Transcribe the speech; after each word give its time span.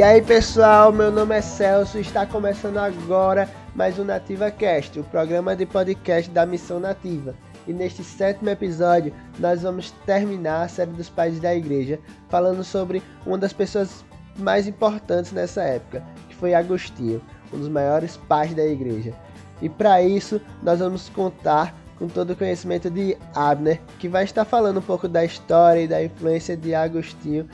E 0.00 0.02
aí 0.02 0.22
pessoal, 0.22 0.90
meu 0.90 1.12
nome 1.12 1.36
é 1.36 1.42
Celso 1.42 1.98
está 1.98 2.24
começando 2.24 2.78
agora 2.78 3.46
mais 3.74 3.98
um 3.98 4.04
Nativa 4.04 4.50
Cast, 4.50 4.98
o 4.98 5.04
programa 5.04 5.54
de 5.54 5.66
podcast 5.66 6.30
da 6.30 6.46
Missão 6.46 6.80
Nativa. 6.80 7.34
E 7.68 7.72
neste 7.74 8.02
sétimo 8.02 8.48
episódio 8.48 9.12
nós 9.38 9.60
vamos 9.60 9.90
terminar 10.06 10.62
a 10.62 10.68
série 10.68 10.92
dos 10.92 11.10
pais 11.10 11.38
da 11.38 11.54
igreja, 11.54 11.98
falando 12.30 12.64
sobre 12.64 13.02
uma 13.26 13.36
das 13.36 13.52
pessoas 13.52 14.02
mais 14.38 14.66
importantes 14.66 15.32
nessa 15.32 15.60
época, 15.64 16.02
que 16.30 16.34
foi 16.34 16.54
Agostinho, 16.54 17.20
um 17.52 17.58
dos 17.58 17.68
maiores 17.68 18.16
pais 18.16 18.54
da 18.54 18.64
igreja. 18.64 19.12
E 19.60 19.68
para 19.68 20.00
isso 20.00 20.40
nós 20.62 20.78
vamos 20.78 21.10
contar 21.10 21.76
com 21.98 22.08
todo 22.08 22.30
o 22.30 22.36
conhecimento 22.36 22.88
de 22.88 23.18
Abner, 23.34 23.78
que 23.98 24.08
vai 24.08 24.24
estar 24.24 24.46
falando 24.46 24.78
um 24.78 24.82
pouco 24.82 25.06
da 25.06 25.22
história 25.22 25.82
e 25.82 25.86
da 25.86 26.02
influência 26.02 26.56
de 26.56 26.74
Agostinho 26.74 27.46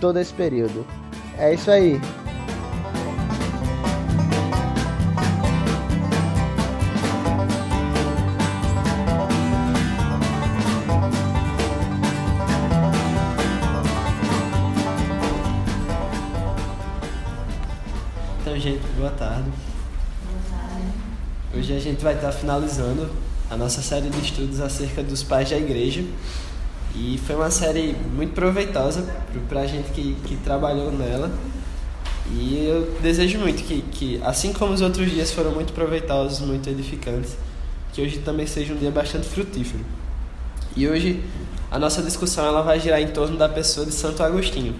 todo 0.00 0.18
esse 0.18 0.32
período. 0.32 0.86
É 1.38 1.54
isso 1.54 1.70
aí. 1.70 2.00
Então, 18.40 18.58
gente, 18.58 18.80
boa 18.96 19.10
tarde. 19.10 19.50
Hoje 21.54 21.76
a 21.76 21.78
gente 21.78 22.02
vai 22.02 22.14
estar 22.14 22.32
finalizando 22.32 23.10
a 23.50 23.56
nossa 23.56 23.82
série 23.82 24.08
de 24.08 24.18
estudos 24.20 24.60
acerca 24.60 25.02
dos 25.02 25.22
pais 25.22 25.50
da 25.50 25.56
igreja. 25.56 26.02
E 26.94 27.18
foi 27.26 27.34
uma 27.34 27.50
série 27.50 27.96
muito 28.14 28.34
proveitosa 28.34 29.06
para 29.48 29.60
a 29.60 29.66
gente 29.66 29.90
que, 29.92 30.14
que 30.24 30.36
trabalhou 30.36 30.92
nela. 30.92 31.30
E 32.30 32.66
eu 32.66 32.98
desejo 33.00 33.38
muito 33.38 33.62
que, 33.64 33.82
que, 33.82 34.20
assim 34.22 34.52
como 34.52 34.72
os 34.72 34.80
outros 34.80 35.10
dias 35.10 35.32
foram 35.32 35.52
muito 35.52 35.72
proveitosos, 35.72 36.40
muito 36.40 36.68
edificantes, 36.68 37.36
que 37.92 38.02
hoje 38.02 38.18
também 38.18 38.46
seja 38.46 38.74
um 38.74 38.76
dia 38.76 38.90
bastante 38.90 39.26
frutífero. 39.26 39.84
E 40.76 40.88
hoje 40.88 41.22
a 41.70 41.78
nossa 41.78 42.02
discussão 42.02 42.46
ela 42.46 42.62
vai 42.62 42.78
girar 42.78 43.00
em 43.00 43.08
torno 43.08 43.36
da 43.36 43.48
pessoa 43.48 43.86
de 43.86 43.92
Santo 43.92 44.22
Agostinho. 44.22 44.74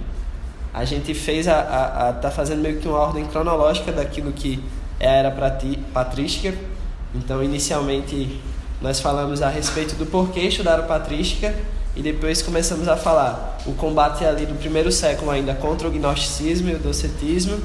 A 0.73 0.85
gente 0.85 1.15
fez 1.15 1.49
a, 1.49 1.61
a, 1.61 2.09
a 2.09 2.13
tá 2.13 2.31
fazendo 2.31 2.61
meio 2.61 2.79
que 2.79 2.89
uma 2.89 2.99
ordem 2.99 3.25
cronológica 3.27 3.91
daquilo 3.91 4.33
que 4.33 4.63
é 5.01 5.09
a 5.09 5.13
era 5.13 5.31
patrística. 5.93 6.55
Então, 7.15 7.43
inicialmente 7.43 8.41
nós 8.81 9.01
falamos 9.01 9.43
a 9.43 9.49
respeito 9.49 9.95
do 9.97 10.07
porquê 10.07 10.41
estudar 10.41 10.79
a 10.79 10.83
patrística 10.83 11.55
e 11.95 12.03
depois 12.03 12.41
começamos 12.41 12.89
a 12.89 12.97
falar 12.97 13.59
o 13.67 13.75
combate 13.75 14.25
ali 14.25 14.47
do 14.47 14.55
primeiro 14.55 14.91
século 14.91 15.31
ainda 15.31 15.55
contra 15.55 15.87
o 15.87 15.91
gnosticismo 15.91 16.71
e 16.71 16.75
o 16.75 16.79
docetismo. 16.79 17.59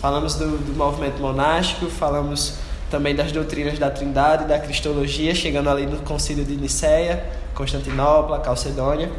Falamos 0.00 0.34
do, 0.34 0.58
do 0.58 0.76
movimento 0.76 1.20
monástico, 1.20 1.86
falamos 1.86 2.54
também 2.90 3.14
das 3.14 3.30
doutrinas 3.30 3.78
da 3.78 3.90
Trindade, 3.90 4.46
da 4.46 4.58
Cristologia, 4.58 5.34
chegando 5.34 5.70
ali 5.70 5.86
no 5.86 5.98
Concílio 5.98 6.44
de 6.44 6.56
Nicéia, 6.56 7.24
Constantinopla, 7.54 8.40
Calcedônia. 8.40 9.10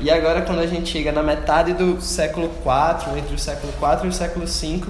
E 0.00 0.10
agora, 0.10 0.42
quando 0.42 0.58
a 0.58 0.66
gente 0.66 0.90
chega 0.90 1.12
na 1.12 1.22
metade 1.22 1.72
do 1.72 2.00
século 2.00 2.46
IV, 2.46 3.18
entre 3.18 3.34
o 3.34 3.38
século 3.38 3.72
IV 3.72 4.04
e 4.04 4.08
o 4.08 4.12
século 4.12 4.46
V, 4.46 4.82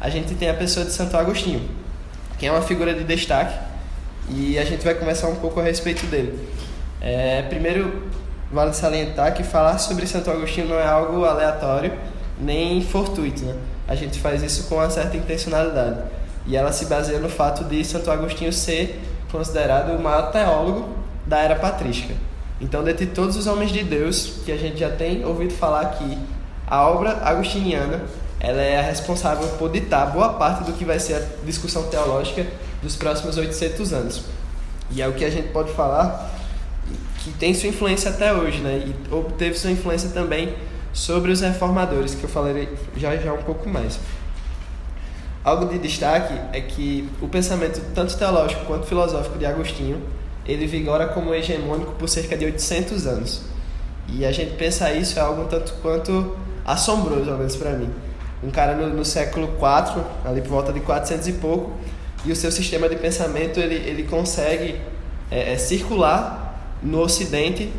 a 0.00 0.08
gente 0.10 0.34
tem 0.34 0.48
a 0.48 0.54
pessoa 0.54 0.84
de 0.84 0.92
Santo 0.92 1.16
Agostinho, 1.16 1.68
que 2.38 2.46
é 2.46 2.52
uma 2.52 2.62
figura 2.62 2.94
de 2.94 3.02
destaque, 3.02 3.58
e 4.28 4.58
a 4.58 4.64
gente 4.64 4.84
vai 4.84 4.94
conversar 4.94 5.28
um 5.28 5.36
pouco 5.36 5.58
a 5.58 5.62
respeito 5.62 6.06
dele. 6.06 6.48
É, 7.00 7.42
primeiro, 7.42 8.09
vale 8.50 8.72
salientar 8.74 9.34
que 9.34 9.42
falar 9.42 9.78
sobre 9.78 10.06
Santo 10.06 10.30
Agostinho 10.30 10.68
não 10.68 10.76
é 10.76 10.86
algo 10.86 11.24
aleatório 11.24 11.92
nem 12.38 12.80
fortuito, 12.82 13.44
né? 13.44 13.54
A 13.86 13.94
gente 13.94 14.18
faz 14.18 14.42
isso 14.42 14.64
com 14.64 14.76
uma 14.76 14.88
certa 14.90 15.16
intencionalidade. 15.16 16.00
E 16.46 16.56
ela 16.56 16.72
se 16.72 16.86
baseia 16.86 17.18
no 17.18 17.28
fato 17.28 17.64
de 17.64 17.84
Santo 17.84 18.10
Agostinho 18.10 18.52
ser 18.52 19.00
considerado 19.30 19.96
o 19.96 20.02
maior 20.02 20.30
teólogo 20.32 20.88
da 21.26 21.38
era 21.38 21.54
patrística. 21.54 22.14
Então, 22.60 22.82
dentre 22.82 23.06
todos 23.06 23.36
os 23.36 23.46
homens 23.46 23.70
de 23.70 23.82
Deus 23.82 24.40
que 24.44 24.52
a 24.52 24.56
gente 24.56 24.78
já 24.78 24.90
tem 24.90 25.24
ouvido 25.24 25.52
falar 25.52 25.82
aqui, 25.82 26.18
a 26.66 26.86
obra 26.88 27.18
agostiniana 27.22 28.02
ela 28.38 28.62
é 28.62 28.78
a 28.78 28.82
responsável 28.82 29.46
por 29.58 29.70
ditar 29.70 30.10
boa 30.12 30.30
parte 30.30 30.64
do 30.64 30.72
que 30.72 30.84
vai 30.84 30.98
ser 30.98 31.14
a 31.14 31.44
discussão 31.44 31.84
teológica 31.84 32.46
dos 32.82 32.96
próximos 32.96 33.36
800 33.36 33.92
anos. 33.92 34.22
E 34.90 35.02
é 35.02 35.06
o 35.06 35.12
que 35.12 35.24
a 35.24 35.30
gente 35.30 35.48
pode 35.48 35.72
falar 35.72 36.39
tem 37.32 37.54
sua 37.54 37.68
influência 37.68 38.10
até 38.10 38.32
hoje, 38.32 38.58
né? 38.60 38.82
E 38.86 39.14
obteve 39.14 39.58
sua 39.58 39.70
influência 39.70 40.10
também 40.10 40.54
sobre 40.92 41.30
os 41.30 41.40
reformadores, 41.40 42.14
que 42.14 42.24
eu 42.24 42.28
falarei 42.28 42.68
já 42.96 43.16
já 43.16 43.32
um 43.32 43.42
pouco 43.42 43.68
mais. 43.68 43.98
Algo 45.42 45.66
de 45.66 45.78
destaque 45.78 46.34
é 46.52 46.60
que 46.60 47.08
o 47.20 47.28
pensamento 47.28 47.80
tanto 47.94 48.16
teológico 48.16 48.64
quanto 48.66 48.86
filosófico 48.86 49.38
de 49.38 49.46
Agostinho, 49.46 50.02
ele 50.46 50.66
vigora 50.66 51.08
como 51.08 51.34
hegemônico 51.34 51.92
por 51.92 52.08
cerca 52.08 52.36
de 52.36 52.44
800 52.44 53.06
anos. 53.06 53.42
E 54.08 54.24
a 54.24 54.32
gente 54.32 54.56
pensar 54.56 54.92
isso 54.92 55.18
é 55.18 55.22
algo 55.22 55.44
tanto 55.44 55.72
quanto 55.80 56.36
assombroso, 56.64 57.30
ao 57.30 57.38
menos 57.38 57.56
para 57.56 57.70
mim. 57.72 57.90
Um 58.42 58.50
cara 58.50 58.74
no, 58.74 58.88
no 58.88 59.04
século 59.04 59.46
IV, 59.46 60.02
ali 60.24 60.40
por 60.40 60.50
volta 60.50 60.72
de 60.72 60.80
400 60.80 61.28
e 61.28 61.32
pouco, 61.34 61.72
e 62.24 62.32
o 62.32 62.36
seu 62.36 62.50
sistema 62.50 62.88
de 62.88 62.96
pensamento 62.96 63.60
ele, 63.60 63.76
ele 63.76 64.02
consegue 64.04 64.76
é, 65.30 65.52
é, 65.52 65.56
circular 65.56 66.39
no 66.82 67.00
Ocidente 67.00 67.70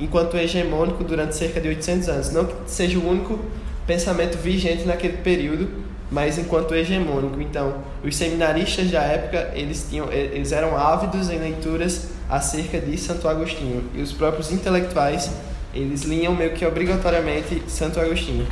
enquanto 0.00 0.36
hegemônico 0.36 1.02
durante 1.02 1.34
cerca 1.34 1.60
de 1.60 1.68
800 1.68 2.08
anos. 2.08 2.32
Não 2.32 2.44
que 2.44 2.54
seja 2.66 2.98
o 2.98 3.08
único 3.08 3.38
pensamento 3.86 4.36
vigente 4.38 4.84
naquele 4.84 5.18
período, 5.18 5.68
mas 6.10 6.38
enquanto 6.38 6.74
hegemônico. 6.74 7.40
Então, 7.40 7.82
os 8.04 8.16
seminaristas 8.16 8.90
da 8.90 9.02
época, 9.02 9.50
eles, 9.54 9.86
tinham, 9.88 10.10
eles 10.12 10.52
eram 10.52 10.76
ávidos 10.76 11.30
em 11.30 11.38
leituras 11.38 12.08
acerca 12.28 12.78
de 12.78 12.96
Santo 12.96 13.28
Agostinho. 13.28 13.84
E 13.94 14.00
os 14.00 14.12
próprios 14.12 14.52
intelectuais, 14.52 15.30
eles 15.74 16.02
liam 16.02 16.34
meio 16.34 16.52
que 16.52 16.64
obrigatoriamente 16.64 17.62
Santo 17.66 18.00
Agostinho. 18.00 18.46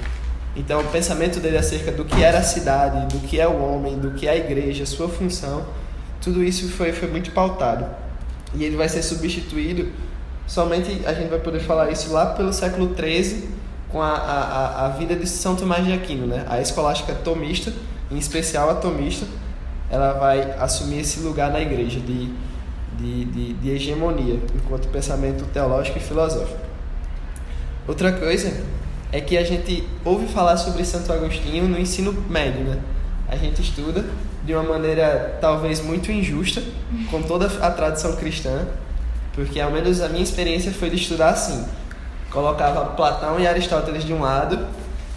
Então, 0.57 0.81
o 0.81 0.85
pensamento 0.85 1.39
dele 1.39 1.59
acerca 1.59 1.93
do 1.93 2.05
que 2.05 2.23
era 2.23 2.39
a 2.39 2.43
cidade, 2.43 3.15
do 3.15 3.21
que 3.21 3.39
é 3.39 3.47
o 3.47 3.63
homem, 3.63 3.99
do 3.99 4.13
que 4.13 4.27
é 4.27 4.31
a 4.31 4.37
igreja, 4.37 4.87
sua 4.87 5.07
função, 5.07 5.67
tudo 6.21 6.43
isso 6.43 6.69
foi, 6.71 6.93
foi 6.93 7.09
muito 7.09 7.31
pautado 7.31 7.87
e 8.55 8.65
ele 8.65 8.77
vai 8.77 8.89
ser 8.89 9.03
substituído 9.03 9.91
somente 10.47 11.03
a 11.05 11.13
gente 11.13 11.29
vai 11.29 11.41
poder 11.41 11.61
falar 11.61 11.91
isso 11.91 12.13
lá 12.13 12.27
pelo 12.27 12.53
século 12.53 12.95
XIII 12.95 13.49
com 13.89 14.01
a, 14.01 14.15
a, 14.15 14.87
a 14.87 14.89
vida 14.91 15.15
de 15.15 15.27
São 15.27 15.57
Tomás 15.57 15.85
de 15.85 15.93
Aquino, 15.93 16.27
né? 16.27 16.45
A 16.49 16.61
escolástica 16.61 17.15
tomista, 17.15 17.73
em 18.11 18.17
especial 18.17 18.71
a 18.71 18.75
tomista, 18.75 19.27
ela 19.91 20.13
vai 20.13 20.53
assumir 20.59 21.01
esse 21.01 21.21
lugar 21.21 21.51
na 21.51 21.61
igreja 21.61 22.01
de, 22.01 22.33
de, 22.99 23.25
de, 23.27 23.53
de 23.55 23.71
hegemonia, 23.71 24.41
enquanto 24.55 24.89
pensamento 24.89 25.45
teológico 25.53 25.99
e 25.99 26.01
filosófico. 26.01 26.59
Outra 27.87 28.13
coisa 28.13 28.53
é 29.13 29.21
que 29.21 29.39
a 29.39 29.45
gente 29.45 29.87
ouve 30.05 30.27
falar 30.27 30.57
sobre 30.57 30.85
Santo 30.85 31.13
Agostinho 31.13 31.69
no 31.69 31.79
ensino 31.79 32.13
médio, 32.29 32.65
né? 32.65 32.79
A 33.29 33.37
gente 33.37 33.63
estuda 33.63 34.05
de 34.47 34.55
uma 34.55 34.63
maneira 34.63 35.37
talvez 35.41 35.83
muito 35.83 36.11
injusta, 36.13 36.63
com 37.11 37.21
toda 37.21 37.47
a 37.47 37.71
tradição 37.71 38.15
cristã, 38.15 38.65
porque 39.35 39.61
ao 39.61 39.73
menos 39.73 40.01
a 40.01 40.09
minha 40.09 40.23
experiência 40.23 40.73
foi 40.73 40.89
de 40.89 40.97
estudar 40.97 41.31
assim. 41.31 41.67
Colocava 42.31 42.93
Platão 42.93 43.41
e 43.41 43.47
Aristóteles 43.47 44.05
de 44.05 44.13
um 44.13 44.21
lado 44.21 44.67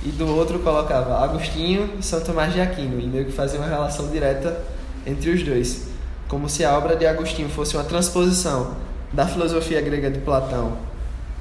e 0.03 0.09
do 0.09 0.27
outro 0.35 0.59
colocava 0.59 1.23
Agostinho 1.23 1.91
e 1.99 2.03
São 2.03 2.19
Tomás 2.21 2.53
de 2.53 2.59
Aquino, 2.59 2.99
e 2.99 3.05
meio 3.05 3.25
que 3.25 3.31
fazia 3.31 3.59
uma 3.59 3.69
relação 3.69 4.07
direta 4.07 4.61
entre 5.05 5.29
os 5.29 5.43
dois, 5.43 5.87
como 6.27 6.49
se 6.49 6.65
a 6.65 6.75
obra 6.75 6.95
de 6.95 7.05
Agostinho 7.05 7.49
fosse 7.49 7.75
uma 7.75 7.83
transposição 7.83 8.75
da 9.13 9.27
filosofia 9.27 9.79
grega 9.79 10.09
de 10.09 10.19
Platão 10.19 10.77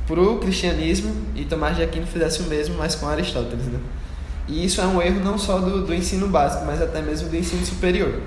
para 0.07 0.21
o 0.21 0.39
cristianismo 0.39 1.15
e 1.35 1.45
Tomás 1.45 1.77
de 1.77 1.83
Aquino 1.83 2.07
fizesse 2.07 2.43
o 2.43 2.45
mesmo, 2.45 2.77
mas 2.77 2.95
com 2.95 3.07
Aristóteles. 3.07 3.65
Né? 3.67 3.79
E 4.49 4.65
isso 4.65 4.81
é 4.81 4.87
um 4.87 5.01
erro 5.01 5.21
não 5.21 5.39
só 5.39 5.59
do, 5.59 5.87
do 5.87 5.95
ensino 5.95 6.27
básico, 6.29 6.65
mas 6.65 6.81
até 6.81 7.03
mesmo 7.03 7.29
do 7.29 7.37
ensino 7.37 7.65
superior. 7.65 8.21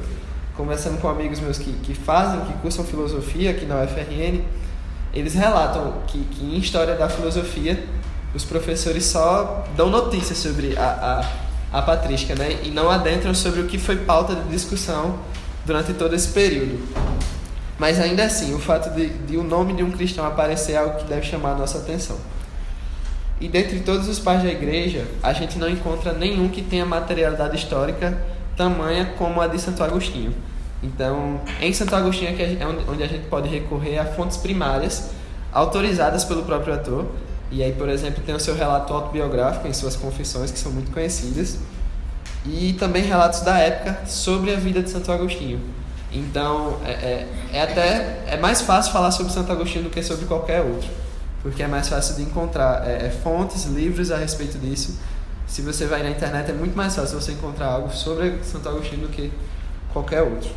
Conversando 0.55 1.01
com 1.01 1.09
amigos 1.09 1.39
meus 1.39 1.57
que, 1.57 1.71
que 1.83 1.95
fazem, 1.95 2.41
que 2.41 2.53
cursam 2.59 2.85
filosofia 2.85 3.51
aqui 3.51 3.65
na 3.65 3.81
UFRN, 3.81 4.41
eles 5.13 5.33
relatam 5.33 5.95
que, 6.07 6.19
que 6.25 6.45
em 6.45 6.57
História 6.57 6.95
da 6.95 7.09
Filosofia 7.09 7.83
os 8.33 8.45
professores 8.45 9.05
só 9.05 9.65
dão 9.75 9.89
notícias 9.89 10.37
sobre 10.37 10.77
a, 10.77 11.25
a, 11.71 11.79
a 11.79 11.81
patrística, 11.81 12.35
né? 12.35 12.59
E 12.63 12.69
não 12.69 12.89
adentram 12.89 13.33
sobre 13.33 13.61
o 13.61 13.65
que 13.65 13.77
foi 13.77 13.97
pauta 13.97 14.35
de 14.35 14.47
discussão 14.49 15.19
durante 15.65 15.93
todo 15.93 16.15
esse 16.15 16.29
período. 16.29 16.79
Mas 17.77 17.99
ainda 17.99 18.23
assim, 18.23 18.53
o 18.53 18.59
fato 18.59 18.93
de, 18.93 19.09
de 19.09 19.37
o 19.37 19.43
nome 19.43 19.73
de 19.73 19.83
um 19.83 19.91
cristão 19.91 20.25
aparecer 20.25 20.73
é 20.73 20.77
algo 20.77 20.99
que 20.99 21.05
deve 21.05 21.23
chamar 21.23 21.53
a 21.53 21.55
nossa 21.55 21.79
atenção. 21.79 22.17
E 23.41 23.47
dentre 23.47 23.79
todos 23.79 24.07
os 24.07 24.19
pais 24.19 24.43
da 24.43 24.49
igreja, 24.49 25.05
a 25.21 25.33
gente 25.33 25.57
não 25.57 25.67
encontra 25.67 26.13
nenhum 26.13 26.47
que 26.47 26.61
tenha 26.61 26.85
materialidade 26.85 27.57
histórica 27.57 28.17
tamanha 28.55 29.13
como 29.17 29.41
a 29.41 29.47
de 29.47 29.59
Santo 29.59 29.83
Agostinho. 29.83 30.31
Então, 30.83 31.41
em 31.59 31.73
Santo 31.73 31.95
Agostinho 31.95 32.29
é, 32.39 32.43
é 32.43 32.67
onde 32.87 33.01
a 33.01 33.07
gente 33.07 33.25
pode 33.27 33.49
recorrer 33.49 33.97
a 33.97 34.05
fontes 34.05 34.37
primárias 34.37 35.09
autorizadas 35.51 36.23
pelo 36.23 36.43
próprio 36.43 36.73
ator 36.73 37.07
E 37.51 37.61
aí, 37.61 37.73
por 37.73 37.89
exemplo, 37.89 38.23
tem 38.23 38.33
o 38.33 38.39
seu 38.39 38.55
relato 38.55 38.93
autobiográfico 38.93 39.67
em 39.67 39.73
suas 39.73 39.95
confissões, 39.95 40.51
que 40.51 40.59
são 40.59 40.71
muito 40.71 40.91
conhecidas, 40.91 41.57
e 42.45 42.73
também 42.73 43.03
relatos 43.03 43.41
da 43.41 43.57
época 43.57 44.05
sobre 44.05 44.53
a 44.53 44.55
vida 44.55 44.81
de 44.81 44.89
Santo 44.89 45.11
Agostinho. 45.11 45.59
Então, 46.13 46.77
é, 46.85 46.91
é, 46.91 47.27
é 47.53 47.61
até 47.61 48.23
é 48.27 48.37
mais 48.37 48.61
fácil 48.61 48.93
falar 48.93 49.11
sobre 49.11 49.33
Santo 49.33 49.51
Agostinho 49.51 49.85
do 49.85 49.89
que 49.89 50.01
sobre 50.03 50.25
qualquer 50.25 50.61
outro, 50.61 50.89
porque 51.41 51.63
é 51.63 51.67
mais 51.67 51.89
fácil 51.89 52.15
de 52.15 52.23
encontrar 52.23 52.87
é, 52.87 53.07
é 53.07 53.09
fontes, 53.09 53.65
livros 53.65 54.11
a 54.11 54.17
respeito 54.17 54.57
disso. 54.57 54.97
Se 55.47 55.61
você 55.61 55.85
vai 55.85 56.03
na 56.03 56.09
internet, 56.09 56.49
é 56.49 56.53
muito 56.53 56.75
mais 56.75 56.95
fácil 56.95 57.19
você 57.19 57.33
encontrar 57.33 57.67
algo 57.67 57.91
sobre 57.93 58.41
Santo 58.43 58.69
Agostinho 58.69 59.07
do 59.07 59.09
que 59.09 59.31
qualquer 59.91 60.21
outro. 60.21 60.49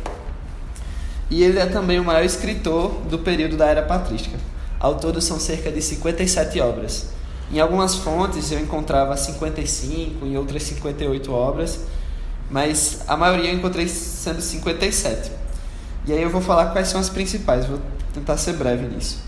E 1.29 1.43
ele 1.43 1.59
é 1.59 1.65
também 1.65 1.99
o 1.99 2.03
maior 2.03 2.23
escritor 2.23 2.91
do 3.09 3.19
período 3.19 3.57
da 3.57 3.67
Era 3.67 3.81
Patrística. 3.81 4.37
Ao 4.79 4.95
todo 4.95 5.19
são 5.21 5.39
cerca 5.39 5.71
de 5.71 5.81
57 5.81 6.59
obras. 6.61 7.07
Em 7.51 7.59
algumas 7.59 7.95
fontes 7.95 8.51
eu 8.51 8.59
encontrava 8.59 9.15
55, 9.17 10.25
em 10.25 10.37
outras 10.37 10.63
58 10.63 11.31
obras, 11.31 11.79
mas 12.49 13.01
a 13.07 13.17
maioria 13.17 13.51
eu 13.51 13.55
encontrei 13.55 13.87
sendo 13.87 14.41
57. 14.41 15.31
E 16.07 16.13
aí 16.13 16.21
eu 16.21 16.29
vou 16.29 16.41
falar 16.41 16.67
quais 16.67 16.87
são 16.87 16.99
as 16.99 17.09
principais, 17.09 17.65
vou 17.65 17.79
tentar 18.13 18.37
ser 18.37 18.53
breve 18.53 18.87
nisso. 18.87 19.19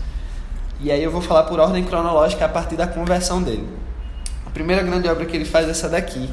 E 0.80 0.92
aí 0.92 1.02
eu 1.02 1.10
vou 1.10 1.20
falar 1.20 1.42
por 1.44 1.58
ordem 1.58 1.82
cronológica 1.84 2.44
a 2.44 2.48
partir 2.48 2.76
da 2.76 2.86
conversão 2.86 3.42
dele. 3.42 3.66
A 4.46 4.50
primeira 4.50 4.82
grande 4.82 5.08
obra 5.08 5.26
que 5.26 5.36
ele 5.36 5.44
faz 5.44 5.66
é 5.66 5.70
essa 5.72 5.88
daqui, 5.88 6.30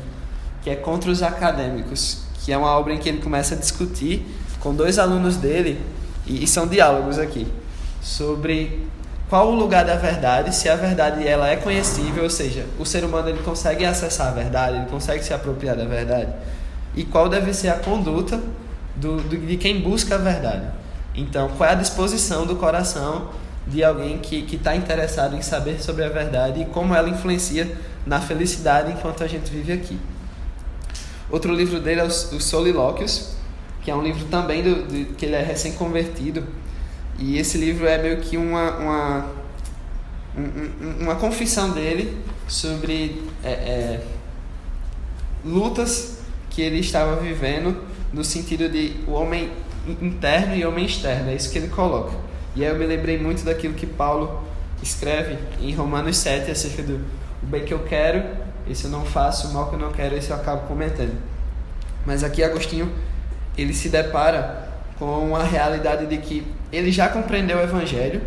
que 0.62 0.70
é 0.70 0.76
Contra 0.76 1.10
os 1.10 1.24
Acadêmicos, 1.24 2.20
que 2.44 2.52
é 2.52 2.58
uma 2.58 2.70
obra 2.78 2.94
em 2.94 3.00
que 3.00 3.10
ele 3.10 3.22
começa 3.22 3.56
a 3.56 3.58
discutir 3.58 4.26
com 4.60 4.74
dois 4.74 5.00
alunos 5.00 5.38
dele, 5.38 5.82
e, 6.28 6.46
são 6.48 6.68
diálogos 6.68 7.20
aqui, 7.20 7.48
sobre 8.02 8.88
qual 9.30 9.52
o 9.52 9.56
lugar 9.56 9.86
da 9.86 9.96
verdade, 9.96 10.56
se 10.56 10.70
a 10.70 10.76
verdade 10.76 11.28
ela 11.28 11.50
é 11.50 11.56
conhecível, 11.56 12.24
ou 12.24 12.30
seja, 12.30 12.66
o 12.80 12.86
ser 12.86 13.04
humano 13.04 13.30
ele 13.30 13.44
consegue 13.44 13.86
acessar 13.86 14.28
a 14.28 14.32
verdade, 14.32 14.78
ele 14.78 14.86
consegue 14.88 15.24
se 15.24 15.34
apropriar 15.34 15.76
da 15.76 15.86
verdade, 15.86 16.32
e 16.96 17.04
qual 17.04 17.30
deve 17.30 17.54
ser 17.54 17.70
a 17.70 17.76
conduta 17.76 18.40
do, 18.96 19.18
do, 19.18 19.38
de 19.38 19.58
quem 19.58 19.82
busca 19.82 20.16
a 20.16 20.18
verdade. 20.18 20.66
Então, 21.14 21.50
qual 21.58 21.70
é 21.70 21.74
a 21.74 21.76
disposição 21.76 22.46
do 22.46 22.56
coração 22.56 23.30
de 23.68 23.84
alguém 23.84 24.20
que 24.20 24.46
está 24.56 24.76
interessado 24.76 25.36
em 25.36 25.42
saber 25.42 25.82
sobre 25.82 26.04
a 26.04 26.10
verdade 26.10 26.62
e 26.62 26.66
como 26.66 26.94
ela 26.94 27.10
influencia 27.10 27.76
na 28.06 28.22
felicidade 28.22 28.92
enquanto 28.92 29.24
a 29.24 29.28
gente 29.28 29.50
vive 29.50 29.74
aqui. 29.74 30.00
Outro 31.30 31.54
livro 31.54 31.80
dele 31.80 32.02
é 32.02 32.04
Os 32.04 32.44
Solilóquios, 32.44 33.36
que 33.82 33.90
é 33.90 33.96
um 33.96 34.04
livro 34.04 34.26
também 34.26 34.62
do, 34.62 35.16
que 35.16 35.26
ele 35.26 35.36
é 35.36 35.42
recém-convertido. 35.42 36.44
E 37.18 37.38
esse 37.38 37.58
livro 37.58 37.88
é 37.88 37.98
meio 37.98 38.18
que 38.18 38.38
uma, 38.38 38.78
uma, 38.78 39.32
uma 41.00 41.16
confissão 41.16 41.72
dele 41.72 42.18
sobre 42.48 43.24
é, 43.44 43.50
é, 43.50 44.02
lutas 45.44 46.20
que 46.50 46.62
ele 46.62 46.80
estava 46.80 47.16
vivendo 47.16 47.76
no 48.14 48.24
sentido 48.24 48.70
de 48.70 48.98
o 49.08 49.12
homem 49.12 49.52
interno 50.02 50.56
e 50.56 50.66
o 50.66 50.70
homem 50.70 50.86
externo, 50.86 51.30
é 51.30 51.36
isso 51.36 51.52
que 51.52 51.58
ele 51.58 51.68
coloca. 51.68 52.25
E 52.56 52.64
aí 52.64 52.72
eu 52.72 52.78
me 52.78 52.86
lembrei 52.86 53.18
muito 53.18 53.44
daquilo 53.44 53.74
que 53.74 53.86
Paulo 53.86 54.44
escreve 54.82 55.38
em 55.60 55.74
Romanos 55.74 56.18
7 56.18 56.52
acerca 56.52 56.84
do 56.84 57.00
o 57.44 57.46
bem 57.46 57.64
que 57.64 57.74
eu 57.74 57.80
quero, 57.80 58.24
esse 58.68 58.86
eu 58.86 58.90
não 58.90 59.06
faço, 59.06 59.48
o 59.48 59.54
mal 59.54 59.70
que 59.70 59.76
eu 59.76 59.80
não 59.80 59.92
quero, 59.92 60.16
esse 60.16 60.32
eu 60.32 60.36
acabo 60.36 60.68
cometendo. 60.68 61.16
Mas 62.06 62.24
aqui 62.24 62.44
Agostinho, 62.44 62.92
ele 63.58 63.74
se 63.74 63.90
depara 63.90 64.70
com 64.98 65.36
a 65.36 65.44
realidade 65.44 66.08
de 66.08 66.18
que 66.18 66.48
ele 66.72 66.92
já 66.92 67.10
compreendeu 67.10 67.58
o 67.58 67.62
Evangelho, 67.62 68.22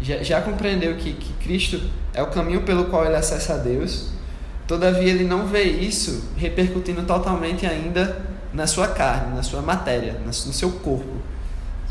já, 0.00 0.22
já 0.22 0.40
compreendeu 0.40 0.96
que, 0.96 1.12
que 1.12 1.32
Cristo 1.34 1.80
é 2.12 2.22
o 2.22 2.26
caminho 2.26 2.62
pelo 2.62 2.86
qual 2.86 3.06
ele 3.06 3.16
acessa 3.16 3.54
a 3.54 3.56
Deus, 3.56 4.10
todavia 4.66 5.10
ele 5.10 5.24
não 5.24 5.46
vê 5.46 5.62
isso 5.62 6.28
repercutindo 6.36 7.02
totalmente 7.04 7.66
ainda 7.66 8.20
na 8.52 8.66
sua 8.66 8.88
carne, 8.88 9.34
na 9.34 9.42
sua 9.42 9.62
matéria, 9.62 10.16
no 10.24 10.32
seu 10.32 10.70
corpo. 10.72 11.29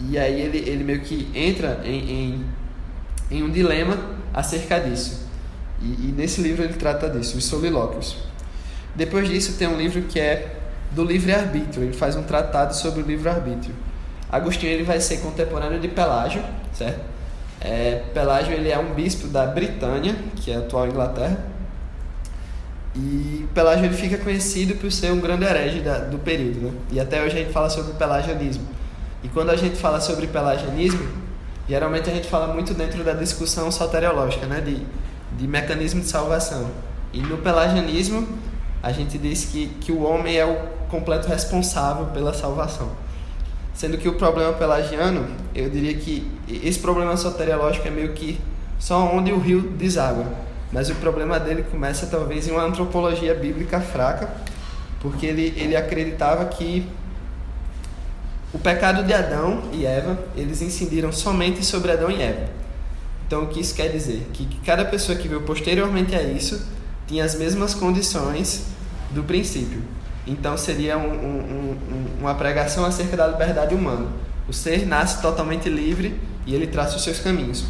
E 0.07 0.18
aí 0.18 0.40
ele, 0.40 0.57
ele 0.69 0.84
meio 0.84 1.01
que 1.01 1.30
entra 1.34 1.81
em, 1.84 2.10
em, 2.10 2.46
em 3.31 3.44
um 3.44 3.50
dilema 3.50 3.98
acerca 4.34 4.80
disso. 4.80 5.28
E, 5.81 5.86
e, 5.86 6.13
nesse 6.16 6.42
livro 6.42 6.63
ele 6.63 6.74
trata 6.74 7.10
disso, 7.10 7.38
os 7.38 7.46
solilóquios. 7.46 8.18
Depois 8.96 9.28
disso 9.28 9.57
tem 9.57 9.68
um 9.68 9.78
livro 9.78 10.01
que 10.04 10.19
é 10.19 10.56
do 10.92 11.04
livre-arbítrio, 11.04 11.84
ele 11.84 11.94
faz 11.94 12.16
um 12.16 12.24
tratado 12.24 12.75
sobre 12.75 13.01
o 13.01 13.06
livre-arbítrio. 13.06 13.75
Agostinho 14.31 14.72
ele 14.72 14.84
vai 14.84 15.00
ser 15.00 15.18
contemporâneo 15.18 15.80
de 15.80 15.88
Pelágio, 15.88 16.44
certo? 16.74 17.02
É, 17.62 18.04
Pelágio 18.13 18.54
ele 18.54 18.69
é 18.69 18.78
um 18.78 18.94
bispo 18.94 19.28
da 19.28 19.45
Britânia, 19.45 20.16
que 20.36 20.52
é 20.52 20.56
a 20.56 20.60
atual 20.60 20.88
Inglaterra, 20.88 21.38
e 22.95 23.48
Pelágio 23.54 23.86
ele 23.86 23.95
fica 23.95 24.18
conhecido 24.18 24.75
por 24.75 24.92
ser 24.92 25.12
um 25.12 25.19
grande 25.19 25.45
herege 25.45 25.81
da, 25.81 26.00
do 26.00 26.18
período, 26.18 26.60
né? 26.60 26.72
E 26.92 27.00
até 27.00 27.24
hoje 27.24 27.38
a 27.38 27.40
gente 27.42 27.54
fala 27.54 27.69
sobre 27.69 27.92
o 27.92 27.95
pelagianismo. 27.95 28.63
E 29.24 29.27
quando 29.27 29.50
a 29.50 29.56
gente 29.56 29.75
fala 29.75 30.00
sobre 30.00 30.27
pelagianismo, 30.27 31.07
geralmente 31.68 32.10
a 32.10 32.13
gente 32.13 32.27
fala 32.27 32.54
muito 32.54 32.74
dentro 32.74 33.04
da 33.04 33.13
discussão 33.13 33.71
soteriológica, 33.71 34.45
né? 34.45 34.62
De, 34.62 34.86
de 35.38 35.48
mecanismo 35.48 36.01
de 36.01 36.07
salvação. 36.07 36.69
E 37.12 37.21
no 37.21 37.38
pelagianismo, 37.38 38.27
a 38.81 38.92
gente 38.92 39.18
diz 39.18 39.45
que, 39.45 39.68
que 39.81 39.92
o 39.92 40.04
homem 40.04 40.38
é 40.38 40.45
o 40.45 40.88
completo 40.89 41.27
responsável 41.27 42.07
pela 42.07 42.33
salvação. 42.33 42.89
Sendo 43.74 43.98
que 43.98 44.07
o 44.07 44.13
problema 44.13 44.54
pelagiano, 44.54 45.27
eu 45.56 45.69
diria 45.69 45.94
que 45.95 46.30
esse 46.48 46.80
problema 46.80 47.16
soteriológico 47.16 47.88
é 47.88 47.92
meio 47.92 48.13
que 48.13 48.39
só 48.77 49.13
onde 49.13 49.31
o 49.31 49.39
rio 49.39 49.62
deságua 49.62 50.25
mas 50.71 50.89
o 50.89 50.95
problema 50.95 51.39
dele 51.39 51.63
começa 51.63 52.06
talvez 52.06 52.48
em 52.48 52.51
uma 52.51 52.63
antropologia 52.63 53.33
bíblica 53.33 53.80
fraca, 53.81 54.30
porque 55.00 55.25
ele, 55.25 55.54
ele 55.57 55.75
acreditava 55.75 56.45
que 56.45 56.88
o 58.51 58.57
pecado 58.57 59.04
de 59.04 59.13
Adão 59.13 59.63
e 59.72 59.86
Eva, 59.86 60.18
eles 60.36 60.62
incidiram 60.62 61.12
somente 61.12 61.63
sobre 61.63 61.92
Adão 61.92 62.10
e 62.10 62.22
Eva. 62.22 62.48
Então, 63.28 63.44
o 63.44 63.48
que 63.48 63.60
isso 63.60 63.75
quer 63.75 63.90
dizer? 63.90 64.28
Que 64.34 64.48
cada 64.66 64.84
pessoa 64.84 65.16
que 65.16 65.28
veio 65.28 65.42
posteriormente 65.42 66.16
a 66.16 66.24
isso 66.24 66.66
tinha 67.07 67.24
as 67.24 67.36
mesmas 67.36 67.75
condições 67.75 68.66
do 69.12 69.24
princípio. 69.24 69.84
Então, 70.25 70.57
seria 70.57 70.98
um, 70.98 71.12
um, 71.12 71.72
um, 71.72 72.07
uma 72.22 72.34
pregação 72.34 72.86
acerca 72.86 73.16
da 73.16 73.28
liberdade 73.28 73.75
humana. 73.75 74.07
O 74.48 74.54
ser 74.54 74.88
nasce 74.88 75.22
totalmente 75.22 75.69
livre 75.69 76.19
e 76.45 76.56
ele 76.56 76.66
traça 76.66 76.95
os 76.95 77.04
seus 77.04 77.19
caminhos. 77.19 77.66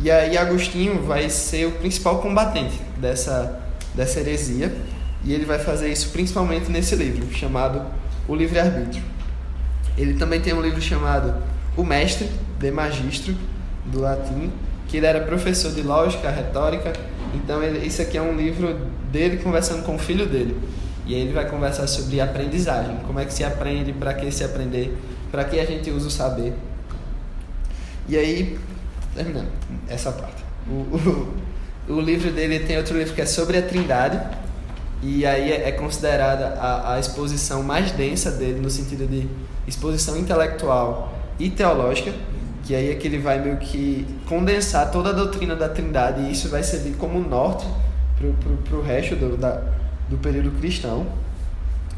E 0.00 0.10
aí 0.10 0.36
Agostinho 0.36 1.00
vai 1.04 1.30
ser 1.30 1.66
o 1.66 1.72
principal 1.72 2.18
combatente 2.20 2.80
dessa, 2.96 3.62
dessa 3.94 4.18
heresia, 4.18 4.74
e 5.24 5.32
ele 5.32 5.44
vai 5.44 5.60
fazer 5.60 5.92
isso 5.92 6.08
principalmente 6.10 6.68
nesse 6.68 6.96
livro, 6.96 7.32
chamado 7.32 7.82
O 8.26 8.34
Livre-Arbítrio. 8.34 9.11
Ele 9.96 10.14
também 10.14 10.40
tem 10.40 10.52
um 10.54 10.60
livro 10.60 10.80
chamado 10.80 11.34
O 11.76 11.84
Mestre, 11.84 12.28
de 12.58 12.70
Magistro, 12.70 13.34
do 13.86 14.00
latim, 14.00 14.50
que 14.88 14.96
ele 14.96 15.06
era 15.06 15.20
professor 15.20 15.72
de 15.72 15.82
lógica, 15.82 16.30
retórica, 16.30 16.92
então 17.34 17.62
ele, 17.62 17.86
isso 17.86 18.02
aqui 18.02 18.18
é 18.18 18.22
um 18.22 18.36
livro 18.36 18.78
dele 19.10 19.38
conversando 19.38 19.82
com 19.84 19.94
o 19.94 19.98
filho 19.98 20.26
dele. 20.26 20.56
E 21.06 21.14
aí 21.14 21.22
ele 21.22 21.32
vai 21.32 21.48
conversar 21.48 21.86
sobre 21.86 22.20
aprendizagem, 22.20 22.96
como 23.06 23.18
é 23.18 23.24
que 23.24 23.32
se 23.32 23.42
aprende, 23.42 23.92
para 23.92 24.14
que 24.14 24.30
se 24.30 24.44
aprender, 24.44 24.96
para 25.30 25.44
que 25.44 25.58
a 25.58 25.64
gente 25.64 25.90
usa 25.90 26.06
o 26.06 26.10
saber. 26.10 26.54
E 28.08 28.16
aí 28.16 28.58
terminando 29.14 29.48
essa 29.88 30.12
parte. 30.12 30.42
O, 30.66 30.72
o, 30.72 31.94
o, 31.94 32.00
livro 32.00 32.30
dele 32.30 32.60
tem 32.60 32.76
outro 32.76 32.96
livro 32.96 33.14
que 33.14 33.20
é 33.20 33.26
sobre 33.26 33.58
a 33.58 33.62
Trindade, 33.62 34.20
e 35.02 35.26
aí 35.26 35.50
é, 35.50 35.68
é 35.68 35.72
considerada 35.72 36.58
a, 36.60 36.94
a 36.94 37.00
exposição 37.00 37.62
mais 37.62 37.90
densa 37.92 38.30
dele, 38.30 38.60
no 38.60 38.70
sentido 38.70 39.06
de 39.06 39.28
exposição 39.66 40.16
intelectual 40.16 41.12
e 41.38 41.50
teológica, 41.50 42.12
que 42.64 42.74
aí 42.74 42.90
é 42.90 42.94
que 42.94 43.06
ele 43.06 43.18
vai 43.18 43.40
meio 43.40 43.56
que 43.56 44.06
condensar 44.28 44.90
toda 44.90 45.10
a 45.10 45.12
doutrina 45.12 45.56
da 45.56 45.68
Trindade, 45.68 46.22
e 46.22 46.32
isso 46.32 46.48
vai 46.48 46.62
servir 46.62 46.94
como 46.96 47.18
norte 47.20 47.66
para 48.16 48.76
o 48.76 48.82
resto 48.82 49.16
do, 49.16 49.36
da, 49.36 49.60
do 50.08 50.16
período 50.18 50.50
cristão. 50.58 51.06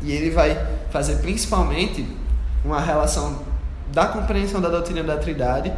E 0.03 0.13
ele 0.13 0.31
vai 0.31 0.59
fazer 0.91 1.17
principalmente 1.17 2.07
uma 2.65 2.81
relação 2.81 3.43
da 3.93 4.07
compreensão 4.07 4.61
da 4.61 4.69
doutrina 4.69 5.03
da 5.03 5.17
Trindade 5.17 5.73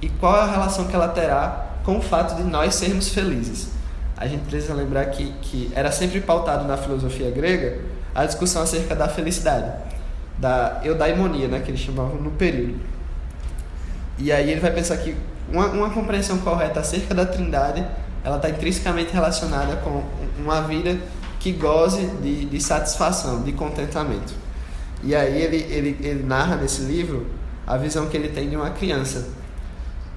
e 0.00 0.08
qual 0.08 0.36
é 0.36 0.40
a 0.40 0.50
relação 0.50 0.86
que 0.86 0.94
ela 0.94 1.08
terá 1.08 1.66
com 1.84 1.98
o 1.98 2.02
fato 2.02 2.36
de 2.36 2.42
nós 2.42 2.74
sermos 2.74 3.08
felizes. 3.08 3.68
A 4.16 4.26
gente 4.26 4.42
precisa 4.42 4.74
lembrar 4.74 5.06
que, 5.06 5.32
que 5.42 5.70
era 5.74 5.90
sempre 5.90 6.20
pautado 6.20 6.66
na 6.66 6.76
filosofia 6.76 7.30
grega 7.30 7.80
a 8.14 8.24
discussão 8.26 8.62
acerca 8.62 8.94
da 8.94 9.08
felicidade, 9.08 9.72
da 10.40 10.80
eudaimonia, 10.82 11.48
né, 11.48 11.60
que 11.60 11.70
eles 11.70 11.80
chamavam 11.80 12.16
no 12.16 12.30
período. 12.30 12.80
E 14.18 14.32
aí 14.32 14.50
ele 14.50 14.60
vai 14.60 14.72
pensar 14.72 14.96
que 14.96 15.14
uma, 15.52 15.66
uma 15.66 15.90
compreensão 15.90 16.38
correta 16.38 16.80
acerca 16.80 17.14
da 17.14 17.26
trindade 17.26 17.86
ela 18.24 18.36
está 18.36 18.50
intrinsecamente 18.50 19.12
relacionada 19.12 19.76
com 19.76 20.02
uma 20.38 20.60
vida 20.62 20.98
que 21.38 21.52
goze 21.52 22.06
de, 22.22 22.44
de 22.46 22.60
satisfação, 22.60 23.42
de 23.42 23.52
contentamento. 23.52 24.34
E 25.02 25.14
aí 25.14 25.40
ele, 25.40 25.56
ele, 25.56 25.96
ele 26.00 26.22
narra 26.22 26.56
nesse 26.56 26.82
livro 26.82 27.26
a 27.66 27.76
visão 27.76 28.06
que 28.08 28.16
ele 28.16 28.28
tem 28.28 28.50
de 28.50 28.56
uma 28.56 28.70
criança 28.70 29.28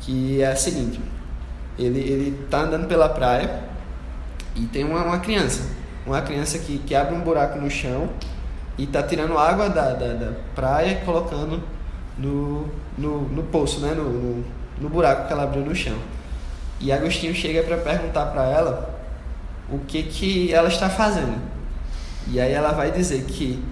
que 0.02 0.42
é 0.42 0.48
a 0.48 0.56
seguinte: 0.56 1.00
ele, 1.80 2.00
ele 2.00 2.46
tá 2.50 2.62
andando 2.62 2.88
pela 2.88 3.10
praia 3.10 3.64
e 4.56 4.66
tem 4.66 4.84
uma, 4.84 5.04
uma 5.04 5.20
criança. 5.20 5.62
Uma 6.06 6.22
criança 6.22 6.60
que, 6.60 6.80
que 6.80 6.94
abre 6.94 7.16
um 7.16 7.22
buraco 7.22 7.58
no 7.58 7.70
chão 7.70 8.10
e 8.78 8.88
tá 8.88 9.04
tirando 9.04 9.38
água 9.38 9.70
da, 9.70 9.94
da, 9.94 10.14
da 10.14 10.32
praia 10.56 10.92
e 10.92 11.06
colocando 11.06 11.62
no, 12.18 12.68
no, 12.98 13.22
no 13.30 13.44
poço, 13.44 13.80
né? 13.80 13.94
No, 13.94 14.10
no, 14.10 14.46
no, 14.80 14.90
buraco 14.90 15.28
que 15.28 15.34
ela 15.34 15.44
abriu 15.44 15.64
no 15.64 15.76
chão. 15.76 15.98
E 16.80 16.92
Agostinho 16.92 17.34
chega 17.34 17.64
para 17.64 17.78
perguntar 17.78 18.28
para 18.28 18.46
ela 18.46 19.00
o 19.70 19.80
que, 19.80 20.04
que 20.04 20.54
ela 20.54 20.68
está 20.68 20.90
fazendo. 20.90 21.38
E 22.28 22.40
aí 22.40 22.52
ela 22.52 22.72
vai 22.72 22.92
dizer 22.92 23.24
que 23.26 23.64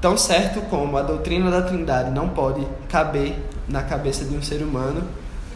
tão 0.00 0.16
certo 0.16 0.60
como 0.62 0.96
a 0.96 1.02
doutrina 1.02 1.50
da 1.50 1.62
Trindade 1.62 2.10
não 2.10 2.28
pode 2.30 2.66
caber 2.88 3.36
na 3.68 3.82
cabeça 3.82 4.24
de 4.24 4.34
um 4.34 4.42
ser 4.42 4.62
humano, 4.62 5.02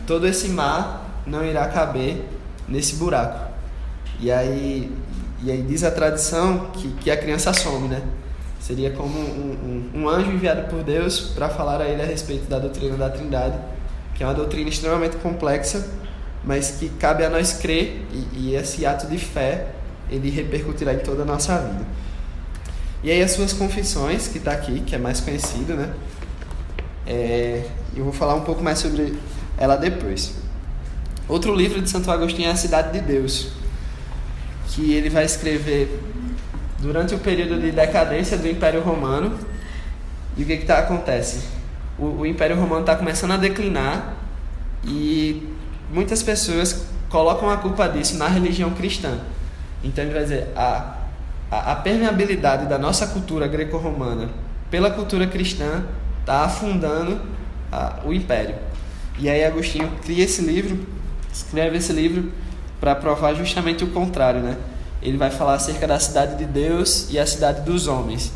todo 0.06 0.26
esse 0.26 0.48
mar 0.48 1.22
não 1.26 1.44
irá 1.44 1.68
caber 1.68 2.24
nesse 2.68 2.96
buraco. 2.96 3.50
E 4.18 4.30
aí, 4.30 4.92
e 5.42 5.50
aí 5.50 5.62
diz 5.62 5.84
a 5.84 5.90
tradição 5.90 6.70
que, 6.72 6.88
que 6.94 7.10
a 7.10 7.16
criança 7.16 7.52
some, 7.52 7.88
né? 7.88 8.02
Seria 8.60 8.90
como 8.90 9.18
um, 9.18 9.90
um, 9.94 10.02
um 10.02 10.08
anjo 10.08 10.30
enviado 10.30 10.68
por 10.68 10.84
Deus 10.84 11.32
para 11.34 11.48
falar 11.48 11.80
a 11.80 11.88
ele 11.88 12.02
a 12.02 12.04
respeito 12.04 12.48
da 12.48 12.58
doutrina 12.58 12.94
da 12.94 13.08
Trindade, 13.08 13.58
que 14.14 14.22
é 14.22 14.26
uma 14.26 14.34
doutrina 14.34 14.68
extremamente 14.68 15.16
complexa, 15.16 15.88
mas 16.44 16.72
que 16.72 16.90
cabe 16.90 17.24
a 17.24 17.30
nós 17.30 17.54
crer 17.54 18.06
e, 18.12 18.38
e 18.38 18.54
esse 18.54 18.84
ato 18.84 19.06
de 19.06 19.16
fé 19.16 19.68
ele 20.10 20.28
repercutirá 20.28 20.92
em 20.92 20.98
toda 20.98 21.22
a 21.22 21.24
nossa 21.24 21.58
vida. 21.58 21.86
E 23.02 23.10
aí 23.10 23.22
as 23.22 23.30
suas 23.30 23.54
confissões, 23.54 24.28
que 24.28 24.36
está 24.36 24.52
aqui, 24.52 24.80
que 24.80 24.94
é 24.94 24.98
mais 24.98 25.20
conhecido, 25.20 25.74
né? 25.74 25.90
É, 27.06 27.64
eu 27.96 28.04
vou 28.04 28.12
falar 28.12 28.34
um 28.34 28.42
pouco 28.42 28.62
mais 28.62 28.78
sobre 28.78 29.16
ela 29.56 29.76
depois. 29.76 30.34
Outro 31.26 31.54
livro 31.54 31.80
de 31.80 31.88
Santo 31.88 32.10
Agostinho 32.10 32.48
é 32.48 32.52
A 32.52 32.56
Cidade 32.56 32.92
de 32.92 33.00
Deus, 33.00 33.52
que 34.68 34.92
ele 34.92 35.08
vai 35.08 35.24
escrever 35.24 35.98
durante 36.80 37.14
o 37.14 37.18
período 37.18 37.60
de 37.60 37.70
decadência 37.70 38.36
do 38.36 38.48
Império 38.48 38.80
Romano. 38.80 39.38
E 40.36 40.42
o 40.42 40.46
que, 40.46 40.56
que 40.58 40.66
tá, 40.66 40.78
acontece? 40.78 41.44
O, 41.98 42.20
o 42.20 42.26
Império 42.26 42.56
Romano 42.56 42.80
está 42.80 42.96
começando 42.96 43.32
a 43.32 43.36
declinar 43.36 44.14
e 44.84 45.46
muitas 45.92 46.22
pessoas 46.22 46.86
colocam 47.08 47.50
a 47.50 47.58
culpa 47.58 47.88
disso 47.88 48.16
na 48.16 48.28
religião 48.28 48.70
cristã. 48.70 49.18
Então 49.84 50.04
ele 50.04 50.14
vai 50.14 50.22
dizer, 50.22 50.48
a, 50.56 50.96
a, 51.50 51.72
a 51.72 51.76
permeabilidade 51.76 52.66
da 52.66 52.78
nossa 52.78 53.06
cultura 53.08 53.46
greco-romana 53.46 54.28
pela 54.70 54.90
cultura 54.90 55.26
cristã 55.26 55.84
está 56.20 56.44
afundando 56.44 57.20
a, 57.70 57.98
o 58.04 58.12
império. 58.12 58.54
E 59.18 59.28
aí 59.28 59.44
Agostinho 59.44 59.90
cria 60.02 60.24
esse 60.24 60.42
livro, 60.42 60.86
escreve 61.32 61.76
esse 61.76 61.92
livro 61.92 62.32
para 62.80 62.94
provar 62.94 63.34
justamente 63.34 63.84
o 63.84 63.88
contrário, 63.88 64.40
né? 64.40 64.56
Ele 65.02 65.16
vai 65.16 65.30
falar 65.30 65.54
acerca 65.54 65.86
da 65.86 65.98
cidade 65.98 66.36
de 66.36 66.44
Deus 66.44 67.10
e 67.10 67.18
a 67.18 67.26
cidade 67.26 67.62
dos 67.62 67.86
homens. 67.86 68.32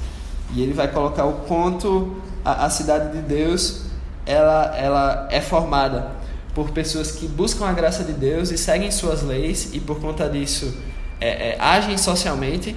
E 0.55 0.63
ele 0.63 0.73
vai 0.73 0.89
colocar 0.89 1.25
o 1.25 1.41
quanto 1.47 2.17
a, 2.45 2.67
a 2.67 2.71
cidade 2.71 3.13
de 3.13 3.23
Deus 3.23 3.83
ela, 4.27 4.75
ela 4.77 5.29
é 5.31 5.41
formada 5.41 6.13
por 6.55 6.71
pessoas 6.71 7.11
que 7.11 7.27
buscam 7.27 7.67
a 7.67 7.73
graça 7.73 8.05
de 8.05 8.13
Deus 8.13 8.51
e 8.51 8.57
seguem 8.57 8.91
suas 8.91 9.23
leis 9.23 9.71
e 9.73 9.81
por 9.81 10.01
conta 10.01 10.29
disso 10.29 10.75
é, 11.21 11.51
é, 11.51 11.57
agem 11.59 11.99
socialmente. 11.99 12.77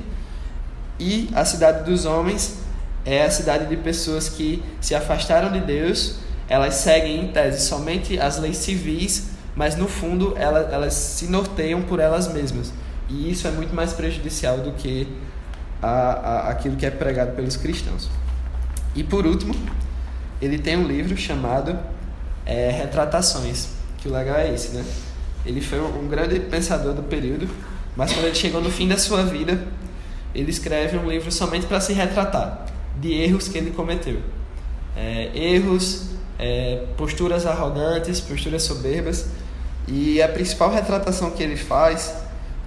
E 0.99 1.29
a 1.33 1.45
cidade 1.45 1.83
dos 1.83 2.05
homens 2.05 2.57
é 3.05 3.23
a 3.23 3.29
cidade 3.29 3.67
de 3.67 3.77
pessoas 3.77 4.27
que 4.27 4.63
se 4.81 4.95
afastaram 4.95 5.51
de 5.51 5.59
Deus, 5.59 6.15
elas 6.49 6.75
seguem 6.75 7.25
em 7.25 7.27
tese 7.27 7.65
somente 7.65 8.19
as 8.19 8.39
leis 8.39 8.57
civis, 8.57 9.29
mas 9.55 9.75
no 9.75 9.87
fundo 9.87 10.33
elas, 10.37 10.73
elas 10.73 10.93
se 10.93 11.27
norteiam 11.27 11.83
por 11.83 11.99
elas 11.99 12.33
mesmas. 12.33 12.73
E 13.09 13.31
isso 13.31 13.47
é 13.47 13.51
muito 13.51 13.73
mais 13.73 13.93
prejudicial 13.93 14.59
do 14.59 14.71
que 14.73 15.07
a, 15.81 15.87
a, 15.87 16.49
aquilo 16.49 16.75
que 16.75 16.85
é 16.85 16.91
pregado 16.91 17.35
pelos 17.35 17.55
cristãos. 17.55 18.09
E 18.95 19.03
por 19.03 19.25
último, 19.25 19.55
ele 20.41 20.57
tem 20.57 20.77
um 20.77 20.87
livro 20.87 21.15
chamado 21.15 21.77
é, 22.45 22.69
Retratações, 22.69 23.69
que 23.97 24.07
o 24.07 24.11
legal 24.11 24.37
é 24.37 24.53
esse, 24.53 24.75
né? 24.75 24.83
Ele 25.45 25.61
foi 25.61 25.79
um 25.79 26.07
grande 26.07 26.39
pensador 26.39 26.93
do 26.93 27.03
período, 27.03 27.47
mas 27.95 28.11
quando 28.11 28.25
ele 28.25 28.35
chegou 28.35 28.61
no 28.61 28.69
fim 28.69 28.87
da 28.87 28.97
sua 28.97 29.23
vida, 29.23 29.59
ele 30.35 30.51
escreve 30.51 30.97
um 30.97 31.09
livro 31.09 31.31
somente 31.31 31.65
para 31.65 31.79
se 31.79 31.93
retratar 31.93 32.65
de 32.99 33.13
erros 33.13 33.47
que 33.47 33.57
ele 33.57 33.71
cometeu. 33.71 34.21
É, 34.95 35.31
erros, 35.33 36.09
é, 36.37 36.85
posturas 36.97 37.45
arrogantes, 37.45 38.19
posturas 38.19 38.63
soberbas. 38.63 39.27
E 39.87 40.21
a 40.21 40.27
principal 40.27 40.71
retratação 40.71 41.31
que 41.31 41.41
ele 41.41 41.55
faz, 41.55 42.13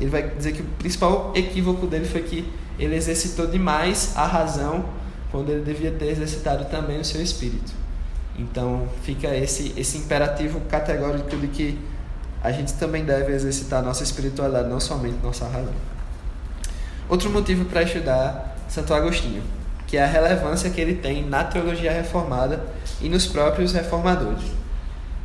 ele 0.01 0.11
vai 0.11 0.29
dizer 0.29 0.53
que 0.53 0.63
o 0.63 0.65
principal 0.79 1.33
equívoco 1.35 1.87
dele 1.87 2.07
foi 2.07 2.23
que 2.23 2.51
ele 2.79 2.97
exercitou 2.97 3.47
demais 3.47 4.13
a 4.17 4.27
razão 4.27 4.85
quando 5.31 5.51
ele 5.51 5.63
devia 5.63 5.93
ter 5.93 6.07
exercitado 6.07 6.65
também 6.65 6.99
o 6.99 7.05
seu 7.05 7.23
espírito. 7.23 7.73
Então 8.39 8.89
fica 9.03 9.29
esse, 9.37 9.73
esse 9.77 9.99
imperativo 9.99 10.61
categórico 10.63 11.37
de 11.37 11.47
que 11.49 11.79
a 12.43 12.51
gente 12.51 12.73
também 12.75 13.05
deve 13.05 13.33
exercitar 13.33 13.83
nossa 13.83 14.03
espiritualidade, 14.03 14.69
não 14.69 14.81
somente 14.81 15.19
nossa 15.23 15.47
razão. 15.47 15.75
Outro 17.09 17.31
motivo 17.31 17.67
para 17.67 17.83
estudar 17.83 18.57
Santo 18.69 18.95
Agostinho 18.95 19.43
que 19.91 19.97
é 19.97 20.05
a 20.05 20.07
relevância 20.07 20.71
que 20.71 20.81
ele 20.81 20.95
tem 20.95 21.27
na 21.27 21.43
teologia 21.43 21.91
reformada 21.91 22.65
e 23.01 23.09
nos 23.09 23.27
próprios 23.27 23.73
reformadores. 23.73 24.45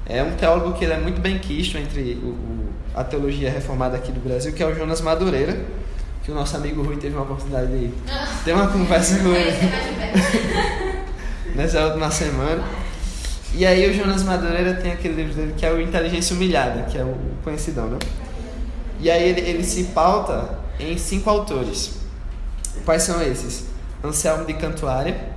É 0.08 0.22
um 0.22 0.36
teólogo 0.36 0.78
que 0.78 0.86
ele 0.86 0.94
é 0.94 1.00
muito 1.00 1.20
bem 1.20 1.40
quisto 1.40 1.78
entre 1.78 2.20
o, 2.22 2.28
o, 2.28 2.70
a 2.94 3.04
teologia 3.04 3.50
reformada 3.50 3.98
aqui 3.98 4.12
do 4.12 4.20
Brasil, 4.20 4.54
que 4.54 4.62
é 4.62 4.68
o 4.68 4.76
Jonas 4.76 5.02
Madureira, 5.02 5.58
que 6.24 6.32
o 6.32 6.36
nosso 6.36 6.56
amigo 6.56 6.84
Rui 6.84 6.98
teve 6.98 7.16
uma 7.16 7.24
oportunidade 7.24 7.68
de 7.68 7.92
ter 8.44 8.54
uma 8.54 8.68
conversa 8.68 9.18
com 9.20 9.30
ele 9.30 9.52
nessa 11.56 11.86
última 11.86 12.12
semana. 12.12 12.64
E 13.54 13.66
aí 13.66 13.90
o 13.90 13.94
Jonas 13.94 14.22
Madureira 14.22 14.76
tem 14.76 14.92
aquele 14.92 15.16
livro 15.16 15.34
dele 15.34 15.54
que 15.58 15.66
é 15.66 15.72
o 15.72 15.82
Inteligência 15.82 16.36
Humilhada, 16.36 16.84
que 16.84 16.98
é 16.98 17.04
o 17.04 17.16
conhecidão, 17.44 17.88
né? 17.88 17.98
E 19.00 19.10
aí 19.10 19.30
ele, 19.30 19.42
ele 19.42 19.64
se 19.64 19.86
pauta 19.86 20.60
em 20.80 20.98
cinco 20.98 21.30
autores. 21.30 22.00
Quais 22.84 23.04
são 23.04 23.22
esses? 23.22 23.66
Anselmo 24.04 24.46
de 24.46 24.54
Cantuária, 24.54 25.30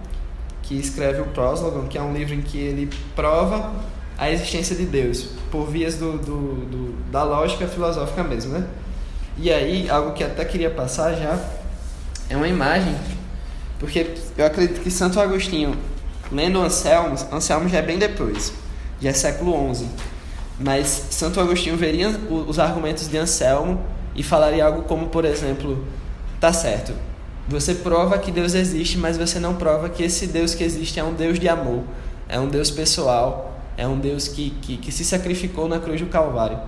que 0.62 0.75
escreve 0.75 1.22
o 1.22 1.26
Próslogo, 1.26 1.87
que 1.88 1.96
é 1.96 2.02
um 2.02 2.12
livro 2.12 2.34
em 2.34 2.42
que 2.42 2.58
ele 2.58 2.90
prova 3.16 3.72
a 4.18 4.28
existência 4.30 4.75
de 4.75 4.84
Deus, 4.84 5.28
por 5.48 5.70
vias 5.70 5.94
do, 5.94 6.18
do, 6.18 6.54
do, 6.66 7.10
da 7.10 7.22
lógica 7.22 7.68
filosófica 7.68 8.25
mesmo, 8.25 8.52
né? 8.52 8.66
E 9.38 9.52
aí, 9.52 9.88
algo 9.88 10.12
que 10.12 10.25
até 10.25 10.44
queria 10.44 10.68
passar 10.68 11.14
já, 11.14 11.38
é 12.28 12.37
uma 12.37 12.48
imagem, 12.48 12.96
porque 13.78 14.14
eu 14.37 14.44
acredito 14.44 14.80
que 14.80 14.90
Santo 14.90 15.20
Agostinho, 15.20 15.76
lendo 16.32 16.60
Anselmo, 16.60 17.14
Anselmo 17.30 17.68
já 17.68 17.78
é 17.78 17.82
bem 17.82 17.96
depois, 17.96 18.52
já 19.00 19.10
é 19.10 19.12
século 19.12 19.72
XI, 19.72 19.87
mas 20.58 21.06
Santo 21.10 21.40
Agostinho 21.40 21.76
veria 21.76 22.08
os 22.08 22.58
argumentos 22.58 23.08
de 23.08 23.16
Anselmo 23.16 23.80
e 24.16 24.25
falaria 24.25 24.66
algo 24.66 24.82
como, 24.82 25.06
por 25.06 25.25
exemplo, 25.25 25.87
tá 26.40 26.52
certo, 26.52 26.92
você 27.46 27.76
prova 27.76 28.18
que 28.18 28.32
Deus 28.32 28.54
existe, 28.54 28.98
mas 28.98 29.16
você 29.16 29.38
não 29.38 29.54
prova 29.54 29.88
que 29.88 30.02
esse 30.02 30.26
Deus 30.26 30.54
que 30.54 30.64
existe 30.64 30.98
é 30.98 31.04
um 31.04 31.14
Deus 31.14 31.38
de 31.38 31.48
amor, 31.48 31.84
é 32.28 32.38
um 32.38 32.48
Deus 32.48 32.70
pessoal, 32.70 33.48
é 33.78 33.87
um 33.87 33.97
Deus 33.97 34.26
que, 34.26 34.50
que, 34.61 34.76
que 34.76 34.90
se 34.90 35.04
sacrificou 35.04 35.68
na 35.68 35.78
cruz 35.78 36.00
do 36.00 36.08
Calvário. 36.08 36.58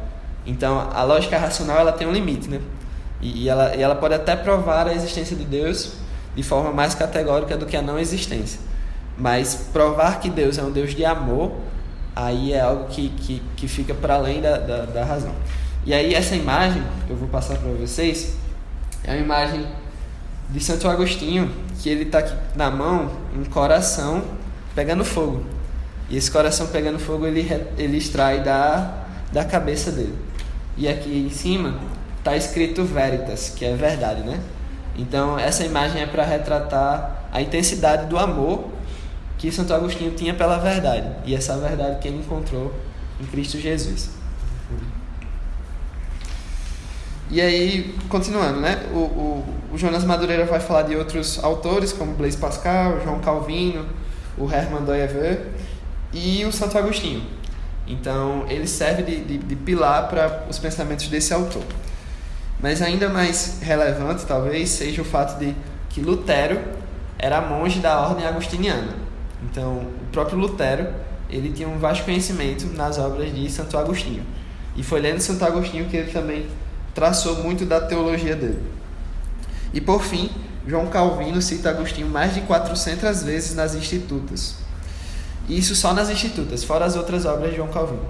Então, 0.46 0.88
a 0.94 1.02
lógica 1.02 1.36
racional 1.36 1.76
ela 1.76 1.90
tem 1.90 2.06
um 2.06 2.12
limite, 2.12 2.48
né? 2.48 2.60
E, 3.20 3.42
e, 3.42 3.48
ela, 3.48 3.74
e 3.74 3.82
ela 3.82 3.96
pode 3.96 4.14
até 4.14 4.36
provar 4.36 4.86
a 4.86 4.94
existência 4.94 5.36
de 5.36 5.44
Deus 5.44 5.94
de 6.36 6.42
forma 6.44 6.72
mais 6.72 6.94
categórica 6.94 7.56
do 7.56 7.66
que 7.66 7.76
a 7.76 7.82
não 7.82 7.98
existência. 7.98 8.60
Mas 9.18 9.68
provar 9.72 10.20
que 10.20 10.30
Deus 10.30 10.56
é 10.56 10.62
um 10.62 10.70
Deus 10.70 10.94
de 10.94 11.04
amor, 11.04 11.52
aí 12.14 12.52
é 12.52 12.60
algo 12.60 12.84
que, 12.86 13.08
que, 13.08 13.42
que 13.56 13.66
fica 13.66 13.92
para 13.92 14.14
além 14.14 14.40
da, 14.40 14.56
da, 14.56 14.84
da 14.86 15.04
razão. 15.04 15.34
E 15.84 15.92
aí, 15.92 16.14
essa 16.14 16.36
imagem 16.36 16.82
que 17.06 17.12
eu 17.12 17.16
vou 17.16 17.28
passar 17.28 17.58
para 17.58 17.72
vocês 17.72 18.36
é 19.02 19.10
uma 19.10 19.20
imagem 19.20 19.66
de 20.48 20.60
Santo 20.60 20.88
Agostinho, 20.88 21.50
que 21.82 21.88
ele 21.88 22.04
está 22.04 22.22
na 22.54 22.70
mão, 22.70 23.10
um 23.36 23.44
coração 23.44 24.22
pegando 24.76 25.04
fogo. 25.04 25.44
E 26.10 26.16
esse 26.16 26.28
coração 26.28 26.66
pegando 26.66 26.98
fogo 26.98 27.24
ele, 27.24 27.48
ele 27.78 27.96
extrai 27.96 28.42
da, 28.42 29.04
da 29.32 29.44
cabeça 29.44 29.92
dele. 29.92 30.18
E 30.76 30.88
aqui 30.88 31.24
em 31.26 31.30
cima 31.30 31.78
está 32.18 32.36
escrito 32.36 32.84
Veritas, 32.84 33.50
que 33.56 33.64
é 33.64 33.76
verdade, 33.76 34.22
né? 34.22 34.40
Então 34.96 35.38
essa 35.38 35.64
imagem 35.64 36.02
é 36.02 36.06
para 36.06 36.24
retratar 36.24 37.28
a 37.32 37.40
intensidade 37.40 38.06
do 38.06 38.18
amor 38.18 38.68
que 39.38 39.52
Santo 39.52 39.72
Agostinho 39.72 40.10
tinha 40.10 40.34
pela 40.34 40.58
verdade. 40.58 41.08
E 41.24 41.34
essa 41.34 41.56
verdade 41.56 42.00
que 42.00 42.08
ele 42.08 42.18
encontrou 42.18 42.74
em 43.20 43.24
Cristo 43.26 43.58
Jesus. 43.58 44.10
E 47.30 47.40
aí, 47.40 47.94
continuando, 48.08 48.60
né? 48.60 48.88
O, 48.92 48.96
o, 48.98 49.44
o, 49.72 49.78
Jonas 49.78 50.02
Madureira 50.02 50.44
vai 50.44 50.58
falar 50.58 50.82
de 50.82 50.96
outros 50.96 51.42
autores, 51.44 51.92
como 51.92 52.12
Blaise 52.14 52.36
Pascal, 52.36 53.00
João 53.04 53.20
Calvino, 53.20 53.86
o 54.36 54.50
Hermann 54.50 54.84
Doyever 54.84 55.46
e 56.12 56.44
o 56.44 56.52
Santo 56.52 56.76
Agostinho. 56.76 57.22
Então, 57.86 58.44
ele 58.48 58.66
serve 58.66 59.02
de, 59.02 59.20
de, 59.24 59.38
de 59.38 59.56
pilar 59.56 60.08
para 60.08 60.46
os 60.48 60.58
pensamentos 60.58 61.08
desse 61.08 61.32
autor. 61.34 61.64
Mas 62.60 62.82
ainda 62.82 63.08
mais 63.08 63.58
relevante, 63.62 64.24
talvez, 64.26 64.68
seja 64.68 65.02
o 65.02 65.04
fato 65.04 65.38
de 65.38 65.54
que 65.88 66.00
Lutero 66.00 66.60
era 67.18 67.40
monge 67.40 67.80
da 67.80 68.00
ordem 68.00 68.26
agostiniana. 68.26 68.94
Então, 69.42 69.78
o 69.78 70.12
próprio 70.12 70.38
Lutero, 70.38 70.88
ele 71.28 71.50
tinha 71.52 71.68
um 71.68 71.78
vasto 71.78 72.04
conhecimento 72.04 72.66
nas 72.66 72.98
obras 72.98 73.34
de 73.34 73.50
Santo 73.50 73.76
Agostinho. 73.76 74.24
E 74.76 74.82
foi 74.82 75.00
lendo 75.00 75.20
Santo 75.20 75.44
Agostinho 75.44 75.86
que 75.86 75.96
ele 75.96 76.12
também 76.12 76.46
traçou 76.94 77.42
muito 77.42 77.64
da 77.64 77.80
teologia 77.80 78.36
dele. 78.36 78.62
E 79.72 79.80
por 79.80 80.02
fim, 80.02 80.30
João 80.66 80.86
Calvino 80.86 81.40
cita 81.40 81.70
Agostinho 81.70 82.08
mais 82.08 82.34
de 82.34 82.42
400 82.42 83.22
vezes 83.22 83.54
nas 83.54 83.74
Institutas. 83.74 84.59
Isso 85.50 85.74
só 85.74 85.92
nas 85.92 86.08
Institutas, 86.08 86.62
fora 86.62 86.84
as 86.84 86.94
outras 86.94 87.24
obras 87.26 87.50
de 87.50 87.56
João 87.56 87.68
Calvino. 87.68 88.04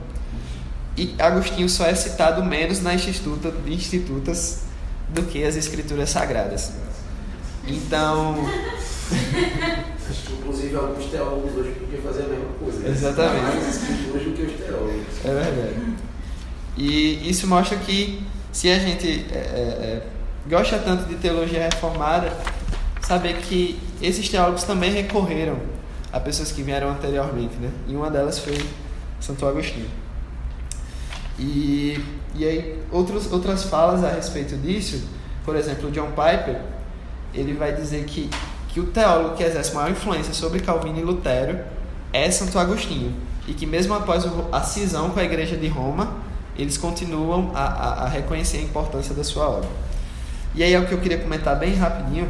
E 0.97 1.14
Agostinho 1.18 1.68
só 1.68 1.87
é 1.87 1.94
citado 1.94 2.44
menos 2.44 2.82
nas 2.82 3.06
instituta, 3.06 3.50
Institutas 3.66 4.64
do 5.09 5.23
que 5.23 5.42
as 5.42 5.56
Escrituras 5.56 6.11
Sagradas. 6.11 6.73
Então. 7.66 8.37
Inclusive, 10.38 10.76
alguns 10.76 11.06
teólogos 11.06 11.56
hoje 11.56 11.70
podiam 11.70 12.02
fazer 12.02 12.25
a 12.25 12.28
mesma 12.28 12.52
coisa. 12.59 12.88
Exatamente. 12.88 13.42
Mais 13.42 13.76
escrituras 13.76 14.23
do 14.25 14.32
que 14.32 14.42
os 14.42 14.52
teólogos. 14.52 15.25
É 15.25 15.35
verdade. 15.35 15.94
E 16.76 17.30
isso 17.30 17.47
mostra 17.47 17.78
que 17.78 18.23
se 18.52 18.70
a 18.70 18.78
gente 18.78 19.26
é, 19.32 19.37
é, 19.37 20.02
gosta 20.49 20.78
tanto 20.78 21.09
de 21.09 21.14
teologia 21.16 21.68
reformada, 21.73 22.32
saber 23.00 23.38
que 23.38 23.78
esses 24.02 24.28
teólogos 24.28 24.64
também 24.64 24.92
recorreram 24.92 25.56
a 26.12 26.19
pessoas 26.21 26.50
que 26.52 26.62
vieram 26.62 26.90
anteriormente, 26.90 27.57
né? 27.57 27.71
E 27.87 27.95
uma 27.95 28.11
delas 28.11 28.38
foi 28.38 28.59
Santo 29.21 29.47
Agostinho. 29.47 29.88
E, 31.38 31.99
e 32.35 32.45
aí, 32.45 32.83
outros, 32.90 33.31
outras 33.33 33.64
falas 33.64 34.05
a 34.05 34.11
respeito 34.11 34.57
disso, 34.57 35.09
por 35.45 35.57
exemplo, 35.57 35.90
John 35.90 36.09
Piper, 36.09 36.61
ele 37.33 37.55
vai 37.55 37.75
dizer 37.75 38.05
que, 38.05 38.29
que 38.69 38.81
o 38.81 38.87
teólogo 38.87 39.37
que 39.37 39.43
exerce 39.43 39.75
maior 39.75 39.90
influência 39.90 40.35
sobre 40.35 40.61
Calvino 40.61 40.99
e 40.99 41.02
Lutero 41.02 41.59
é 42.12 42.31
Santo 42.31 42.59
Agostinho. 42.59 43.14
E 43.47 43.55
que 43.55 43.67
mesmo 43.67 43.95
após 43.95 44.25
a 44.52 44.62
cisão 44.62 45.11
com 45.11 45.21
a 45.21 45.25
igreja 45.25 45.57
de 45.57 45.67
Roma, 45.69 46.17
eles 46.57 46.76
continuam 46.76 47.52
a, 47.55 47.62
a, 47.62 48.05
a 48.05 48.09
reconhecer 48.09 48.59
a 48.59 48.62
importância 48.62 49.14
da 49.14 49.25
sua 49.25 49.49
obra. 49.49 49.69
E 50.55 50.62
aí 50.62 50.75
é 50.75 50.79
o 50.79 50.87
que 50.87 50.93
eu 50.93 50.99
queria 50.99 51.19
comentar 51.19 51.59
bem 51.59 51.75
rapidinho, 51.75 52.29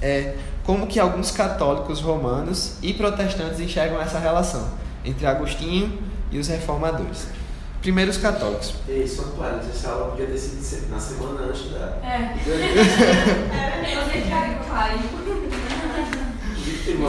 é 0.00 0.36
como 0.64 0.86
que 0.86 1.00
alguns 1.00 1.30
católicos 1.30 2.00
romanos 2.00 2.74
e 2.82 2.92
protestantes 2.92 3.60
enxergam 3.60 4.00
essa 4.00 4.18
relação 4.18 4.68
entre 5.04 5.26
Agostinho 5.26 5.98
e 6.30 6.38
os 6.38 6.48
reformadores. 6.48 7.26
Primeiro 7.80 8.10
os 8.10 8.18
católicos. 8.18 8.74
E 8.86 9.08
só 9.08 9.22
claro, 9.22 9.58
essa 9.58 9.90
aula 9.90 10.10
podia 10.10 10.26
ter 10.26 10.36
sido 10.36 10.90
na 10.90 11.00
semana 11.00 11.46
antes 11.46 11.70
da. 11.70 11.96
É. 12.04 12.34
É, 13.82 13.96
Eu 13.96 14.04
sei 14.04 14.22
que 14.22 14.28
caiu, 14.28 14.58
caiu. 14.68 14.98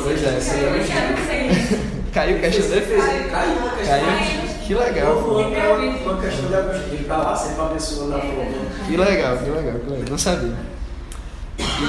Pois 0.03 0.23
é, 0.23 0.37
essa 0.37 0.51
ser. 0.51 1.91
Caiu 2.13 2.37
o 2.37 2.39
questão 2.41 2.79
de 2.79 2.85
Caiu, 2.85 3.29
caiu 3.29 3.57
uma 3.57 3.71
questão. 3.71 3.99
Caiu. 3.99 4.51
Que 4.65 4.73
legal. 4.75 5.17
Uma, 5.17 6.13
uma, 6.13 6.21
questão 6.21 6.47
de 6.47 6.55
Agostinho. 6.55 6.93
Ele 6.93 7.03
tá 7.03 7.17
lá 7.17 7.35
sempre 7.35 7.61
abençoando 7.61 8.15
a 8.15 8.19
prova. 8.19 8.45
Que 8.87 8.97
legal, 8.97 9.37
que 9.37 9.49
legal, 9.49 9.79
que 9.79 9.89
legal. 9.89 10.05
Não 10.09 10.17
sabia. 10.17 10.55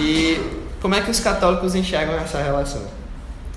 E 0.00 0.62
como 0.83 0.97
é 0.97 1.01
que 1.01 1.12
os 1.12 1.21
católicos 1.21 1.77
enxergam 1.77 2.17
essa 2.17 2.43
relação? 2.43 2.83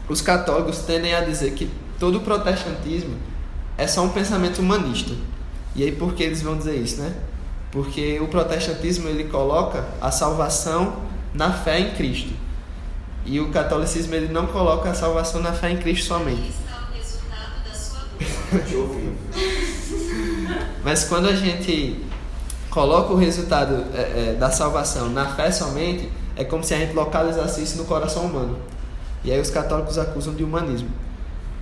Os 0.08 0.22
católicos 0.22 0.78
tendem 0.86 1.16
a 1.16 1.22
dizer 1.22 1.54
que 1.54 1.72
todo 2.00 2.20
o 2.20 2.22
protestantismo 2.22 3.18
é 3.76 3.88
só 3.88 4.04
um 4.04 4.10
pensamento 4.10 4.60
humanista. 4.60 5.12
E 5.76 5.84
aí 5.84 5.92
por 5.92 6.14
que 6.14 6.22
eles 6.22 6.44
vão 6.44 6.56
dizer 6.56 6.76
isso, 6.76 7.02
né? 7.02 7.16
Porque 7.72 8.20
o 8.20 8.28
protestantismo 8.28 9.10
ele 9.10 9.24
coloca 9.24 9.84
a 10.00 10.12
salvação 10.12 10.98
na 11.34 11.52
fé 11.52 11.80
em 11.80 11.96
Cristo. 11.96 12.32
E 13.26 13.40
o 13.40 13.50
catolicismo 13.50 14.14
ele 14.14 14.32
não 14.32 14.46
coloca 14.46 14.92
a 14.92 14.94
salvação 14.94 15.42
na 15.42 15.52
fé 15.52 15.72
em 15.72 15.78
Cristo 15.78 16.06
somente. 16.06 16.54
Mas 20.84 21.06
quando 21.06 21.28
a 21.28 21.36
gente 21.36 22.06
coloca 22.70 23.12
o 23.12 23.16
resultado 23.16 23.84
é, 23.96 24.30
é, 24.34 24.34
da 24.40 24.52
salvação 24.52 25.10
na 25.10 25.26
fé 25.34 25.52
somente, 25.52 26.08
é 26.36 26.44
como 26.44 26.64
se 26.64 26.74
a 26.74 26.78
gente 26.78 26.94
localizasse 26.94 27.64
isso 27.64 27.78
no 27.78 27.86
coração 27.86 28.26
humano. 28.26 28.58
E 29.24 29.32
aí 29.32 29.40
os 29.40 29.50
católicos 29.50 29.98
acusam 29.98 30.34
de 30.34 30.44
humanismo. 30.44 30.90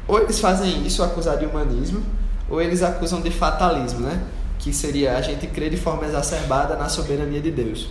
Ou 0.08 0.20
eles 0.20 0.40
fazem 0.40 0.86
isso, 0.86 1.02
acusar 1.02 1.38
de 1.38 1.46
humanismo, 1.46 2.04
ou 2.50 2.62
eles 2.62 2.84
acusam 2.84 3.22
de 3.22 3.32
fatalismo, 3.32 4.02
né? 4.02 4.22
Que 4.60 4.74
seria 4.74 5.18
a 5.18 5.22
gente 5.22 5.48
crer 5.48 5.70
de 5.70 5.78
forma 5.78 6.06
exacerbada 6.06 6.76
na 6.76 6.90
soberania 6.90 7.40
de 7.40 7.52
Deus. 7.52 7.90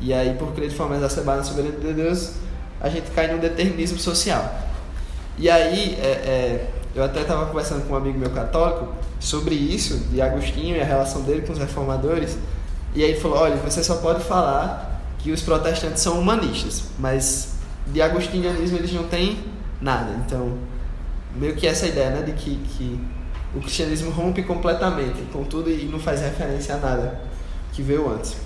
E 0.00 0.12
aí, 0.12 0.34
por 0.34 0.52
crer 0.52 0.68
de 0.68 0.74
forma 0.74 0.96
exacerbada 0.96 1.38
na 1.38 1.44
soberania 1.44 1.78
de 1.78 1.92
Deus, 1.92 2.32
a 2.80 2.88
gente 2.88 3.10
cai 3.10 3.30
num 3.30 3.38
determinismo 3.38 3.98
social. 3.98 4.54
E 5.36 5.50
aí, 5.50 5.98
é, 6.00 6.06
é, 6.06 6.70
eu 6.94 7.04
até 7.04 7.22
estava 7.22 7.46
conversando 7.46 7.86
com 7.86 7.94
um 7.94 7.96
amigo 7.96 8.18
meu 8.18 8.30
católico 8.30 8.88
sobre 9.18 9.54
isso, 9.54 9.98
de 10.10 10.20
Agostinho 10.22 10.76
e 10.76 10.80
a 10.80 10.84
relação 10.84 11.22
dele 11.22 11.42
com 11.42 11.52
os 11.52 11.58
reformadores. 11.58 12.38
E 12.94 13.02
aí 13.02 13.10
ele 13.10 13.20
falou: 13.20 13.38
olha, 13.38 13.56
você 13.56 13.82
só 13.82 13.96
pode 13.96 14.22
falar 14.22 14.93
que 15.24 15.32
os 15.32 15.40
protestantes 15.40 16.02
são 16.02 16.20
humanistas, 16.20 16.82
mas 16.98 17.54
de 17.86 18.02
agostinianismo 18.02 18.76
eles 18.76 18.92
não 18.92 19.04
têm 19.04 19.38
nada. 19.80 20.14
Então, 20.24 20.58
meio 21.34 21.56
que 21.56 21.66
essa 21.66 21.86
ideia, 21.86 22.10
né, 22.10 22.22
de 22.22 22.32
que, 22.32 22.56
que 22.56 23.00
o 23.54 23.60
cristianismo 23.60 24.10
rompe 24.10 24.42
completamente 24.42 25.22
com 25.32 25.42
tudo 25.42 25.70
e 25.70 25.86
não 25.86 25.98
faz 25.98 26.20
referência 26.20 26.74
a 26.74 26.78
nada 26.78 27.22
que 27.72 27.80
veio 27.80 28.12
antes. 28.12 28.36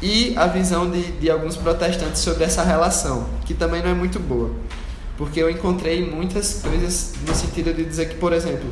E 0.00 0.32
a 0.34 0.46
visão 0.46 0.90
de, 0.90 1.12
de 1.12 1.30
alguns 1.30 1.58
protestantes 1.58 2.22
sobre 2.22 2.44
essa 2.44 2.62
relação, 2.62 3.28
que 3.44 3.52
também 3.52 3.82
não 3.82 3.90
é 3.90 3.94
muito 3.94 4.18
boa. 4.18 4.50
Porque 5.18 5.42
eu 5.42 5.50
encontrei 5.50 6.10
muitas 6.10 6.62
coisas 6.62 7.12
no 7.26 7.34
sentido 7.34 7.74
de 7.74 7.84
dizer 7.84 8.08
que, 8.08 8.14
por 8.14 8.32
exemplo, 8.32 8.70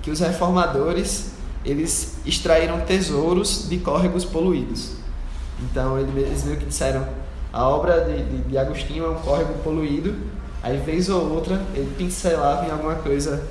que 0.00 0.10
os 0.10 0.20
reformadores 0.20 1.32
eles 1.66 2.14
extraíram 2.24 2.80
tesouros 2.80 3.68
de 3.68 3.76
córregos 3.76 4.24
poluídos. 4.24 5.01
Então 5.62 5.98
eles 5.98 6.44
meio 6.44 6.58
que 6.58 6.66
disseram 6.66 7.06
a 7.52 7.68
obra 7.68 8.00
de, 8.04 8.22
de, 8.22 8.38
de 8.48 8.58
Agostinho 8.58 9.04
é 9.04 9.10
um 9.10 9.16
córrego 9.16 9.52
poluído, 9.62 10.16
aí 10.62 10.78
vez 10.78 11.10
ou 11.10 11.30
outra 11.30 11.60
ele 11.74 11.94
pincelava 11.98 12.66
em 12.66 12.70
alguma 12.70 12.94
coisa 12.94 13.46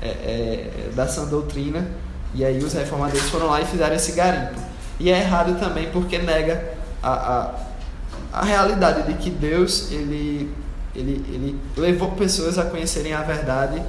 é, 0.00 0.08
é, 0.08 0.90
da 0.94 1.06
sã 1.06 1.26
doutrina, 1.26 1.86
e 2.34 2.44
aí 2.44 2.58
os 2.58 2.72
reformadores 2.72 3.28
foram 3.28 3.48
lá 3.48 3.60
e 3.60 3.66
fizeram 3.66 3.94
esse 3.94 4.12
garimpo. 4.12 4.58
E 4.98 5.10
é 5.10 5.20
errado 5.20 5.58
também 5.60 5.90
porque 5.90 6.16
nega 6.16 6.74
a, 7.02 7.12
a, 7.12 8.40
a 8.40 8.44
realidade 8.44 9.02
de 9.12 9.18
que 9.18 9.28
Deus 9.28 9.90
ele, 9.90 10.50
ele, 10.94 11.24
ele 11.28 11.60
levou 11.76 12.12
pessoas 12.12 12.58
a 12.58 12.64
conhecerem 12.64 13.12
a 13.12 13.22
verdade 13.22 13.82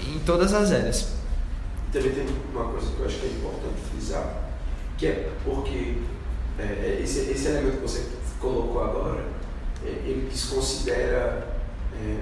em 0.00 0.18
todas 0.20 0.54
as 0.54 0.72
eras. 0.72 1.08
Também 1.92 2.12
tem 2.12 2.26
uma 2.54 2.64
coisa 2.64 2.86
que 2.86 3.00
eu 3.00 3.06
acho 3.06 3.18
que 3.18 3.26
é 3.26 3.28
importante 3.28 3.74
frisar, 3.90 4.24
que 4.96 5.06
é 5.06 5.30
porque 5.44 5.98
é, 6.58 7.00
esse, 7.02 7.30
esse 7.30 7.48
elemento 7.48 7.76
que 7.76 7.82
você 7.82 8.06
colocou 8.40 8.82
agora, 8.82 9.24
é, 9.84 9.88
ele 9.88 10.28
desconsidera 10.30 11.48
é, 11.94 12.20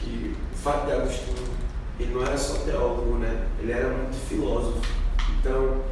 que 0.00 0.34
o 0.52 0.56
fato 0.56 0.86
de 0.86 0.92
Agostinho, 0.92 1.50
ele 1.98 2.14
não 2.14 2.22
era 2.22 2.36
só 2.36 2.54
teólogo, 2.58 3.18
né? 3.18 3.46
ele 3.60 3.72
era 3.72 3.88
muito 3.88 4.16
filósofo. 4.28 4.80
Então, 5.38 5.82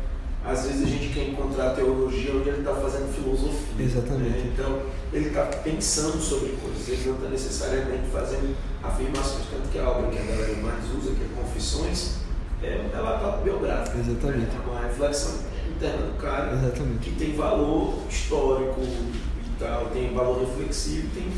às 0.45 0.65
vezes 0.65 0.83
a 0.83 0.87
gente 0.87 1.13
quer 1.13 1.29
encontrar 1.29 1.73
a 1.73 1.75
teologia 1.75 2.35
onde 2.35 2.49
ele 2.49 2.59
está 2.59 2.75
fazendo 2.75 3.13
filosofia. 3.15 3.85
Exatamente. 3.85 4.39
Né? 4.39 4.53
Então, 4.55 4.83
ele 5.13 5.29
está 5.29 5.45
pensando 5.45 6.19
sobre 6.21 6.57
coisas, 6.63 6.89
ele 6.89 7.03
não 7.07 7.17
está 7.17 7.29
necessariamente 7.29 8.09
fazendo 8.11 8.57
afirmações. 8.83 9.45
Tanto 9.51 9.69
que 9.69 9.79
a 9.79 9.89
obra 9.89 10.11
que 10.11 10.19
a 10.19 10.23
galera 10.23 10.57
mais 10.63 10.85
usa, 10.97 11.13
que 11.13 11.25
é 11.25 11.29
Confissões, 11.37 12.15
é 12.63 12.81
um 12.87 12.97
relatório 12.97 13.43
biográfico. 13.43 13.99
Exatamente. 13.99 14.39
Né? 14.39 14.63
É 14.65 14.71
uma 14.71 14.81
reflexão 14.81 15.35
interna 15.79 16.07
do 16.09 16.19
cara 16.19 16.53
Exatamente. 16.53 16.99
que 16.99 17.11
tem 17.13 17.37
valor 17.37 18.03
histórico 18.11 18.81
e 18.81 19.59
tal, 19.59 19.87
tem 19.87 20.13
valor 20.13 20.41
reflexivo, 20.41 21.09
tem 21.15 21.33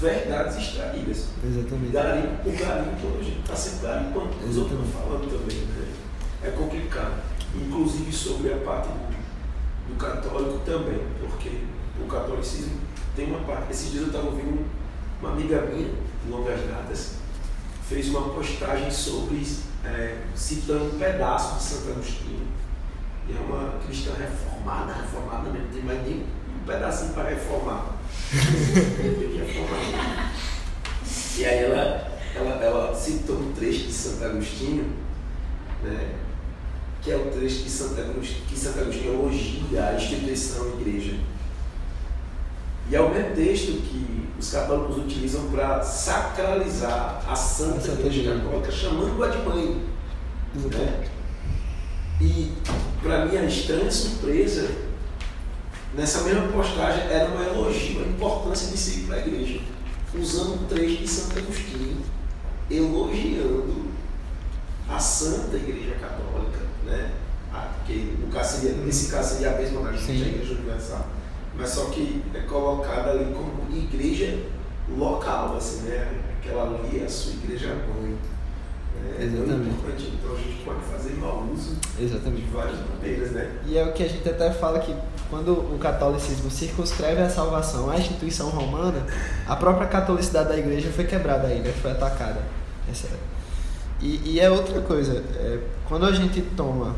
verdades 0.00 0.56
extraídas. 0.56 1.28
Exatamente. 1.44 1.92
Garimpo, 1.92 2.48
o 2.48 2.52
garimpo, 2.52 3.18
a 3.20 3.22
gente 3.22 3.40
está 3.40 3.54
sempre 3.54 3.86
garimpando, 3.86 4.30
os 4.48 4.56
outros 4.56 4.80
estão 4.80 5.02
falando 5.02 5.30
também. 5.30 5.58
Né? 5.58 5.92
É 6.42 6.50
complicado. 6.50 7.22
Inclusive 7.54 8.10
sobre 8.10 8.52
a 8.52 8.56
parte 8.56 8.88
do, 8.88 9.92
do 9.92 9.98
católico 9.98 10.60
também, 10.64 11.00
porque 11.20 11.50
o 12.02 12.06
catolicismo 12.06 12.80
tem 13.14 13.26
uma 13.26 13.40
parte. 13.40 13.70
Esses 13.70 13.90
dias 13.90 14.02
eu 14.04 14.08
estava 14.08 14.26
ouvindo 14.26 14.64
uma 15.20 15.32
amiga 15.32 15.60
minha, 15.60 15.90
de 16.24 16.30
longas 16.30 16.60
datas, 16.62 17.16
fez 17.86 18.08
uma 18.08 18.30
postagem 18.30 18.90
sobre, 18.90 19.46
é, 19.84 20.16
citando 20.34 20.86
um 20.86 20.98
pedaço 20.98 21.56
de 21.58 21.62
Santo 21.62 21.90
Agostinho. 21.92 22.46
E 23.28 23.36
é 23.36 23.40
uma 23.40 23.78
cristã 23.84 24.12
reformada, 24.18 24.92
reformada 24.92 25.50
mesmo, 25.50 25.66
não 25.66 25.72
tem 25.72 25.82
mais 25.82 26.02
nem 26.02 26.16
um 26.16 26.66
pedacinho 26.66 27.12
para 27.12 27.30
reformar. 27.30 27.96
E 31.34 31.46
aí 31.46 31.64
ela, 31.64 32.10
ela, 32.36 32.62
ela 32.62 32.94
citou 32.94 33.36
um 33.36 33.52
trecho 33.52 33.86
de 33.86 33.92
Santo 33.92 34.24
Agostinho, 34.24 34.92
né, 35.82 36.14
que 37.00 37.10
é 37.10 37.16
o 37.16 37.30
trecho 37.30 37.62
que 37.62 37.70
Santo 37.70 38.00
Agostinho, 38.00 38.44
que 38.46 38.58
Santo 38.58 38.80
Agostinho 38.80 39.14
elogia 39.14 39.88
a 39.88 39.94
instituição 39.94 40.64
a 40.64 40.80
igreja. 40.80 41.16
E 42.90 42.96
é 42.96 43.00
o 43.00 43.08
mesmo 43.08 43.34
texto 43.34 43.80
que 43.82 44.28
os 44.38 44.50
católicos 44.50 44.98
utilizam 44.98 45.50
para 45.50 45.82
sacralizar 45.82 47.22
a 47.26 47.34
Santa, 47.34 47.78
A 47.78 47.80
Santa 47.80 48.02
Igreja. 48.02 48.34
Católica, 48.34 48.70
chamando-a 48.70 49.28
de 49.28 49.38
mãe. 49.38 49.82
Né? 50.54 51.08
E, 52.22 52.52
para 53.02 53.26
minha 53.26 53.42
estranha 53.42 53.90
surpresa, 53.90 54.70
nessa 55.92 56.22
mesma 56.22 56.46
postagem 56.52 57.02
era 57.10 57.28
um 57.28 57.42
elogio 57.42 58.04
à 58.04 58.06
importância 58.06 58.70
de 58.70 58.78
seguir 58.78 59.08
para 59.08 59.16
a 59.16 59.26
igreja, 59.26 59.60
usando 60.14 60.62
um 60.62 60.66
trecho 60.68 61.02
de 61.02 61.08
Santo 61.08 61.40
Agostinho, 61.40 62.00
elogiando 62.70 63.90
a 64.88 65.00
Santa 65.00 65.56
Igreja 65.56 65.96
Católica, 65.96 66.60
né? 66.86 67.10
Que 67.84 68.16
no 68.20 68.28
caso 68.28 68.60
seria, 68.60 68.76
nesse 68.76 69.10
caso 69.10 69.34
seria 69.34 69.56
a 69.56 69.58
mesma 69.58 69.80
da. 69.80 69.90
Igreja 69.92 70.54
Universal, 70.54 71.08
mas 71.56 71.70
só 71.70 71.86
que 71.86 72.22
é 72.32 72.40
colocada 72.42 73.10
ali 73.10 73.34
como 73.34 73.76
igreja 73.76 74.38
local, 74.96 75.56
assim, 75.56 75.88
né? 75.88 76.22
Aquela 76.38 76.78
ali 76.78 77.00
é 77.00 77.04
a 77.04 77.08
sua 77.08 77.32
igreja 77.32 77.74
mãe. 77.74 78.16
É, 79.18 79.24
Exatamente. 79.24 79.68
importante. 79.70 80.12
Então 80.18 80.34
a 80.34 80.38
gente 80.38 80.64
pode 80.64 80.80
fazer 80.80 81.14
mau 81.14 81.46
uso 81.52 81.76
de 81.96 82.04
Exatamente. 82.04 82.46
várias 82.52 82.78
maneiras, 82.88 83.30
né? 83.32 83.50
E 83.66 83.76
é 83.78 83.84
o 83.84 83.92
que 83.92 84.02
a 84.02 84.08
gente 84.08 84.28
até 84.28 84.50
fala 84.52 84.78
que 84.80 84.94
quando 85.30 85.52
o 85.52 85.78
catolicismo 85.78 86.50
circunscreve 86.50 87.22
a 87.22 87.30
salvação 87.30 87.90
à 87.90 87.96
instituição 87.96 88.48
romana, 88.50 89.04
a 89.46 89.56
própria 89.56 89.86
catolicidade 89.86 90.48
da 90.50 90.58
igreja 90.58 90.90
foi 90.90 91.04
quebrada 91.04 91.48
aí, 91.48 91.60
né? 91.60 91.72
Foi 91.80 91.90
atacada. 91.90 92.40
Essa- 92.90 93.08
E, 94.00 94.20
e 94.32 94.40
é 94.40 94.50
outra 94.50 94.80
coisa, 94.80 95.22
é, 95.36 95.58
quando 95.88 96.04
a 96.06 96.12
gente 96.12 96.42
toma 96.56 96.96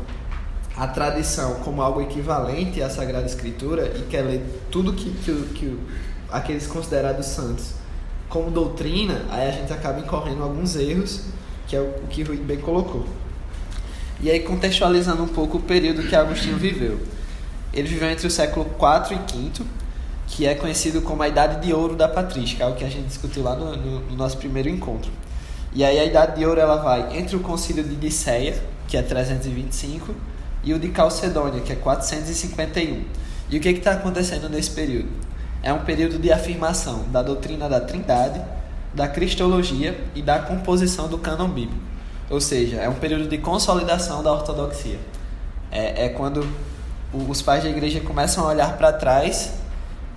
a 0.75 0.87
tradição 0.87 1.55
como 1.63 1.81
algo 1.81 2.01
equivalente 2.01 2.81
à 2.81 2.89
Sagrada 2.89 3.25
Escritura 3.27 3.93
e 3.95 4.01
quer 4.09 4.23
ler 4.23 4.41
tudo 4.71 4.91
que, 4.91 5.11
que, 5.11 5.31
que 5.53 5.79
aqueles 6.31 6.65
considerados 6.67 7.27
santos 7.27 7.73
como 8.27 8.49
doutrina, 8.49 9.21
aí 9.29 9.47
a 9.47 9.51
gente 9.51 9.71
acaba 9.71 9.99
incorrendo 9.99 10.41
alguns 10.43 10.75
erros, 10.75 11.21
que 11.67 11.75
é 11.75 11.79
o, 11.79 11.91
que 12.09 12.23
Rui 12.23 12.37
bem 12.37 12.57
colocou. 12.57 13.05
E 14.21 14.29
aí, 14.31 14.39
contextualizando 14.39 15.23
um 15.23 15.27
pouco 15.27 15.57
o 15.57 15.61
período 15.61 16.03
que 16.07 16.15
Agostinho 16.15 16.57
viveu. 16.57 16.99
Ele 17.73 17.87
viveu 17.87 18.09
entre 18.09 18.25
o 18.25 18.31
século 18.31 18.65
IV 18.79 19.15
e 19.33 19.49
V, 19.49 19.65
que 20.27 20.45
é 20.47 20.55
conhecido 20.55 21.01
como 21.01 21.21
a 21.21 21.27
Idade 21.27 21.65
de 21.65 21.73
Ouro 21.73 21.95
da 21.95 22.07
Patrística, 22.07 22.63
é 22.63 22.67
o 22.67 22.75
que 22.75 22.83
a 22.85 22.89
gente 22.89 23.07
discutiu 23.07 23.43
lá 23.43 23.55
no, 23.55 23.75
no- 23.75 23.99
no 24.01 24.15
nosso 24.15 24.37
primeiro 24.37 24.69
encontro. 24.69 25.11
E 25.73 25.83
aí, 25.83 25.99
a 25.99 26.05
Idade 26.05 26.37
de 26.39 26.45
Ouro 26.45 26.59
ela 26.59 26.77
vai 26.77 27.17
entre 27.17 27.35
o 27.35 27.41
Concílio 27.41 27.83
de 27.83 27.95
Nicéia, 27.95 28.55
que 28.87 28.95
é 28.95 29.01
325, 29.01 30.15
e 30.63 30.73
o 30.73 30.79
de 30.79 30.87
Calcedônia, 30.89 31.59
que 31.61 31.73
é 31.73 31.75
451. 31.75 33.03
E 33.49 33.57
o 33.57 33.59
que 33.61 33.69
está 33.69 33.91
acontecendo 33.91 34.47
nesse 34.49 34.71
período? 34.71 35.09
É 35.61 35.71
um 35.73 35.79
período 35.79 36.17
de 36.17 36.31
afirmação 36.31 37.03
da 37.11 37.21
doutrina 37.21 37.67
da 37.67 37.79
Trindade, 37.81 38.41
da 38.95 39.07
Cristologia 39.07 39.99
e 40.15 40.21
da 40.21 40.39
composição 40.39 41.07
do 41.07 41.17
cânon 41.17 41.49
bíblico. 41.49 41.81
Ou 42.29 42.41
seja, 42.41 42.77
é 42.77 42.89
um 42.89 42.95
período 42.95 43.27
de 43.27 43.37
consolidação 43.37 44.23
da 44.23 44.31
ortodoxia. 44.31 44.97
É, 45.71 46.05
é 46.05 46.09
quando 46.09 46.47
os 47.13 47.41
pais 47.41 47.63
da 47.63 47.69
igreja 47.69 47.99
começam 47.99 48.45
a 48.45 48.47
olhar 48.47 48.77
para 48.77 48.91
trás 48.93 49.53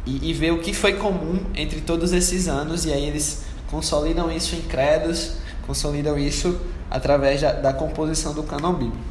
e, 0.06 0.30
e 0.30 0.32
ver 0.32 0.52
o 0.52 0.60
que 0.60 0.72
foi 0.72 0.94
comum 0.94 1.40
entre 1.54 1.80
todos 1.80 2.12
esses 2.12 2.48
anos, 2.48 2.86
e 2.86 2.92
aí 2.92 3.04
eles 3.04 3.42
consolidam 3.70 4.30
isso 4.30 4.54
em 4.54 4.62
credos, 4.62 5.34
consolidam 5.66 6.18
isso 6.18 6.58
através 6.90 7.42
da, 7.42 7.52
da 7.52 7.72
composição 7.72 8.32
do 8.32 8.42
cânon 8.42 8.72
bíblico. 8.72 9.04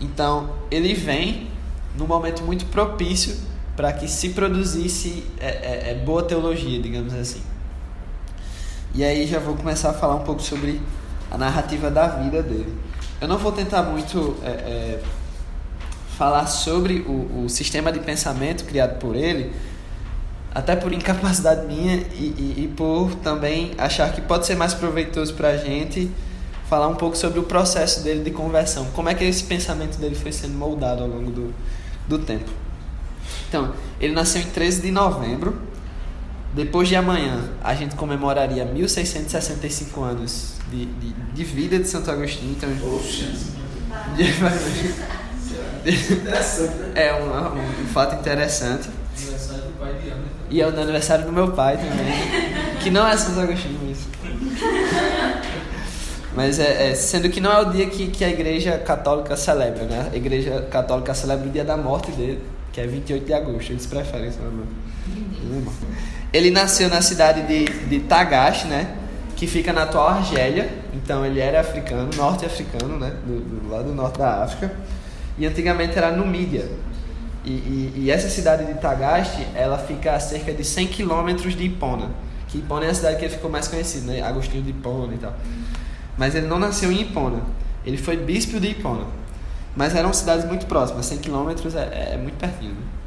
Então, 0.00 0.50
ele 0.70 0.94
vem 0.94 1.48
num 1.96 2.06
momento 2.06 2.42
muito 2.42 2.64
propício 2.66 3.36
para 3.76 3.92
que 3.92 4.08
se 4.08 4.30
produzisse 4.30 5.24
é, 5.38 5.46
é, 5.46 5.90
é, 5.90 5.94
boa 5.94 6.22
teologia, 6.22 6.80
digamos 6.80 7.14
assim. 7.14 7.40
E 8.94 9.04
aí 9.04 9.26
já 9.26 9.38
vou 9.38 9.54
começar 9.54 9.90
a 9.90 9.92
falar 9.92 10.16
um 10.16 10.24
pouco 10.24 10.42
sobre 10.42 10.80
a 11.30 11.38
narrativa 11.38 11.90
da 11.90 12.08
vida 12.08 12.42
dele. 12.42 12.74
Eu 13.20 13.28
não 13.28 13.38
vou 13.38 13.52
tentar 13.52 13.82
muito 13.82 14.36
é, 14.42 14.48
é, 14.48 15.02
falar 16.16 16.46
sobre 16.46 17.00
o, 17.00 17.44
o 17.44 17.48
sistema 17.48 17.92
de 17.92 18.00
pensamento 18.00 18.64
criado 18.64 18.98
por 18.98 19.14
ele, 19.14 19.52
até 20.52 20.74
por 20.74 20.92
incapacidade 20.92 21.66
minha 21.66 21.96
e, 21.96 22.34
e, 22.36 22.64
e 22.64 22.74
por 22.76 23.14
também 23.16 23.72
achar 23.78 24.12
que 24.12 24.20
pode 24.20 24.46
ser 24.46 24.56
mais 24.56 24.74
proveitoso 24.74 25.34
para 25.34 25.50
a 25.50 25.56
gente 25.56 26.10
falar 26.68 26.88
um 26.88 26.94
pouco 26.94 27.16
sobre 27.16 27.38
o 27.40 27.42
processo 27.42 28.02
dele 28.02 28.22
de 28.22 28.30
conversão, 28.30 28.86
como 28.94 29.08
é 29.08 29.14
que 29.14 29.24
esse 29.24 29.44
pensamento 29.44 29.98
dele 29.98 30.14
foi 30.14 30.32
sendo 30.32 30.54
moldado 30.54 31.02
ao 31.02 31.08
longo 31.08 31.30
do, 31.30 31.54
do 32.08 32.18
tempo. 32.18 32.50
Então, 33.48 33.72
ele 34.00 34.14
nasceu 34.14 34.40
em 34.40 34.46
13 34.46 34.82
de 34.82 34.90
novembro. 34.90 35.60
Depois 36.52 36.88
de 36.88 36.96
amanhã, 36.96 37.44
a 37.62 37.74
gente 37.74 37.94
comemoraria 37.94 38.64
1665 38.64 40.02
anos 40.02 40.54
de, 40.70 40.86
de, 40.86 41.12
de 41.12 41.44
vida 41.44 41.78
de 41.78 41.86
Santo 41.86 42.10
Agostinho. 42.10 42.52
Então, 42.52 42.68
Poxa, 42.80 43.26
né? 45.84 46.92
é 46.94 47.14
um, 47.14 47.82
um, 47.82 47.86
fato 47.86 48.16
interessante. 48.20 48.88
Aniversário 49.16 49.62
do 49.62 49.78
pai 49.78 49.94
de 49.94 50.08
Ana. 50.08 50.24
E 50.50 50.60
é 50.60 50.66
o 50.66 50.68
aniversário 50.68 51.24
do 51.24 51.32
meu 51.32 51.52
pai 51.52 51.76
também. 51.76 52.78
Que 52.80 52.90
não 52.90 53.06
é 53.06 53.16
Santo 53.16 53.40
Agostinho, 53.40 53.78
mas. 53.86 53.98
Mas 56.34 56.58
é, 56.58 56.90
é- 56.90 56.94
sendo 56.94 57.28
que 57.28 57.40
não 57.40 57.52
é 57.52 57.60
o 57.60 57.70
dia 57.70 57.86
que, 57.86 58.08
que 58.08 58.24
a 58.24 58.28
igreja 58.28 58.78
católica 58.78 59.36
celebra, 59.36 59.84
né? 59.84 60.10
A 60.12 60.16
igreja 60.16 60.62
católica 60.70 61.12
celebra 61.14 61.48
o 61.48 61.50
dia 61.50 61.64
da 61.64 61.76
morte 61.76 62.10
dele, 62.12 62.42
que 62.72 62.80
é 62.80 62.86
28 62.86 63.24
de 63.24 63.32
agosto. 63.32 63.70
Eles 63.70 63.86
preferem 63.86 64.28
esse 64.28 64.38
nome. 64.38 64.64
Ele 66.32 66.50
nasceu 66.50 66.88
na 66.88 67.02
cidade 67.02 67.42
de, 67.42 67.64
de 67.64 68.00
Tagaste, 68.00 68.68
né? 68.68 68.96
Que 69.36 69.46
fica 69.46 69.72
na 69.72 69.82
atual 69.82 70.08
Argélia. 70.08 70.70
Então 70.94 71.24
ele 71.24 71.40
era 71.40 71.60
africano, 71.60 72.10
norte-africano, 72.16 72.98
né? 72.98 73.12
Do, 73.26 73.40
do 73.40 73.70
lado 73.70 73.88
do 73.88 73.94
norte 73.94 74.18
da 74.18 74.44
África. 74.44 74.72
E 75.36 75.46
antigamente 75.46 75.96
era 75.98 76.12
Numídia. 76.12 76.68
E, 77.44 77.50
e, 77.50 77.92
e 77.96 78.10
essa 78.10 78.28
cidade 78.28 78.64
de 78.66 78.74
Tagaste, 78.74 79.46
ela 79.54 79.78
fica 79.78 80.12
a 80.12 80.20
cerca 80.20 80.52
de 80.52 80.62
100 80.62 80.86
quilômetros 80.88 81.56
de 81.56 81.64
Hipona. 81.64 82.10
Que 82.46 82.58
Hipona 82.58 82.86
é 82.86 82.90
a 82.90 82.94
cidade 82.94 83.16
que 83.16 83.24
ele 83.24 83.34
ficou 83.34 83.50
mais 83.50 83.66
conhecido, 83.66 84.06
né? 84.06 84.22
Agostinho 84.22 84.62
de 84.62 84.70
Hipona 84.70 85.14
e 85.14 85.18
tal. 85.18 85.34
Mas 86.16 86.34
ele 86.34 86.46
não 86.46 86.58
nasceu 86.58 86.92
em 86.92 87.00
Hipona. 87.00 87.40
Ele 87.84 87.96
foi 87.96 88.16
bispo 88.16 88.60
de 88.60 88.68
Hipona. 88.68 89.06
Mas 89.74 89.94
eram 89.94 90.12
cidades 90.12 90.44
muito 90.44 90.66
próximas. 90.66 91.06
100 91.06 91.18
quilômetros 91.18 91.74
é, 91.74 92.12
é 92.12 92.16
muito 92.16 92.36
pertinho. 92.36 92.72
Né? 92.72 92.99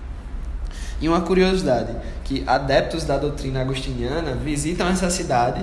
E 1.04 1.10
uma 1.10 1.20
curiosidade, 1.20 1.94
que 2.24 2.46
adeptos 2.48 3.04
da 3.04 3.18
doutrina 3.18 3.60
agostiniana 3.60 4.36
visitam 4.36 4.88
essa 4.88 5.10
cidade 5.10 5.62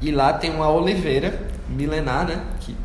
e 0.00 0.10
lá 0.10 0.32
tem 0.32 0.50
uma 0.50 0.68
oliveira 0.68 1.38
milenar, 1.68 2.26
né? 2.26 2.40
Que, 2.58 2.76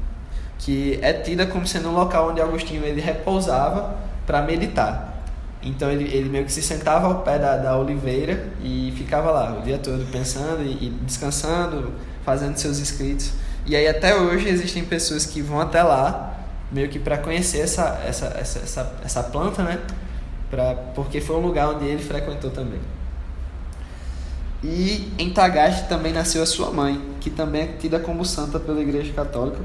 que 0.59 0.99
é 1.01 1.11
tida 1.11 1.47
como 1.47 1.65
sendo 1.65 1.89
um 1.89 1.93
local 1.93 2.29
onde 2.29 2.39
Agostinho 2.39 2.85
ele 2.85 3.01
repousava 3.01 3.95
para 4.27 4.43
meditar. 4.43 5.23
Então 5.63 5.89
ele, 5.89 6.03
ele 6.15 6.29
meio 6.29 6.45
que 6.45 6.51
se 6.51 6.61
sentava 6.61 7.07
ao 7.07 7.23
pé 7.23 7.39
da, 7.39 7.57
da 7.57 7.75
oliveira 7.75 8.47
e 8.61 8.93
ficava 8.95 9.31
lá 9.31 9.57
o 9.57 9.63
dia 9.63 9.79
todo 9.79 10.05
pensando 10.11 10.61
e, 10.61 10.85
e 10.85 10.89
descansando, 11.01 11.93
fazendo 12.23 12.57
seus 12.57 12.77
escritos. 12.77 13.31
E 13.65 13.75
aí 13.75 13.87
até 13.87 14.15
hoje 14.15 14.47
existem 14.47 14.85
pessoas 14.85 15.25
que 15.25 15.41
vão 15.41 15.59
até 15.59 15.81
lá 15.81 16.35
meio 16.71 16.89
que 16.89 16.99
para 16.99 17.17
conhecer 17.17 17.61
essa, 17.61 17.99
essa, 18.07 18.27
essa, 18.39 18.59
essa, 18.59 18.93
essa 19.03 19.23
planta, 19.23 19.63
né? 19.63 19.79
Pra, 20.49 20.75
porque 20.95 21.19
foi 21.19 21.35
um 21.35 21.41
lugar 21.41 21.69
onde 21.69 21.85
ele 21.85 22.01
frequentou 22.01 22.49
também. 22.51 22.79
E 24.63 25.11
em 25.19 25.29
Tagaste 25.29 25.87
também 25.87 26.11
nasceu 26.11 26.41
a 26.41 26.45
sua 26.45 26.71
mãe, 26.71 27.01
que 27.19 27.29
também 27.29 27.63
é 27.63 27.67
tida 27.67 27.99
como 27.99 28.25
santa 28.25 28.59
pela 28.59 28.79
Igreja 28.81 29.13
Católica, 29.13 29.59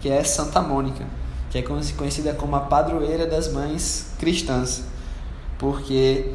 que 0.00 0.08
é 0.08 0.22
Santa 0.22 0.60
Mônica, 0.60 1.04
que 1.50 1.58
é 1.58 1.62
conhecida 1.62 2.34
como 2.34 2.54
a 2.56 2.60
padroeira 2.60 3.26
das 3.26 3.50
mães 3.50 4.12
cristãs, 4.18 4.84
porque 5.56 6.34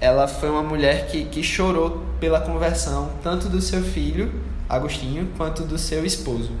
ela 0.00 0.28
foi 0.28 0.50
uma 0.50 0.62
mulher 0.62 1.08
que, 1.08 1.24
que 1.24 1.42
chorou 1.42 2.04
pela 2.20 2.40
conversão 2.40 3.10
tanto 3.22 3.48
do 3.48 3.60
seu 3.60 3.82
filho, 3.82 4.32
Agostinho, 4.68 5.28
quanto 5.36 5.64
do 5.64 5.78
seu 5.78 6.04
esposo. 6.04 6.52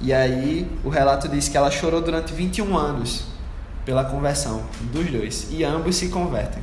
E 0.00 0.12
aí 0.12 0.70
o 0.84 0.88
relato 0.88 1.28
diz 1.28 1.48
que 1.48 1.56
ela 1.56 1.70
chorou 1.70 2.00
durante 2.00 2.32
21 2.32 2.76
anos 2.76 3.24
pela 3.88 4.04
conversão 4.04 4.64
dos 4.92 5.10
dois, 5.10 5.46
e 5.50 5.64
ambos 5.64 5.96
se 5.96 6.10
convertem. 6.10 6.62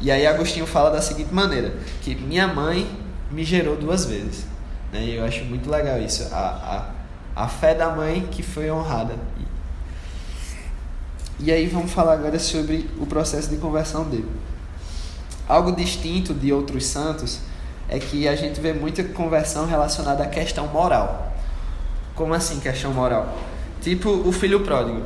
E 0.00 0.10
aí 0.10 0.26
Agostinho 0.26 0.66
fala 0.66 0.90
da 0.90 1.00
seguinte 1.00 1.32
maneira, 1.32 1.76
que 2.02 2.12
minha 2.12 2.48
mãe 2.48 2.90
me 3.30 3.44
gerou 3.44 3.76
duas 3.76 4.04
vezes. 4.06 4.44
Né? 4.92 5.04
E 5.04 5.14
eu 5.14 5.24
acho 5.24 5.44
muito 5.44 5.70
legal 5.70 5.96
isso, 6.00 6.26
a, 6.34 6.90
a, 7.36 7.44
a 7.44 7.46
fé 7.46 7.72
da 7.72 7.90
mãe 7.90 8.26
que 8.32 8.42
foi 8.42 8.68
honrada. 8.68 9.14
E, 11.38 11.52
aí 11.52 11.68
vamos 11.68 11.92
falar 11.92 12.14
agora 12.14 12.40
sobre 12.40 12.90
o 12.98 13.06
processo 13.06 13.48
de 13.48 13.56
conversão 13.58 14.02
dele. 14.02 14.28
Algo 15.48 15.70
distinto 15.70 16.34
de 16.34 16.52
outros 16.52 16.84
santos 16.84 17.38
é 17.88 18.00
que 18.00 18.26
a 18.26 18.34
gente 18.34 18.60
vê 18.60 18.72
muita 18.72 19.04
conversão 19.04 19.66
relacionada 19.66 20.24
à 20.24 20.26
questão 20.26 20.66
moral. 20.66 21.32
Como 22.16 22.34
assim 22.34 22.58
questão 22.58 22.92
moral? 22.92 23.38
Tipo 23.80 24.10
o 24.10 24.32
filho 24.32 24.64
pródigo, 24.64 25.04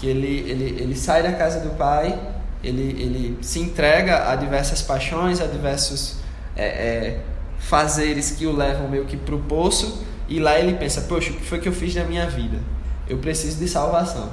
que 0.00 0.06
ele, 0.06 0.50
ele, 0.50 0.82
ele 0.82 0.96
sai 0.96 1.22
da 1.22 1.32
casa 1.32 1.60
do 1.60 1.76
pai, 1.76 2.18
ele, 2.64 2.82
ele 2.98 3.38
se 3.42 3.60
entrega 3.60 4.30
a 4.30 4.36
diversas 4.36 4.80
paixões, 4.80 5.40
a 5.42 5.46
diversos 5.46 6.16
é, 6.56 6.64
é, 6.64 7.20
fazeres 7.58 8.30
que 8.30 8.46
o 8.46 8.56
levam 8.56 8.88
meio 8.88 9.04
que 9.04 9.16
pro 9.16 9.38
poço, 9.40 10.02
e 10.26 10.40
lá 10.40 10.58
ele 10.58 10.74
pensa, 10.74 11.02
poxa, 11.02 11.30
o 11.30 11.34
que 11.34 11.44
foi 11.44 11.58
que 11.58 11.68
eu 11.68 11.72
fiz 11.72 11.94
na 11.94 12.04
minha 12.04 12.26
vida? 12.26 12.58
Eu 13.06 13.18
preciso 13.18 13.58
de 13.58 13.68
salvação. 13.68 14.30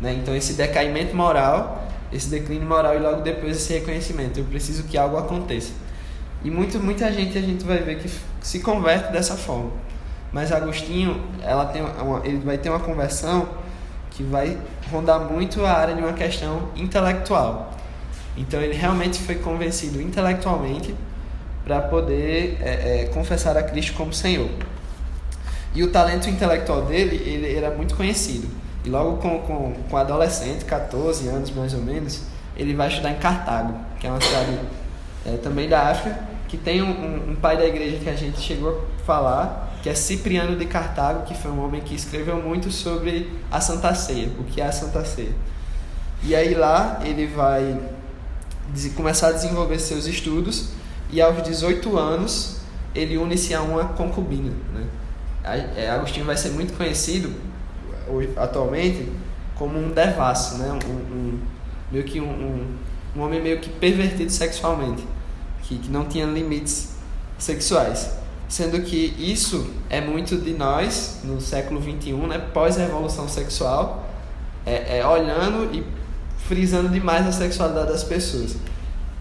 Né? 0.00 0.14
Então 0.14 0.34
esse 0.34 0.54
decaimento 0.54 1.14
moral, 1.14 1.86
esse 2.10 2.30
declínio 2.30 2.66
moral 2.66 2.94
e 2.94 2.98
logo 2.98 3.20
depois 3.20 3.56
esse 3.56 3.74
reconhecimento, 3.74 4.40
eu 4.40 4.44
preciso 4.44 4.84
que 4.84 4.96
algo 4.96 5.18
aconteça. 5.18 5.72
E 6.42 6.50
muito, 6.50 6.80
muita 6.80 7.12
gente 7.12 7.36
a 7.36 7.42
gente 7.42 7.62
vai 7.64 7.78
ver 7.78 7.98
que 7.98 8.10
se 8.40 8.60
converte 8.60 9.12
dessa 9.12 9.36
forma. 9.36 9.70
Mas 10.32 10.50
Agostinho, 10.50 11.22
ela 11.42 11.66
tem 11.66 11.82
uma, 11.82 12.24
ele 12.24 12.38
vai 12.38 12.56
ter 12.56 12.70
uma 12.70 12.80
conversão 12.80 13.48
que 14.10 14.22
vai 14.22 14.58
rondar 14.90 15.20
muito 15.20 15.64
a 15.64 15.72
área 15.72 15.94
de 15.94 16.00
uma 16.00 16.12
questão 16.12 16.68
intelectual. 16.76 17.74
Então 18.36 18.60
ele 18.60 18.74
realmente 18.74 19.18
foi 19.20 19.36
convencido 19.36 20.00
intelectualmente 20.00 20.94
para 21.64 21.80
poder 21.82 22.58
é, 22.60 23.02
é, 23.02 23.04
confessar 23.06 23.56
a 23.56 23.62
Cristo 23.62 23.92
como 23.94 24.12
Senhor. 24.12 24.48
E 25.74 25.82
o 25.84 25.90
talento 25.90 26.28
intelectual 26.28 26.82
dele 26.82 27.16
ele 27.16 27.54
era 27.54 27.70
muito 27.70 27.94
conhecido. 27.94 28.48
E 28.84 28.88
logo 28.88 29.18
com, 29.18 29.40
com, 29.40 29.74
com 29.88 29.96
adolescente, 29.96 30.64
14 30.64 31.28
anos 31.28 31.50
mais 31.50 31.74
ou 31.74 31.80
menos, 31.80 32.22
ele 32.56 32.74
vai 32.74 32.88
estudar 32.88 33.10
em 33.10 33.18
Cartago, 33.18 33.74
que 33.98 34.06
é 34.06 34.10
uma 34.10 34.20
cidade 34.20 34.58
é, 35.26 35.36
também 35.36 35.68
da 35.68 35.90
África, 35.90 36.18
que 36.48 36.56
tem 36.56 36.82
um, 36.82 36.90
um, 36.90 37.30
um 37.30 37.36
pai 37.36 37.56
da 37.56 37.64
igreja 37.64 37.98
que 37.98 38.08
a 38.08 38.16
gente 38.16 38.40
chegou 38.40 38.86
a 39.00 39.04
falar, 39.04 39.69
que 39.82 39.88
é 39.88 39.94
Cipriano 39.94 40.56
de 40.56 40.66
Cartago, 40.66 41.24
que 41.24 41.34
foi 41.34 41.50
um 41.50 41.64
homem 41.64 41.80
que 41.80 41.94
escreveu 41.94 42.36
muito 42.36 42.70
sobre 42.70 43.32
a 43.50 43.60
Santa 43.60 43.94
Ceia, 43.94 44.30
o 44.38 44.44
que 44.44 44.60
é 44.60 44.66
a 44.66 44.72
Santa 44.72 45.04
Ceia. 45.04 45.34
E 46.22 46.34
aí 46.34 46.54
lá 46.54 47.00
ele 47.02 47.26
vai 47.26 47.80
começar 48.94 49.28
a 49.28 49.32
desenvolver 49.32 49.78
seus 49.78 50.06
estudos 50.06 50.70
e 51.10 51.20
aos 51.20 51.42
18 51.42 51.96
anos 51.96 52.60
ele 52.94 53.16
une-se 53.16 53.54
a 53.54 53.62
uma 53.62 53.84
concubina. 53.84 54.52
Né? 54.74 54.86
É, 55.76 55.90
Agostinho 55.90 56.26
vai 56.26 56.36
ser 56.36 56.50
muito 56.50 56.74
conhecido 56.76 57.32
atualmente 58.36 59.10
como 59.54 59.78
um 59.78 59.90
devasso, 59.90 60.58
né? 60.58 60.78
um, 60.86 60.88
um 60.88 61.40
meio 61.90 62.04
que 62.04 62.20
um, 62.20 62.76
um, 63.16 63.22
homem 63.22 63.42
meio 63.42 63.60
que 63.60 63.70
pervertido 63.70 64.30
sexualmente, 64.30 65.04
que, 65.62 65.78
que 65.78 65.90
não 65.90 66.04
tinha 66.04 66.26
limites 66.26 66.90
sexuais 67.38 68.19
sendo 68.50 68.82
que 68.82 69.14
isso 69.16 69.70
é 69.88 70.00
muito 70.00 70.36
de 70.36 70.52
nós 70.52 71.20
no 71.22 71.40
século 71.40 71.80
21, 71.80 72.26
né, 72.26 72.38
pós-revolução 72.52 73.28
sexual, 73.28 74.10
é, 74.66 74.98
é, 74.98 75.06
olhando 75.06 75.72
e 75.72 75.84
frisando 76.48 76.88
demais 76.88 77.24
a 77.28 77.32
sexualidade 77.32 77.92
das 77.92 78.02
pessoas. 78.02 78.56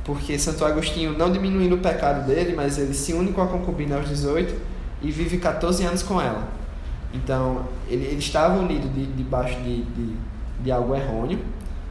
Porque 0.03 0.39
Santo 0.39 0.65
Agostinho, 0.65 1.15
não 1.15 1.31
diminuindo 1.31 1.75
o 1.75 1.77
pecado 1.77 2.25
dele, 2.25 2.55
mas 2.55 2.79
ele 2.79 2.95
se 2.95 3.13
une 3.13 3.31
com 3.31 3.43
a 3.43 3.47
concubina 3.47 3.97
aos 3.97 4.09
18 4.09 4.55
e 5.03 5.11
vive 5.11 5.37
14 5.37 5.85
anos 5.85 6.01
com 6.01 6.19
ela. 6.19 6.47
Então, 7.13 7.67
ele, 7.87 8.05
ele 8.05 8.17
estava 8.17 8.59
unido 8.59 8.91
de, 8.91 9.05
debaixo 9.05 9.59
de, 9.61 9.83
de, 9.83 10.15
de 10.63 10.71
algo 10.71 10.95
errôneo, 10.95 11.39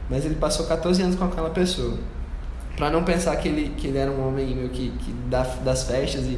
mas 0.09 0.25
ele 0.25 0.35
passou 0.35 0.65
14 0.65 1.01
anos 1.01 1.15
com 1.15 1.23
aquela 1.23 1.51
pessoa. 1.51 1.97
Para 2.75 2.89
não 2.89 3.05
pensar 3.05 3.37
que 3.37 3.47
ele, 3.47 3.73
que 3.77 3.87
ele 3.87 3.97
era 3.97 4.11
um 4.11 4.27
homem 4.27 4.53
meio 4.53 4.69
que, 4.69 4.89
que 4.89 5.13
das 5.63 5.83
festas 5.83 6.25
e 6.25 6.37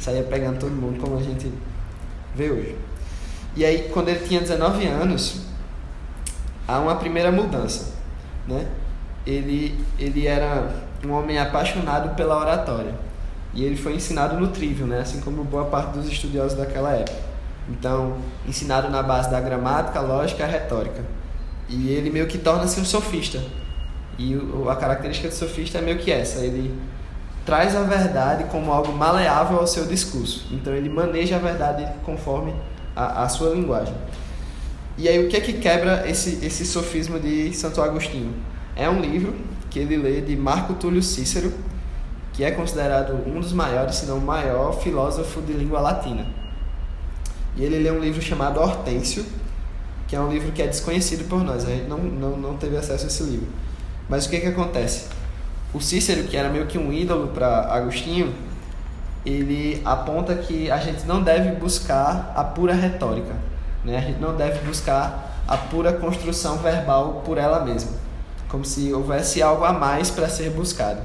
saía 0.00 0.24
pegando 0.24 0.58
todo 0.58 0.72
mundo, 0.72 0.98
como 0.98 1.18
a 1.18 1.22
gente 1.22 1.52
vê 2.34 2.50
hoje. 2.50 2.76
E 3.54 3.64
aí, 3.64 3.90
quando 3.92 4.08
ele 4.08 4.26
tinha 4.26 4.40
19 4.40 4.86
anos, 4.86 5.42
há 6.66 6.78
uma 6.78 6.96
primeira 6.96 7.30
mudança, 7.30 7.92
né? 8.48 8.66
Ele, 9.26 9.78
ele 9.98 10.26
era 10.26 10.74
um 11.04 11.12
homem 11.12 11.38
apaixonado 11.38 12.14
pela 12.16 12.38
oratória. 12.38 12.94
E 13.52 13.64
ele 13.64 13.76
foi 13.76 13.94
ensinado 13.94 14.38
no 14.38 14.48
trívio, 14.48 14.86
né? 14.86 15.00
Assim 15.00 15.20
como 15.20 15.44
boa 15.44 15.66
parte 15.66 15.92
dos 15.92 16.08
estudiosos 16.08 16.56
daquela 16.56 16.92
época. 16.92 17.18
Então, 17.68 18.16
ensinado 18.46 18.88
na 18.88 19.02
base 19.02 19.30
da 19.30 19.40
gramática, 19.40 20.00
lógica 20.00 20.46
e 20.46 20.50
retórica. 20.50 21.04
E 21.68 21.90
ele 21.90 22.10
meio 22.10 22.26
que 22.26 22.38
torna-se 22.38 22.80
um 22.80 22.84
sofista. 22.84 23.40
E 24.18 24.36
a 24.68 24.76
característica 24.76 25.28
do 25.28 25.34
sofista 25.34 25.78
é 25.78 25.80
meio 25.80 25.98
que 25.98 26.10
essa, 26.10 26.40
ele 26.40 26.74
traz 27.50 27.74
a 27.74 27.82
verdade 27.82 28.44
como 28.44 28.70
algo 28.70 28.92
maleável 28.92 29.58
ao 29.58 29.66
seu 29.66 29.84
discurso. 29.84 30.46
Então 30.52 30.72
ele 30.72 30.88
maneja 30.88 31.34
a 31.34 31.38
verdade 31.40 31.84
conforme 32.04 32.54
a, 32.94 33.24
a 33.24 33.28
sua 33.28 33.52
linguagem. 33.52 33.92
E 34.96 35.08
aí 35.08 35.26
o 35.26 35.28
que 35.28 35.36
é 35.36 35.40
que 35.40 35.54
quebra 35.54 36.08
esse, 36.08 36.46
esse 36.46 36.64
sofisma 36.64 37.18
de 37.18 37.52
Santo 37.52 37.82
Agostinho? 37.82 38.32
É 38.76 38.88
um 38.88 39.00
livro 39.00 39.34
que 39.68 39.80
ele 39.80 39.96
lê 39.96 40.20
de 40.20 40.36
Marco 40.36 40.74
Túlio 40.74 41.02
Cícero, 41.02 41.52
que 42.32 42.44
é 42.44 42.52
considerado 42.52 43.14
um 43.26 43.40
dos 43.40 43.52
maiores, 43.52 43.96
se 43.96 44.06
não 44.06 44.18
o 44.18 44.20
maior 44.20 44.80
filósofo 44.80 45.42
de 45.42 45.52
língua 45.52 45.80
latina. 45.80 46.28
E 47.56 47.64
ele 47.64 47.80
lê 47.80 47.90
um 47.90 47.98
livro 47.98 48.22
chamado 48.22 48.60
Hortêncio, 48.60 49.26
que 50.06 50.14
é 50.14 50.20
um 50.20 50.30
livro 50.30 50.52
que 50.52 50.62
é 50.62 50.68
desconhecido 50.68 51.28
por 51.28 51.42
nós, 51.42 51.64
a 51.64 51.68
gente 51.68 51.88
não, 51.88 51.98
não, 51.98 52.36
não 52.36 52.56
teve 52.56 52.76
acesso 52.76 53.06
a 53.06 53.08
esse 53.08 53.24
livro. 53.24 53.48
Mas 54.08 54.26
o 54.26 54.30
que, 54.30 54.38
que 54.38 54.46
acontece? 54.46 55.18
O 55.72 55.80
Cícero, 55.80 56.24
que 56.24 56.36
era 56.36 56.48
meio 56.48 56.66
que 56.66 56.76
um 56.76 56.92
ídolo 56.92 57.28
para 57.28 57.72
Agostinho, 57.72 58.34
ele 59.24 59.80
aponta 59.84 60.34
que 60.34 60.70
a 60.70 60.78
gente 60.78 61.06
não 61.06 61.22
deve 61.22 61.52
buscar 61.52 62.32
a 62.34 62.42
pura 62.42 62.74
retórica, 62.74 63.34
né? 63.84 63.98
A 63.98 64.00
gente 64.00 64.18
não 64.18 64.34
deve 64.34 64.58
buscar 64.66 65.42
a 65.46 65.56
pura 65.56 65.92
construção 65.92 66.58
verbal 66.58 67.22
por 67.24 67.38
ela 67.38 67.64
mesma, 67.64 67.92
como 68.48 68.64
se 68.64 68.92
houvesse 68.92 69.42
algo 69.42 69.64
a 69.64 69.72
mais 69.72 70.10
para 70.10 70.28
ser 70.28 70.50
buscado. 70.50 71.00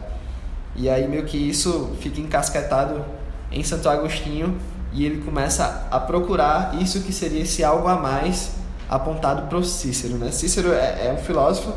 E 0.76 0.90
aí 0.90 1.08
meio 1.08 1.26
que 1.26 1.38
isso 1.38 1.96
fica 2.00 2.20
encasquetado 2.20 3.06
em 3.52 3.64
Santo 3.64 3.88
Agostinho 3.88 4.58
e 4.92 5.06
ele 5.06 5.22
começa 5.22 5.88
a 5.92 6.00
procurar 6.00 6.76
isso 6.82 7.02
que 7.02 7.14
seria 7.14 7.42
esse 7.42 7.64
algo 7.64 7.88
a 7.88 7.96
mais 7.96 8.56
apontado 8.90 9.48
para 9.48 9.58
o 9.58 9.64
Cícero, 9.64 10.16
né? 10.16 10.32
Cícero 10.32 10.74
é, 10.74 11.08
é 11.08 11.14
um 11.14 11.22
filósofo 11.22 11.74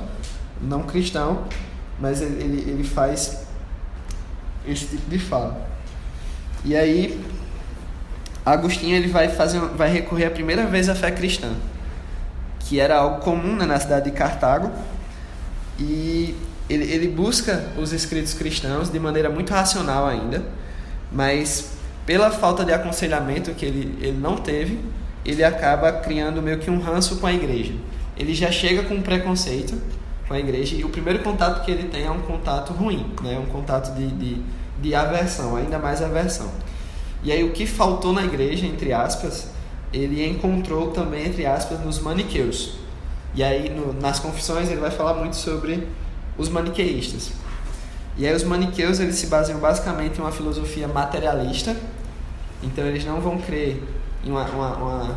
não 0.61 0.83
cristão 0.83 1.45
mas 2.01 2.21
ele, 2.23 2.65
ele, 2.71 2.85
faz 2.85 3.45
esse 4.67 4.87
tipo 4.87 5.11
de 5.11 5.19
fala. 5.19 5.69
E 6.65 6.77
aí, 6.77 7.21
Agostinho 8.45 8.97
ele 8.97 9.09
vai, 9.09 9.29
fazer, 9.29 9.61
vai 9.61 9.91
recorrer 9.91 10.27
a 10.27 10.31
primeira 10.31 10.67
vez 10.67 10.89
à 10.89 10.95
fé 10.95 11.11
cristã, 11.11 11.53
que 12.61 12.79
era 12.79 12.97
algo 12.97 13.21
comum 13.21 13.57
né, 13.57 13.67
na 13.67 13.79
cidade 13.79 14.11
de 14.11 14.17
Cartago, 14.17 14.71
e 15.79 16.35
ele, 16.69 16.85
ele 16.85 17.09
busca 17.09 17.65
os 17.77 17.93
escritos 17.93 18.35
cristãos 18.35 18.91
de 18.91 18.99
maneira 18.99 19.31
muito 19.31 19.53
racional 19.53 20.07
ainda, 20.07 20.45
mas 21.11 21.73
pela 22.05 22.31
falta 22.31 22.65
de 22.65 22.73
aconselhamento 22.73 23.53
que 23.53 23.67
ele, 23.67 23.99
ele 24.01 24.19
não 24.19 24.37
teve, 24.37 24.79
ele 25.25 25.45
acaba 25.45 25.93
criando 25.93 26.41
meio 26.41 26.59
que 26.59 26.71
um 26.71 26.81
ranço 26.81 27.17
com 27.17 27.27
a 27.27 27.33
igreja. 27.33 27.75
Ele 28.17 28.35
já 28.35 28.51
chega 28.51 28.83
com 28.83 28.95
um 28.95 29.03
preconceito 29.03 29.79
com 30.29 30.35
a 30.35 30.39
igreja 30.39 30.77
e 30.77 30.85
o 30.85 30.91
primeiro 30.91 31.21
contato 31.21 31.65
que 31.65 31.71
ele 31.71 31.89
tem 31.89 32.05
é 32.05 32.11
um 32.11 32.21
contato 32.21 32.75
ruim, 32.75 33.11
né? 33.23 33.39
um 33.39 33.47
contato 33.47 33.95
de, 33.95 34.07
de, 34.09 34.43
de 34.79 34.95
aversão, 34.95 35.57
ainda 35.57 35.79
mais 35.79 36.03
aversão. 36.03 36.51
E 37.25 37.33
aí 37.33 37.43
o 37.43 37.53
que 37.53 37.67
faltou 37.67 38.13
na 38.13 38.23
igreja, 38.23 38.67
entre 38.67 38.93
aspas, 38.93 39.51
ele 39.91 40.25
encontrou 40.25 40.91
também, 40.91 41.27
entre 41.27 41.47
aspas, 41.47 41.81
nos 41.81 41.99
maniqueus. 41.99 42.75
E 43.35 43.43
aí 43.43 43.71
no, 43.71 43.95
nas 43.95 44.21
confissões 44.21 44.69
ele 44.69 44.81
vai 44.81 44.91
falar 44.91 45.15
muito 45.15 45.35
sobre 45.35 45.89
os 46.37 46.51
maniqueístas. 46.51 47.33
E 48.19 48.27
aí 48.27 48.35
os 48.35 48.45
maniqueus 48.45 49.01
eles 49.01 49.15
se 49.15 49.29
baseiam 49.29 49.59
basicamente 49.59 50.19
em 50.19 50.21
uma 50.21 50.33
filosofia 50.33 50.87
materialista, 50.87 51.75
então 52.63 52.85
eles 52.85 53.05
não 53.05 53.21
vão 53.21 53.39
crer 53.39 53.83
em 54.25 54.31
uma, 54.31 54.45
uma, 54.45 54.77
uma 54.77 55.17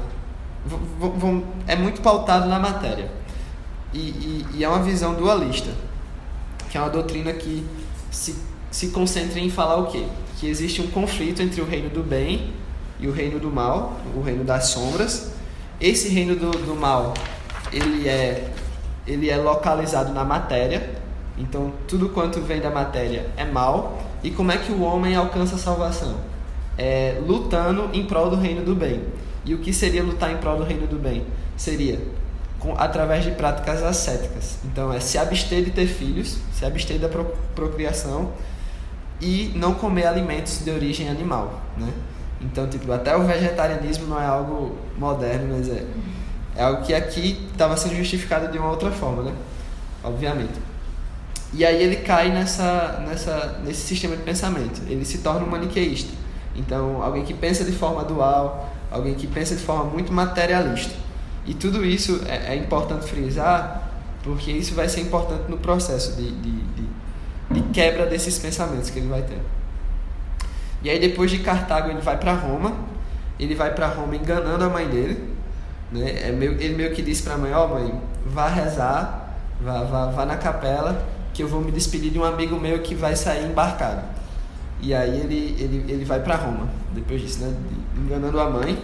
é 1.68 1.76
muito 1.76 2.02
pautado 2.02 2.48
na 2.48 2.60
matéria 2.60 3.21
e, 3.94 3.98
e, 3.98 4.46
e 4.56 4.64
é 4.64 4.70
uma 4.70 4.82
visão 4.82 5.14
dualista, 5.14 5.70
que 6.70 6.78
é 6.78 6.82
uma 6.82 6.90
doutrina 6.90 7.34
que 7.34 7.66
se, 8.10 8.36
se 8.70 8.88
concentra 8.90 9.40
em 9.40 9.50
falar 9.50 9.78
o 9.78 9.88
quê? 9.88 10.06
Que 10.40 10.48
existe 10.48 10.82
um 10.82 10.88
conflito 10.88 11.42
entre 11.42 11.62
o 11.62 11.66
reino 11.66 11.90
do 11.90 12.02
bem 12.02 12.54
e 13.00 13.08
o 13.08 13.12
reino 13.12 13.40
do 13.40 13.52
mal, 13.52 13.98
o 14.16 14.22
reino 14.22 14.44
das 14.44 14.66
sombras. 14.66 15.32
Esse 15.80 16.10
reino 16.10 16.36
do, 16.36 16.52
do 16.52 16.76
mal, 16.76 17.14
ele 17.72 18.08
é, 18.08 18.52
ele 19.06 19.30
é 19.30 19.38
localizado 19.38 20.14
na 20.14 20.24
matéria, 20.24 20.96
então 21.38 21.74
tudo 21.88 22.10
quanto 22.10 22.40
vem 22.40 22.62
da 22.62 22.70
matéria 22.70 23.30
é 23.36 23.44
mal. 23.44 24.02
E 24.24 24.30
como 24.30 24.52
é 24.52 24.58
que 24.58 24.72
o 24.72 24.82
homem 24.82 25.16
alcança 25.16 25.56
a 25.56 25.58
salvação? 25.58 26.16
É 26.78 27.20
lutando 27.26 27.90
em 27.92 28.06
prol 28.06 28.30
do 28.30 28.36
reino 28.36 28.64
do 28.64 28.76
bem. 28.76 29.02
E 29.44 29.56
o 29.56 29.58
que 29.58 29.74
seria 29.74 30.04
lutar 30.04 30.32
em 30.32 30.38
prol 30.38 30.58
do 30.58 30.64
reino 30.64 30.86
do 30.86 30.98
bem? 30.98 31.26
Seria 31.58 32.00
com, 32.62 32.76
através 32.78 33.24
de 33.24 33.32
práticas 33.32 33.84
ascéticas. 33.84 34.60
Então, 34.64 34.94
é 34.94 35.00
se 35.00 35.18
abster 35.18 35.66
de 35.66 35.72
ter 35.72 35.88
filhos, 35.88 36.38
se 36.54 36.64
abster 36.64 37.00
da 37.00 37.10
procriação 37.56 38.32
e 39.20 39.52
não 39.56 39.74
comer 39.74 40.06
alimentos 40.06 40.64
de 40.64 40.70
origem 40.70 41.10
animal. 41.10 41.60
Né? 41.76 41.92
Então, 42.40 42.68
tipo, 42.68 42.92
até 42.92 43.16
o 43.18 43.24
vegetarianismo 43.24 44.08
não 44.08 44.22
é 44.22 44.26
algo 44.26 44.78
moderno, 44.98 45.58
mas 45.58 45.70
é, 45.70 45.84
é 46.56 46.64
algo 46.64 46.84
que 46.84 46.94
aqui 46.94 47.48
estava 47.52 47.76
sendo 47.76 47.96
justificado 47.96 48.52
de 48.52 48.58
uma 48.58 48.70
outra 48.70 48.92
forma, 48.92 49.24
né? 49.24 49.34
Obviamente. 50.04 50.54
E 51.54 51.66
aí 51.66 51.82
ele 51.84 51.98
cai 51.98 52.32
nessa, 52.32 53.04
nessa, 53.08 53.60
nesse 53.66 53.82
sistema 53.82 54.16
de 54.16 54.24
pensamento. 54.24 54.82
Ele 54.88 55.04
se 55.04 55.18
torna 55.20 55.46
um 55.46 55.50
maniqueísta. 55.50 56.12
Então, 56.56 57.02
alguém 57.02 57.24
que 57.24 57.34
pensa 57.34 57.64
de 57.64 57.72
forma 57.72 58.04
dual, 58.04 58.70
alguém 58.90 59.16
que 59.16 59.28
pensa 59.28 59.56
de 59.56 59.62
forma 59.62 59.86
muito 59.86 60.14
materialista. 60.14 61.01
E 61.46 61.54
tudo 61.54 61.84
isso 61.84 62.22
é, 62.28 62.54
é 62.54 62.56
importante 62.56 63.06
frisar, 63.06 63.90
porque 64.24 64.52
isso 64.52 64.76
vai 64.76 64.88
ser 64.88 65.02
importante 65.02 65.50
no 65.50 65.58
processo 65.58 66.16
de, 66.16 66.32
de, 66.32 66.52
de, 66.52 66.88
de 67.52 67.62
quebra 67.74 68.06
desses 68.06 68.38
pensamentos 68.38 68.90
que 68.90 69.00
ele 69.00 69.08
vai 69.08 69.24
ter. 69.24 69.40
E 70.84 70.90
aí, 70.90 71.00
depois 71.00 71.30
de 71.30 71.40
Cartago, 71.40 71.90
ele 71.90 72.02
vai 72.02 72.18
para 72.18 72.34
Roma. 72.34 72.74
Ele 73.40 73.56
vai 73.56 73.74
para 73.74 73.88
Roma 73.88 74.16
enganando 74.16 74.64
a 74.64 74.70
mãe 74.70 74.88
dele. 74.88 75.32
Né? 75.92 76.28
É 76.28 76.32
meio, 76.32 76.54
ele 76.54 76.76
meio 76.76 76.94
que 76.94 77.02
disse 77.02 77.24
para 77.24 77.36
a 77.36 77.38
mãe: 77.38 77.54
Ó, 77.54 77.66
oh, 77.66 77.68
mãe, 77.70 78.02
vá 78.26 78.48
rezar, 78.48 79.36
vá, 79.62 79.84
vá, 79.84 80.06
vá 80.08 80.26
na 80.26 80.38
capela, 80.38 81.06
que 81.34 81.44
eu 81.44 81.48
vou 81.48 81.62
me 81.62 81.72
despedir 81.72 82.12
de 82.12 82.20
um 82.20 82.24
amigo 82.24 82.60
meu 82.60 82.80
que 82.80 82.96
vai 82.96 83.16
sair 83.16 83.46
embarcado. 83.46 84.02
E 84.80 84.94
aí 84.94 85.20
ele, 85.20 85.56
ele, 85.60 85.86
ele 85.92 86.06
vai 86.06 86.20
para 86.20 86.36
Roma, 86.36 86.68
depois 86.92 87.22
disso, 87.22 87.40
né? 87.40 87.56
enganando 87.98 88.40
a 88.40 88.50
mãe. 88.50 88.82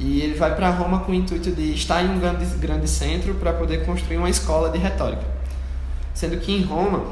E 0.00 0.22
ele 0.22 0.34
vai 0.34 0.56
para 0.56 0.70
Roma 0.70 1.00
com 1.00 1.12
o 1.12 1.14
intuito 1.14 1.52
de 1.52 1.74
estar 1.74 2.02
em 2.02 2.08
um 2.08 2.18
grande, 2.18 2.46
grande 2.56 2.88
centro 2.88 3.34
para 3.34 3.52
poder 3.52 3.84
construir 3.84 4.16
uma 4.16 4.30
escola 4.30 4.70
de 4.70 4.78
retórica. 4.78 5.22
Sendo 6.14 6.38
que 6.38 6.50
em 6.50 6.62
Roma 6.62 7.04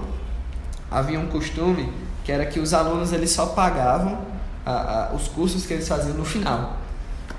havia 0.90 1.20
um 1.20 1.26
costume 1.26 1.92
que 2.24 2.32
era 2.32 2.46
que 2.46 2.58
os 2.58 2.72
alunos 2.72 3.12
eles 3.12 3.30
só 3.30 3.46
pagavam 3.46 4.18
a, 4.64 4.72
a, 5.10 5.14
os 5.14 5.28
cursos 5.28 5.66
que 5.66 5.74
eles 5.74 5.86
faziam 5.86 6.16
no 6.16 6.24
final. 6.24 6.78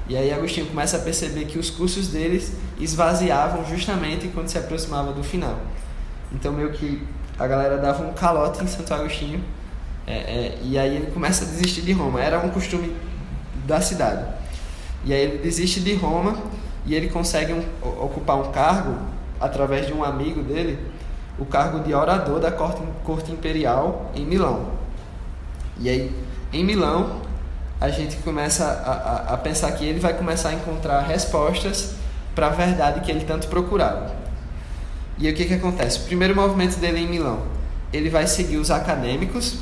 E 0.08 0.16
aí 0.16 0.32
Agostinho 0.32 0.68
começa 0.68 0.98
a 0.98 1.00
perceber 1.00 1.46
que 1.46 1.58
os 1.58 1.72
cursos 1.72 2.08
deles 2.10 2.54
esvaziavam 2.80 3.66
justamente 3.66 4.28
quando 4.28 4.50
se 4.50 4.58
aproximava 4.58 5.14
do 5.14 5.24
final. 5.24 5.60
Então 6.32 6.52
meio 6.54 6.72
que 6.72 7.04
a 7.40 7.48
galera 7.48 7.78
dava 7.78 8.04
um 8.04 8.14
calote 8.14 8.64
em 8.64 8.68
Santo 8.68 8.94
Agostinho 8.94 9.44
é, 10.06 10.14
é, 10.14 10.60
e 10.64 10.78
aí 10.78 10.96
ele 10.96 11.12
começa 11.12 11.44
a 11.44 11.48
desistir 11.48 11.82
de 11.82 11.92
Roma. 11.92 12.22
Era 12.22 12.40
um 12.40 12.50
costume 12.50 12.96
da 13.66 13.82
cidade. 13.82 14.39
E 15.06 15.14
aí 15.14 15.22
ele 15.22 15.38
desiste 15.38 15.80
de 15.80 15.94
Roma 15.96 16.38
e 16.86 16.96
ele 16.96 17.10
consegue 17.10 17.54
um, 17.54 17.64
ocupar 18.04 18.38
um 18.38 18.52
cargo 18.52 18.96
através 19.40 19.88
de 19.88 19.94
um 19.94 20.04
amigo 20.04 20.44
dele, 20.44 20.80
o 21.38 21.46
cargo 21.46 21.80
de 21.80 21.94
orador 21.94 22.40
da 22.40 22.52
corte, 22.52 22.82
corte 23.04 23.32
imperial 23.32 24.12
em 24.16 24.26
Milão. 24.26 24.68
E 25.80 25.90
aí 25.90 26.12
em 26.52 26.64
Milão 26.64 27.22
a 27.80 27.90
gente 27.90 28.18
começa 28.18 28.66
a, 28.66 28.92
a, 28.92 29.34
a 29.34 29.38
pensar 29.38 29.72
que 29.72 29.86
ele 29.86 30.00
vai 30.00 30.14
começar 30.14 30.50
a 30.50 30.54
encontrar 30.54 31.02
respostas 31.02 31.96
para 32.36 32.48
a 32.48 32.50
verdade 32.50 33.02
que 33.02 33.10
ele 33.10 33.24
tanto 33.24 33.48
procurava. 33.48 34.14
E 35.18 35.28
aí, 35.28 35.34
o 35.34 35.36
que, 35.36 35.46
que 35.46 35.54
acontece? 35.54 36.00
O 36.00 36.04
primeiro 36.04 36.34
movimento 36.34 36.80
dele 36.80 37.00
em 37.00 37.08
Milão, 37.08 37.44
ele 37.92 38.10
vai 38.10 38.26
seguir 38.28 38.58
os 38.58 38.72
acadêmicos, 38.72 39.58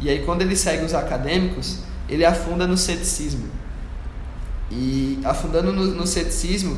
e 0.00 0.10
aí 0.10 0.22
quando 0.24 0.42
ele 0.42 0.56
segue 0.56 0.84
os 0.84 0.92
acadêmicos, 0.92 1.78
ele 2.08 2.24
afunda 2.24 2.66
no 2.66 2.76
ceticismo. 2.76 3.48
E 4.70 5.20
afundando 5.24 5.72
no, 5.72 5.86
no 5.86 6.06
ceticismo, 6.06 6.76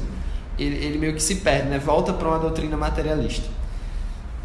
ele, 0.59 0.85
ele 0.85 0.99
meio 0.99 1.14
que 1.14 1.22
se 1.22 1.37
perde, 1.37 1.68
né? 1.68 1.79
volta 1.79 2.12
para 2.12 2.29
uma 2.29 2.38
doutrina 2.38 2.77
materialista. 2.77 3.46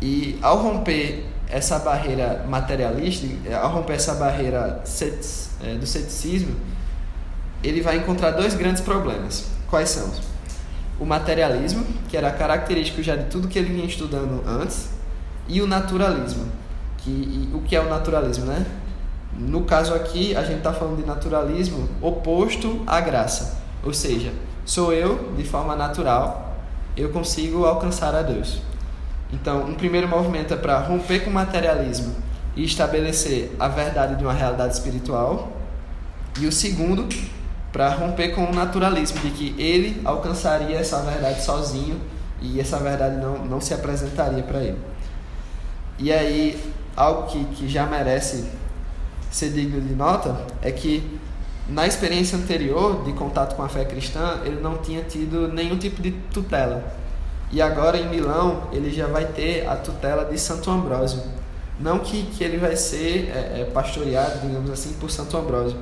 E 0.02 0.38
ao 0.42 0.58
romper 0.58 1.26
essa 1.48 1.80
barreira 1.80 2.46
materialista, 2.48 3.28
ao 3.62 3.72
romper 3.72 3.94
essa 3.94 4.16
barreira 4.16 4.84
é, 5.64 5.76
do 5.76 5.86
ceticismo, 5.86 6.56
ele 7.64 7.82
vai 7.82 7.98
encontrar 7.98 8.32
dois 8.32 8.56
grandes 8.56 8.82
problemas. 8.82 9.48
Quais 9.70 9.90
são? 9.90 10.12
O 11.00 11.06
materialismo, 11.06 11.86
que 12.10 12.18
era 12.18 12.32
característico 12.32 13.04
já 13.04 13.16
de 13.16 13.26
tudo 13.26 13.48
que 13.48 13.60
ele 13.60 13.74
vinha 13.74 13.86
estudando 13.86 14.44
antes, 14.48 14.90
e 15.48 15.62
o 15.62 15.68
naturalismo, 15.68 16.46
que 16.98 17.50
o 17.54 17.62
que 17.62 17.76
é 17.76 17.82
o 17.82 17.90
naturalismo, 17.90 18.46
né? 18.46 18.66
No 19.34 19.64
caso 19.64 19.94
aqui, 19.94 20.36
a 20.36 20.44
gente 20.44 20.58
está 20.58 20.74
falando 20.74 20.98
de 20.98 21.06
naturalismo 21.06 21.88
oposto 22.02 22.82
à 22.86 23.00
graça, 23.00 23.58
ou 23.84 23.94
seja, 23.94 24.34
sou 24.66 24.94
eu 24.94 25.34
de 25.36 25.44
forma 25.44 25.76
natural, 25.76 26.58
eu 26.96 27.10
consigo 27.10 27.66
alcançar 27.66 28.14
a 28.14 28.22
Deus. 28.22 28.62
Então, 29.32 29.64
um 29.64 29.74
primeiro 29.74 30.08
movimento 30.08 30.54
é 30.54 30.58
para 30.58 30.78
romper 30.80 31.22
com 31.22 31.30
o 31.30 31.34
materialismo 31.34 32.14
e 32.56 32.66
estabelecer 32.66 33.56
a 33.58 33.68
verdade 33.68 34.16
de 34.16 34.24
uma 34.24 34.34
realidade 34.34 34.74
espiritual. 34.74 35.52
E 36.40 36.46
o 36.46 36.52
segundo, 36.52 37.08
para 37.72 37.90
romper 37.90 38.30
com 38.30 38.44
o 38.46 38.54
naturalismo, 38.54 39.20
de 39.20 39.32
que 39.32 39.62
ele 39.62 40.02
alcançaria 40.04 40.78
essa 40.78 41.02
verdade 41.02 41.44
sozinho 41.44 42.00
e 42.42 42.60
essa 42.60 42.78
verdade 42.78 43.18
não, 43.18 43.46
não 43.46 43.62
se 43.62 43.74
apresentaria 43.74 44.44
para 44.44 44.60
ele. 44.60 44.78
E 45.98 46.12
aí, 46.12 46.62
algo 46.96 47.28
que, 47.28 47.46
que 47.56 47.70
já 47.70 47.86
merece 47.86 48.50
ser 49.32 49.50
digno 49.50 49.82
de 49.82 49.96
nota 49.96 50.46
é 50.62 50.72
que 50.72 51.20
na 51.68 51.88
experiência 51.88 52.38
anterior 52.38 53.04
de 53.04 53.14
contato 53.14 53.56
com 53.56 53.64
a 53.64 53.70
fé 53.70 53.86
cristã, 53.86 54.42
ele 54.44 54.60
não 54.60 54.78
tinha 54.78 55.02
tido 55.04 55.48
nenhum 55.48 55.78
tipo 55.78 56.02
de 56.02 56.12
tutela. 56.34 56.84
E 57.52 57.62
agora 57.62 57.98
em 57.98 58.10
Milão, 58.10 58.64
ele 58.72 58.92
já 58.92 59.08
vai 59.08 59.26
ter 59.26 59.68
a 59.68 59.76
tutela 59.76 60.26
de 60.26 60.38
Santo 60.38 60.70
Ambrósio. 60.70 61.22
Não 61.80 62.00
que, 62.00 62.24
que 62.24 62.44
ele 62.44 62.58
vai 62.58 62.76
ser 62.76 63.30
é, 63.30 63.62
é, 63.62 63.70
pastoreado, 63.74 64.40
digamos 64.46 64.70
assim, 64.70 64.94
por 64.94 65.10
Santo 65.10 65.36
Ambrósio, 65.38 65.78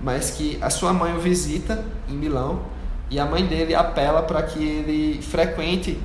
mas 0.00 0.30
que 0.30 0.58
a 0.60 0.70
sua 0.70 0.92
mãe 0.92 1.14
o 1.14 1.18
visita 1.18 1.84
em 2.08 2.14
Milão 2.14 2.60
e 3.10 3.18
a 3.18 3.24
mãe 3.24 3.44
dele 3.46 3.74
apela 3.74 4.22
para 4.22 4.42
que 4.42 4.62
ele 4.62 5.22
frequente 5.22 5.98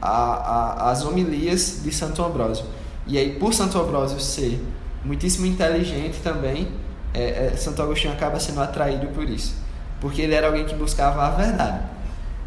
a, 0.00 0.10
a, 0.10 0.90
as 0.90 1.04
homilias 1.04 1.80
de 1.82 1.92
Santo 1.92 2.22
Ambrósio. 2.22 2.64
E 3.06 3.18
aí, 3.18 3.36
por 3.36 3.54
Santo 3.54 3.78
Ambrósio 3.78 4.20
ser 4.20 4.60
muitíssimo 5.04 5.46
inteligente 5.46 6.20
também, 6.22 6.68
é, 7.12 7.52
é, 7.52 7.56
Santo 7.56 7.82
Agostinho 7.82 8.12
acaba 8.12 8.38
sendo 8.38 8.60
atraído 8.60 9.06
por 9.08 9.28
isso. 9.28 9.54
Porque 10.00 10.22
ele 10.22 10.34
era 10.34 10.46
alguém 10.46 10.64
que 10.64 10.74
buscava 10.74 11.26
a 11.26 11.30
verdade. 11.30 11.80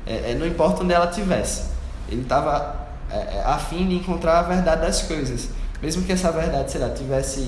É, 0.05 0.31
é 0.31 0.35
não 0.35 0.47
importa 0.47 0.83
onde 0.83 0.93
ela 0.93 1.07
tivesse. 1.07 1.63
Ele 2.09 2.21
estava 2.21 2.83
é, 3.09 3.15
é, 3.15 3.43
afim 3.45 3.87
de 3.87 3.95
encontrar 3.95 4.39
a 4.39 4.41
verdade 4.43 4.81
das 4.81 5.01
coisas. 5.03 5.49
Mesmo 5.81 6.03
que 6.03 6.11
essa 6.11 6.31
verdade, 6.31 6.71
sei 6.71 6.89
tivesse 6.91 7.41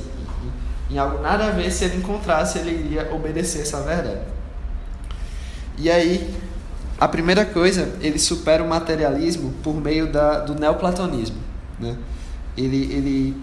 em, 0.90 0.94
em 0.96 0.98
algo 0.98 1.22
nada 1.22 1.48
a 1.48 1.52
ver, 1.52 1.72
se 1.72 1.86
ele 1.86 1.98
encontrasse, 1.98 2.60
ele 2.60 2.72
iria 2.72 3.14
obedecer 3.14 3.62
essa 3.62 3.82
verdade. 3.82 4.22
E 5.78 5.90
aí, 5.90 6.36
a 7.00 7.08
primeira 7.08 7.46
coisa, 7.46 7.94
ele 8.02 8.20
supera 8.20 8.64
o 8.64 8.68
materialismo 8.68 9.54
por 9.64 9.74
meio 9.76 10.12
da, 10.12 10.40
do 10.40 10.56
neoplatonismo. 10.56 11.38
Né? 11.80 11.98
Ele, 12.58 12.94
ele, 12.94 13.38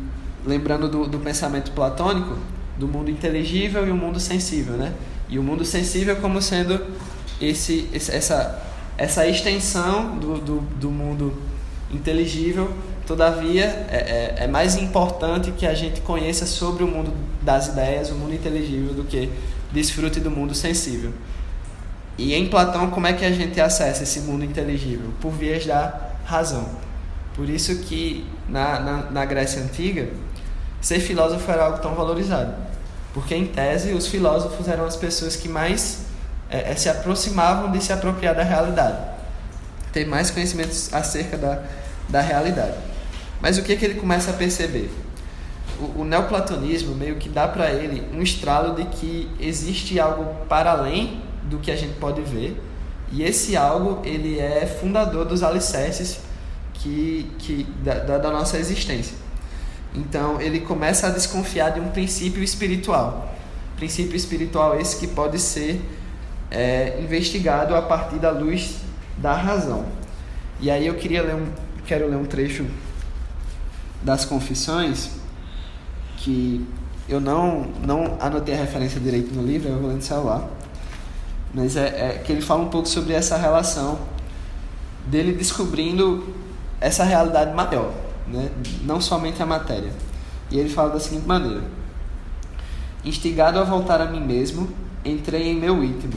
lembrando 0.44 0.88
do, 0.88 1.07
do 1.07 1.18
pensamento 1.18 1.72
platônico, 1.72 2.37
do 2.78 2.88
mundo 2.88 3.11
inteligível 3.11 3.87
e 3.87 3.90
o 3.90 3.96
mundo 3.96 4.18
sensível. 4.18 4.74
Né? 4.74 4.92
E 5.28 5.38
o 5.38 5.42
mundo 5.42 5.64
sensível 5.64 6.16
como 6.16 6.40
sendo 6.40 6.81
esse, 7.40 7.88
essa 7.92 8.62
essa 8.96 9.26
extensão 9.26 10.18
do, 10.18 10.38
do, 10.38 10.61
do 10.61 10.90
mundo 10.90 11.35
inteligível, 11.90 12.72
todavia, 13.07 13.64
é, 13.64 14.37
é, 14.38 14.44
é, 14.44 14.46
mais 14.46 14.76
importante 14.76 15.50
que 15.52 15.66
a 15.66 15.74
gente 15.74 16.00
conheça 16.02 16.46
sobre 16.46 16.85
o 16.85 16.87
mundo 16.87 17.12
das 17.42 17.68
ideias, 17.68 18.11
o 18.11 18.14
mundo 18.14 18.35
inteligível, 18.35 18.94
do 18.94 19.05
que 19.05 19.31
desfrute 19.72 20.20
do 20.20 20.31
mundo 20.31 20.55
sensível. 20.55 21.12
E 22.16 22.35
em 22.35 22.46
Platão, 22.46 22.90
como 22.90 23.07
é 23.07 23.12
que 23.12 23.24
a 23.24 23.33
gente 23.33 23.61
acessa 23.61 24.02
esse 24.02 24.20
mundo 24.20 24.44
inteligível? 24.44 25.11
Por 25.20 25.33
vias 25.33 25.66
da 25.66 26.12
razão. 26.24 26.68
Por 27.35 27.48
isso 27.48 27.76
que 27.81 28.24
na, 28.48 28.78
na, 28.78 29.11
na 29.11 29.24
Grécia 29.24 29.62
Antiga, 29.62 30.09
ser 30.83 31.01
filósofo 31.01 31.51
era 31.51 31.64
algo 31.64 31.79
tão 31.79 31.95
valorizado. 31.95 32.53
Porque, 33.14 33.35
em 33.35 33.47
tese, 33.47 33.92
os 33.92 34.09
filósofos 34.09 34.68
eram 34.68 34.85
as 34.85 34.97
pessoas 34.97 35.37
que 35.37 35.49
mais 35.49 36.07
é, 36.50 36.73
é, 36.73 36.77
se 36.77 36.88
aproximavam 36.88 37.71
de 37.71 37.83
se 37.83 37.92
apropriar 37.92 38.35
da 38.35 38.42
realidade, 38.42 38.98
ter 39.92 40.06
mais 40.06 40.31
conhecimentos 40.31 40.92
acerca 40.92 41.38
da, 41.38 41.63
da 42.09 42.21
realidade. 42.21 42.77
Mas 43.40 43.59
o 43.59 43.63
que, 43.63 43.77
que 43.77 43.85
ele 43.85 43.94
começa 43.94 44.31
a 44.31 44.35
perceber? 44.35 44.90
O, 45.79 46.00
o 46.00 46.04
neoplatonismo 46.04 46.94
meio 46.94 47.17
que 47.17 47.29
dá 47.29 47.46
para 47.46 47.71
ele 47.71 48.06
um 48.13 48.23
estralo 48.23 48.75
de 48.75 48.85
que 48.87 49.31
existe 49.38 50.00
algo 50.00 50.46
para 50.48 50.73
além 50.73 51.23
do 51.44 51.59
que 51.59 51.71
a 51.71 51.77
gente 51.77 51.94
pode 51.94 52.23
ver, 52.23 52.61
e 53.11 53.23
esse 53.23 53.56
algo 53.56 54.00
ele 54.04 54.38
é 54.38 54.67
fundador 54.67 55.27
dos 55.27 55.42
alicerces 55.42 56.21
que, 56.75 57.31
que 57.38 57.65
da, 57.85 58.19
da 58.19 58.31
nossa 58.31 58.59
existência. 58.59 59.21
Então 59.95 60.40
ele 60.40 60.61
começa 60.61 61.09
a 61.09 61.11
desconfiar 61.11 61.71
de 61.71 61.81
um 61.81 61.88
princípio 61.88 62.43
espiritual. 62.43 63.35
Princípio 63.77 64.17
espiritual 64.17 64.79
esse 64.79 64.97
que 64.99 65.07
pode 65.07 65.38
ser 65.38 65.81
é, 66.51 66.99
investigado 67.01 67.75
a 67.75 67.83
partir 67.83 68.17
da 68.17 68.31
luz 68.31 68.77
da 69.19 69.35
razão. 69.35 69.85
E 70.61 70.71
aí 70.71 70.87
eu 70.87 70.95
queria 70.95 71.23
ler 71.23 71.35
um, 71.35 71.47
quero 71.87 72.09
ler 72.09 72.17
um 72.17 72.25
trecho 72.25 72.67
das 74.03 74.25
Confissões 74.25 75.11
que 76.19 76.65
eu 77.09 77.21
não, 77.21 77.67
não 77.85 78.17
anotei 78.21 78.55
a 78.55 78.59
referência 78.59 79.01
direito 79.01 79.35
no 79.35 79.43
livro, 79.43 79.69
eu 79.69 79.79
vou 79.79 79.88
ler 79.88 79.97
no 79.97 80.03
celular. 80.03 80.49
Mas 81.53 81.77
é, 81.77 82.17
é 82.17 82.23
que 82.25 82.33
ele 82.33 82.40
fala 82.40 82.63
um 82.63 82.69
pouco 82.69 82.88
sobre 82.88 83.13
essa 83.13 83.37
relação 83.37 83.99
dele 85.07 85.33
descobrindo 85.33 86.33
essa 86.81 87.05
realidade 87.05 87.55
maior, 87.55 87.93
né? 88.33 88.50
não 88.85 89.00
somente 89.00 89.42
a 89.42 89.46
matéria. 89.46 89.92
E 90.50 90.58
ele 90.58 90.68
fala 90.68 90.90
da 90.90 91.00
seguinte 91.00 91.26
maneira: 91.26 91.62
Instigado 93.04 93.58
a 93.58 93.64
voltar 93.64 94.00
a 94.00 94.06
mim 94.06 94.20
mesmo, 94.20 94.68
entrei 95.04 95.48
em 95.48 95.56
meu 95.56 95.83
íntimo, 95.83 96.14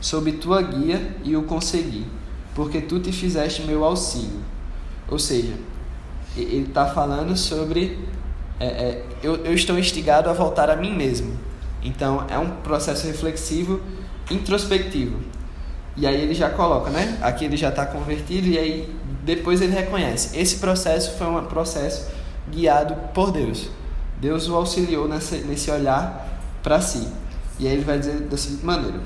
sob 0.00 0.32
tua 0.32 0.62
guia 0.62 1.16
e 1.24 1.36
o 1.36 1.42
consegui, 1.42 2.06
porque 2.54 2.80
tu 2.80 2.98
te 2.98 3.12
fizeste 3.12 3.62
meu 3.62 3.84
auxílio. 3.84 4.40
Ou 5.08 5.18
seja, 5.18 5.54
ele 6.36 6.66
está 6.68 6.86
falando 6.86 7.36
sobre 7.36 7.98
é, 8.60 8.66
é, 8.66 9.04
eu, 9.22 9.36
eu 9.36 9.54
estou 9.54 9.78
instigado 9.78 10.28
a 10.28 10.34
voltar 10.34 10.68
a 10.68 10.76
mim 10.76 10.94
mesmo. 10.94 11.36
Então 11.82 12.26
é 12.28 12.38
um 12.38 12.50
processo 12.56 13.06
reflexivo, 13.06 13.80
introspectivo. 14.30 15.18
E 15.96 16.06
aí 16.06 16.20
ele 16.20 16.34
já 16.34 16.50
coloca, 16.50 16.90
né? 16.90 17.18
Aqui 17.22 17.46
ele 17.46 17.56
já 17.56 17.70
está 17.70 17.86
convertido 17.86 18.46
e 18.46 18.58
aí 18.58 18.94
depois 19.22 19.60
ele 19.60 19.72
reconhece. 19.72 20.38
Esse 20.38 20.56
processo 20.56 21.16
foi 21.16 21.26
um 21.26 21.44
processo 21.46 22.10
guiado 22.50 22.94
por 23.14 23.30
Deus. 23.30 23.70
Deus 24.20 24.48
o 24.48 24.54
auxiliou 24.54 25.08
nesse, 25.08 25.38
nesse 25.38 25.70
olhar 25.70 26.28
para 26.62 26.80
si. 26.80 27.08
E 27.58 27.66
aí 27.66 27.74
ele 27.74 27.84
vai 27.84 27.98
dizer 27.98 28.20
da 28.20 28.36
seguinte 28.36 28.64
maneira: 28.64 29.00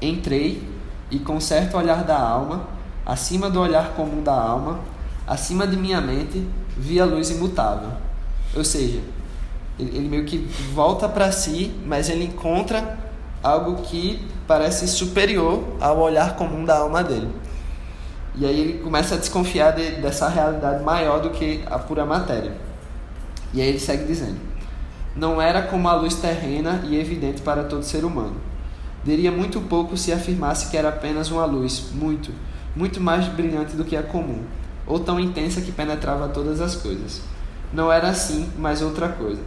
Entrei 0.00 0.68
e 1.10 1.18
com 1.18 1.40
certo 1.40 1.76
olhar 1.76 2.04
da 2.04 2.18
alma, 2.18 2.68
acima 3.04 3.48
do 3.48 3.60
olhar 3.60 3.94
comum 3.94 4.22
da 4.22 4.34
alma, 4.34 4.80
acima 5.26 5.66
de 5.66 5.76
minha 5.76 6.00
mente, 6.00 6.46
vi 6.76 7.00
a 7.00 7.04
luz 7.04 7.30
imutável 7.30 8.08
ou 8.56 8.64
seja, 8.64 9.00
ele 9.78 10.08
meio 10.08 10.24
que 10.24 10.38
volta 10.72 11.08
para 11.08 11.30
si, 11.30 11.72
mas 11.86 12.08
ele 12.08 12.24
encontra 12.24 12.98
algo 13.42 13.82
que 13.82 14.26
parece 14.46 14.88
superior 14.88 15.62
ao 15.80 15.98
olhar 16.00 16.34
comum 16.34 16.64
da 16.64 16.78
alma 16.78 17.04
dele. 17.04 17.28
E 18.38 18.46
aí 18.46 18.60
ele 18.60 18.78
começa 18.78 19.16
a 19.16 19.18
desconfiar 19.18 19.72
de, 19.72 20.00
dessa 20.00 20.28
realidade 20.28 20.84
maior 20.84 21.20
do 21.20 21.30
que 21.30 21.62
a 21.66 21.76
pura 21.76 22.06
matéria. 22.06 22.52
E 23.52 23.60
aí 23.60 23.68
ele 23.68 23.80
segue 23.80 24.04
dizendo: 24.04 24.38
Não 25.16 25.42
era 25.42 25.62
como 25.62 25.88
a 25.88 25.94
luz 25.94 26.14
terrena 26.14 26.82
e 26.84 26.96
evidente 26.96 27.42
para 27.42 27.64
todo 27.64 27.82
ser 27.82 28.04
humano. 28.04 28.36
Diria 29.04 29.32
muito 29.32 29.60
pouco 29.62 29.96
se 29.96 30.12
afirmasse 30.12 30.70
que 30.70 30.76
era 30.76 30.90
apenas 30.90 31.30
uma 31.30 31.44
luz, 31.44 31.86
muito, 31.92 32.30
muito 32.76 33.00
mais 33.00 33.26
brilhante 33.26 33.74
do 33.74 33.84
que 33.84 33.96
a 33.96 34.02
comum, 34.02 34.44
ou 34.86 35.00
tão 35.00 35.18
intensa 35.18 35.60
que 35.60 35.72
penetrava 35.72 36.28
todas 36.28 36.60
as 36.60 36.76
coisas. 36.76 37.22
Não 37.72 37.90
era 37.90 38.08
assim, 38.08 38.48
mas 38.56 38.82
outra 38.82 39.08
coisa, 39.08 39.40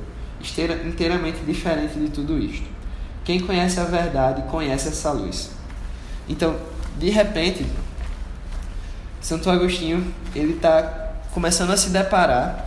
inteiramente 0.85 1.39
diferente 1.45 1.97
de 1.97 2.09
tudo 2.09 2.37
isto. 2.37 2.67
Quem 3.23 3.39
conhece 3.39 3.79
a 3.79 3.83
verdade 3.83 4.43
conhece 4.49 4.89
essa 4.89 5.11
luz. 5.11 5.51
Então, 6.27 6.55
de 6.97 7.09
repente, 7.09 7.65
Santo 9.21 9.49
Agostinho 9.49 10.13
ele 10.35 10.53
está 10.53 11.13
começando 11.33 11.71
a 11.71 11.77
se 11.77 11.89
deparar 11.89 12.65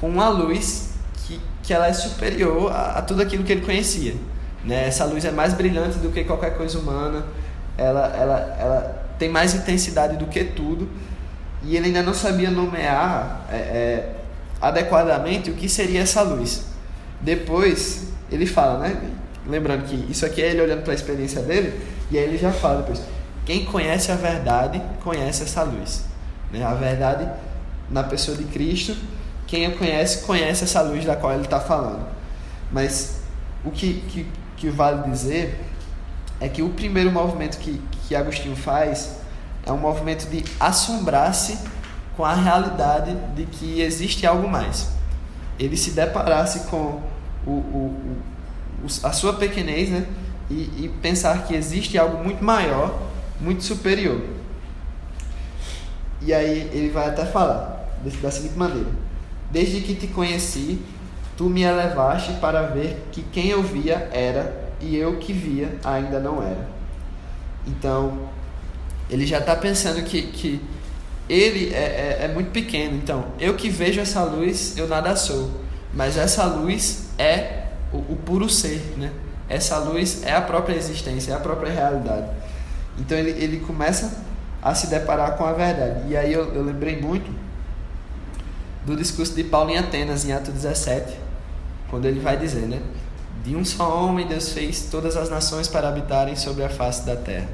com 0.00 0.08
uma 0.08 0.28
luz 0.28 0.90
que, 1.24 1.40
que 1.62 1.72
ela 1.72 1.86
é 1.86 1.92
superior 1.92 2.70
a, 2.72 2.98
a 2.98 3.02
tudo 3.02 3.22
aquilo 3.22 3.44
que 3.44 3.52
ele 3.52 3.62
conhecia. 3.62 4.14
Né? 4.64 4.88
Essa 4.88 5.04
luz 5.04 5.24
é 5.24 5.30
mais 5.30 5.54
brilhante 5.54 5.98
do 5.98 6.10
que 6.10 6.24
qualquer 6.24 6.56
coisa 6.56 6.78
humana. 6.78 7.24
Ela, 7.78 8.06
ela, 8.08 8.56
ela 8.58 9.02
tem 9.18 9.28
mais 9.28 9.54
intensidade 9.54 10.16
do 10.16 10.26
que 10.26 10.44
tudo. 10.44 10.88
E 11.62 11.76
ele 11.76 11.86
ainda 11.86 12.02
não 12.02 12.12
sabia 12.12 12.50
nomear 12.50 13.46
é, 13.50 13.56
é, 13.56 14.14
adequadamente 14.60 15.50
o 15.50 15.54
que 15.54 15.68
seria 15.68 16.00
essa 16.00 16.22
luz. 16.22 16.64
Depois, 17.20 18.08
ele 18.30 18.46
fala, 18.46 18.80
né? 18.80 19.00
Lembrando 19.46 19.84
que 19.84 20.10
isso 20.10 20.26
aqui 20.26 20.42
é 20.42 20.50
ele 20.50 20.60
olhando 20.60 20.82
para 20.82 20.92
a 20.92 20.94
experiência 20.94 21.40
dele, 21.42 21.80
e 22.10 22.18
aí 22.18 22.24
ele 22.24 22.38
já 22.38 22.52
fala 22.52 22.80
depois: 22.80 23.00
quem 23.44 23.64
conhece 23.64 24.12
a 24.12 24.16
verdade, 24.16 24.80
conhece 25.02 25.42
essa 25.42 25.62
luz. 25.62 26.04
Né? 26.52 26.64
A 26.64 26.74
verdade 26.74 27.28
na 27.90 28.02
pessoa 28.02 28.36
de 28.36 28.44
Cristo, 28.44 28.96
quem 29.46 29.66
a 29.66 29.76
conhece, 29.76 30.24
conhece 30.24 30.64
essa 30.64 30.80
luz 30.80 31.04
da 31.04 31.14
qual 31.14 31.34
ele 31.34 31.42
está 31.42 31.60
falando. 31.60 32.06
Mas 32.70 33.20
o 33.64 33.70
que, 33.70 34.02
que, 34.08 34.26
que 34.56 34.70
vale 34.70 35.10
dizer 35.10 35.60
é 36.40 36.48
que 36.48 36.62
o 36.62 36.70
primeiro 36.70 37.12
movimento 37.12 37.58
que, 37.58 37.80
que 38.08 38.16
Agostinho 38.16 38.56
faz 38.56 39.16
é 39.64 39.70
um 39.70 39.78
movimento 39.78 40.28
de 40.28 40.44
assombrar-se 40.58 41.58
com 42.16 42.24
a 42.24 42.34
realidade 42.34 43.14
de 43.34 43.44
que 43.46 43.80
existe 43.80 44.26
algo 44.26 44.48
mais. 44.48 44.90
Ele 45.58 45.76
se 45.76 45.92
deparasse 45.92 46.70
com 46.70 47.00
o, 47.46 47.50
o, 47.50 48.16
o, 48.82 48.86
a 49.04 49.12
sua 49.12 49.34
pequenez 49.34 49.90
né? 49.90 50.06
E, 50.50 50.84
e, 50.84 50.94
pensar 51.00 51.46
que 51.46 51.54
existe 51.54 51.96
algo 51.96 52.22
muito 52.22 52.44
maior, 52.44 53.00
muito 53.42 53.64
superior. 53.64 54.20
E 56.20 56.32
aí 56.32 56.70
ele 56.72 56.90
vai 56.90 57.08
até 57.08 57.26
falar 57.26 57.98
da 58.22 58.30
seguinte 58.30 58.56
maneira: 58.56 58.88
Desde 59.50 59.80
que 59.80 59.94
te 59.94 60.06
conheci, 60.06 60.80
tu 61.36 61.44
me 61.44 61.62
elevaste 61.62 62.32
para 62.34 62.62
ver 62.62 63.08
que 63.10 63.22
quem 63.22 63.48
eu 63.48 63.62
via 63.62 64.08
era 64.12 64.70
e 64.80 64.96
eu 64.96 65.18
que 65.18 65.32
via 65.32 65.76
ainda 65.84 66.18
não 66.18 66.42
era. 66.42 66.68
Então, 67.66 68.28
ele 69.08 69.26
já 69.26 69.38
está 69.38 69.54
pensando 69.54 70.02
que, 70.02 70.22
que 70.22 70.60
ele 71.28 71.72
é, 71.72 71.76
é, 71.76 72.18
é, 72.24 72.28
muito 72.28 72.50
pequeno. 72.50 72.96
Então, 72.96 73.26
eu 73.38 73.54
que 73.54 73.68
vejo 73.68 74.00
essa 74.00 74.22
luz, 74.24 74.76
eu 74.76 74.88
nada 74.88 75.14
sou. 75.14 75.50
Mas 75.94 76.16
essa 76.16 76.44
luz 76.44 77.10
é 77.18 77.66
o, 77.92 77.98
o, 77.98 78.18
puro 78.24 78.48
ser, 78.48 78.94
né? 78.96 79.12
Essa 79.48 79.78
luz 79.78 80.22
é 80.24 80.32
a 80.32 80.40
própria 80.40 80.74
existência, 80.74 81.32
é 81.32 81.34
a 81.34 81.40
própria 81.40 81.70
realidade. 81.70 82.26
Então, 82.98 83.16
ele, 83.16 83.30
ele 83.30 83.60
começa 83.60 84.22
a 84.60 84.74
se 84.74 84.88
deparar 84.88 85.36
com 85.36 85.44
a 85.44 85.52
verdade. 85.52 86.08
E 86.08 86.16
aí 86.16 86.32
eu, 86.32 86.54
eu 86.54 86.62
lembrei 86.62 87.00
muito 87.00 87.30
do 88.84 88.96
discurso 88.96 89.34
de 89.34 89.44
Paulo 89.44 89.70
em 89.70 89.78
Atenas, 89.78 90.24
em 90.24 90.32
Atos 90.32 90.52
17, 90.54 91.16
quando 91.88 92.06
ele 92.06 92.20
vai 92.20 92.36
dizer, 92.36 92.66
né? 92.66 92.80
De 93.44 93.56
um 93.56 93.64
só 93.64 94.04
homem 94.04 94.26
Deus 94.26 94.50
fez 94.50 94.88
todas 94.90 95.16
as 95.16 95.28
nações 95.28 95.66
para 95.68 95.88
habitarem 95.88 96.36
sobre 96.36 96.64
a 96.64 96.68
face 96.68 97.04
da 97.04 97.16
terra 97.16 97.48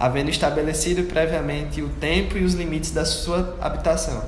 havendo 0.00 0.30
estabelecido 0.30 1.02
previamente 1.02 1.82
o 1.82 1.88
tempo 1.90 2.38
e 2.38 2.42
os 2.42 2.54
limites 2.54 2.90
da 2.90 3.04
sua 3.04 3.54
habitação, 3.60 4.24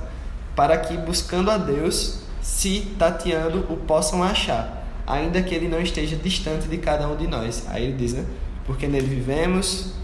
para 0.55 0.77
que, 0.77 0.95
buscando 0.99 1.51
a 1.51 1.57
Deus, 1.57 2.19
se 2.43 2.93
tateando, 2.99 3.61
o 3.71 3.79
possam 3.79 4.23
achar, 4.23 4.87
ainda 5.07 5.41
que 5.41 5.55
ele 5.55 5.69
não 5.69 5.81
esteja 5.81 6.15
distante 6.15 6.69
de 6.69 6.77
cada 6.77 7.09
um 7.09 7.17
de 7.17 7.27
nós. 7.27 7.65
Aí 7.69 7.85
ele 7.85 7.95
diz, 7.95 8.13
né? 8.13 8.27
Porque 8.67 8.87
nele 8.87 9.07
vivemos, 9.07 9.95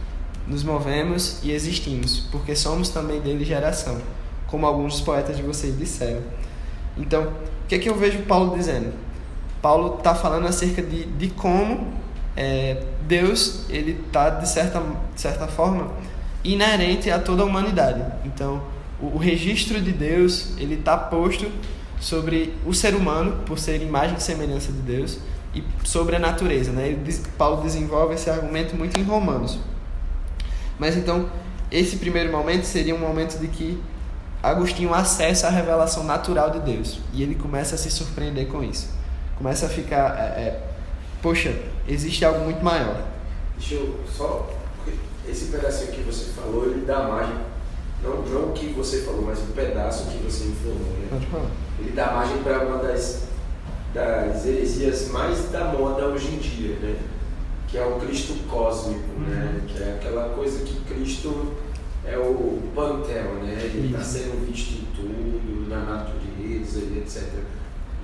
nos 0.49 0.64
movemos 0.64 1.40
e 1.42 1.53
existimos, 1.53 2.20
porque 2.32 2.57
somos 2.57 2.88
também 2.88 3.20
dele 3.20 3.44
geração, 3.44 3.99
como 4.46 4.66
alguns 4.66 5.01
poetas 5.01 5.36
de 5.36 5.42
vocês 5.42 5.78
disseram. 5.78 6.22
Então, 6.96 7.24
o 7.24 7.68
que 7.68 7.74
é 7.74 7.78
que 7.78 7.88
eu 7.88 7.94
vejo 7.94 8.22
Paulo 8.22 8.57
dizendo? 8.57 8.92
Paulo 9.61 9.99
está 9.99 10.14
falando 10.14 10.46
acerca 10.46 10.82
de, 10.82 11.05
de 11.05 11.28
como 11.30 11.92
é, 12.36 12.82
Deus 13.07 13.64
ele 13.68 14.01
está 14.07 14.30
de 14.30 14.49
certa, 14.49 14.80
de 15.14 15.20
certa 15.20 15.46
forma 15.46 15.92
inerente 16.42 17.11
a 17.11 17.18
toda 17.18 17.42
a 17.42 17.44
humanidade. 17.44 18.03
Então, 18.24 18.62
o, 19.01 19.16
o 19.16 19.18
registro 19.18 19.80
de 19.80 19.92
Deus 19.92 20.57
ele 20.57 20.74
está 20.74 20.96
posto 20.96 21.51
sobre 22.01 22.55
o 22.64 22.72
ser 22.72 22.94
humano 22.94 23.42
por 23.44 23.59
ser 23.59 23.82
imagem 23.82 24.16
e 24.16 24.22
semelhança 24.22 24.72
de 24.72 24.78
Deus 24.78 25.18
e 25.55 25.62
sobre 25.84 26.16
a 26.16 26.18
natureza, 26.18 26.70
né? 26.70 26.88
Ele, 26.88 27.20
Paulo 27.36 27.62
desenvolve 27.62 28.14
esse 28.14 28.30
argumento 28.30 28.76
muito 28.76 28.99
em 28.99 29.03
Romanos. 29.03 29.59
Mas 30.78 30.96
então 30.96 31.28
esse 31.70 31.96
primeiro 31.96 32.32
momento 32.32 32.64
seria 32.64 32.94
um 32.94 32.98
momento 32.98 33.38
de 33.38 33.48
que 33.48 33.82
Agostinho 34.42 34.94
acessa 34.94 35.48
a 35.48 35.50
revelação 35.50 36.04
natural 36.04 36.50
de 36.50 36.60
Deus 36.60 37.00
e 37.12 37.22
ele 37.22 37.34
começa 37.34 37.74
a 37.74 37.78
se 37.78 37.90
surpreender 37.90 38.46
com 38.46 38.62
isso. 38.62 38.88
Começa 39.36 39.66
a 39.66 39.68
ficar 39.68 40.16
é, 40.16 40.40
é, 40.40 40.62
poxa, 41.20 41.54
existe 41.88 42.24
algo 42.24 42.44
muito 42.44 42.62
maior. 42.62 43.02
Deixa 43.58 43.74
eu 43.74 43.98
só. 44.16 44.48
Esse 45.28 45.46
pedacinho 45.46 45.92
que 45.92 46.00
você 46.02 46.30
falou, 46.30 46.66
ele 46.66 46.86
dá 46.86 47.02
margem. 47.02 47.34
Não, 48.02 48.22
não 48.22 48.50
o 48.50 48.52
que 48.52 48.66
você 48.68 49.02
falou, 49.02 49.22
mas 49.22 49.38
o 49.40 49.52
pedaço 49.52 50.06
que 50.06 50.18
você 50.18 50.44
informou. 50.44 50.92
Né? 50.98 51.50
Ele 51.80 51.90
dá 51.90 52.12
margem 52.12 52.38
para 52.38 52.64
uma 52.64 52.78
das, 52.78 53.24
das 53.92 54.46
heresias 54.46 55.08
mais 55.08 55.50
da 55.50 55.64
moda 55.64 56.06
hoje 56.06 56.28
em 56.28 56.38
dia, 56.38 56.76
né? 56.76 56.96
Que 57.68 57.76
é 57.76 57.84
o 57.84 58.00
Cristo 58.00 58.34
cósmico, 58.48 59.20
né? 59.20 59.60
Uhum. 59.60 59.66
que 59.66 59.82
é 59.82 59.94
aquela 59.94 60.30
coisa 60.30 60.64
que 60.64 60.80
Cristo 60.92 61.52
é 62.04 62.16
o 62.16 62.62
pantel, 62.74 63.34
né? 63.42 63.60
ele 63.62 63.88
está 63.88 64.02
sendo 64.02 64.46
visto 64.46 64.80
em 64.80 64.86
tudo, 64.96 65.68
na 65.68 65.80
natureza 65.80 66.80
e 66.80 66.98
etc. 66.98 67.24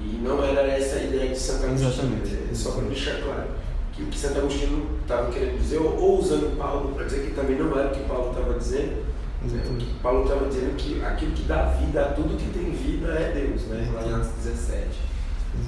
E 0.00 0.20
não 0.22 0.44
era 0.44 0.60
essa 0.62 0.96
a 0.96 1.04
ideia 1.04 1.30
de 1.30 1.38
Santo 1.38 1.64
Agostinho. 1.64 1.88
Exatamente. 1.88 2.38
É 2.50 2.54
só 2.54 2.72
para 2.72 2.84
deixar 2.84 3.22
claro 3.22 3.48
que 3.92 4.02
o 4.02 4.06
que 4.06 4.18
Santo 4.18 4.38
Agostinho 4.38 4.86
estava 5.00 5.32
querendo 5.32 5.58
dizer, 5.58 5.78
ou, 5.78 5.96
ou 5.98 6.18
usando 6.18 6.58
Paulo 6.58 6.94
para 6.94 7.06
dizer 7.06 7.24
que 7.24 7.34
também 7.34 7.56
não 7.56 7.78
era 7.78 7.88
o 7.88 7.94
que 7.94 8.04
Paulo 8.06 8.30
estava 8.30 8.58
dizendo. 8.58 9.04
Né? 9.42 9.62
O 9.70 9.76
que 9.76 9.94
Paulo 10.02 10.24
estava 10.24 10.48
dizendo 10.48 10.76
que 10.76 11.02
aquilo 11.02 11.32
que 11.32 11.42
dá 11.44 11.64
vida 11.66 12.04
a 12.04 12.12
tudo 12.12 12.36
que 12.36 12.58
tem 12.58 12.72
vida 12.72 13.08
é 13.08 13.32
Deus, 13.32 13.62
né? 13.62 13.90
lá 13.94 14.06
em 14.06 14.14
Atos 14.14 14.30
17. 14.42 15.13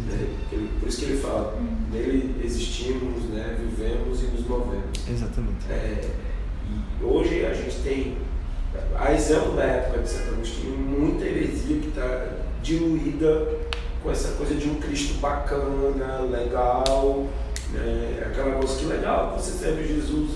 Né? 0.07 0.29
Ele, 0.53 0.71
por 0.81 0.89
isso 0.89 0.99
que 0.99 1.05
ele 1.07 1.19
fala, 1.19 1.59
nele 1.93 2.35
existimos, 2.45 3.25
né? 3.25 3.57
vivemos 3.61 4.23
e 4.23 4.27
nos 4.27 4.47
movemos. 4.47 4.85
Exatamente. 5.09 5.71
É, 5.71 6.09
e 7.01 7.05
hoje 7.05 7.45
a 7.45 7.55
gente 7.55 7.77
tem, 7.83 8.19
a 8.99 9.13
exemplo 9.13 9.53
da 9.57 9.65
época 9.65 10.03
de 10.03 10.09
Santo 10.09 10.35
Agostinho, 10.35 10.77
muita 10.79 11.25
heresia 11.25 11.79
que 11.79 11.89
está 11.89 12.29
diluída 12.63 13.49
com 14.03 14.11
essa 14.11 14.33
coisa 14.37 14.55
de 14.55 14.69
um 14.69 14.77
Cristo 14.77 15.15
bacana, 15.21 16.21
legal, 16.31 17.27
né? 17.73 18.25
aquela 18.27 18.53
coisa 18.57 18.77
que 18.79 18.85
legal, 18.87 19.37
você 19.39 19.53
serve 19.53 19.87
Jesus, 19.87 20.31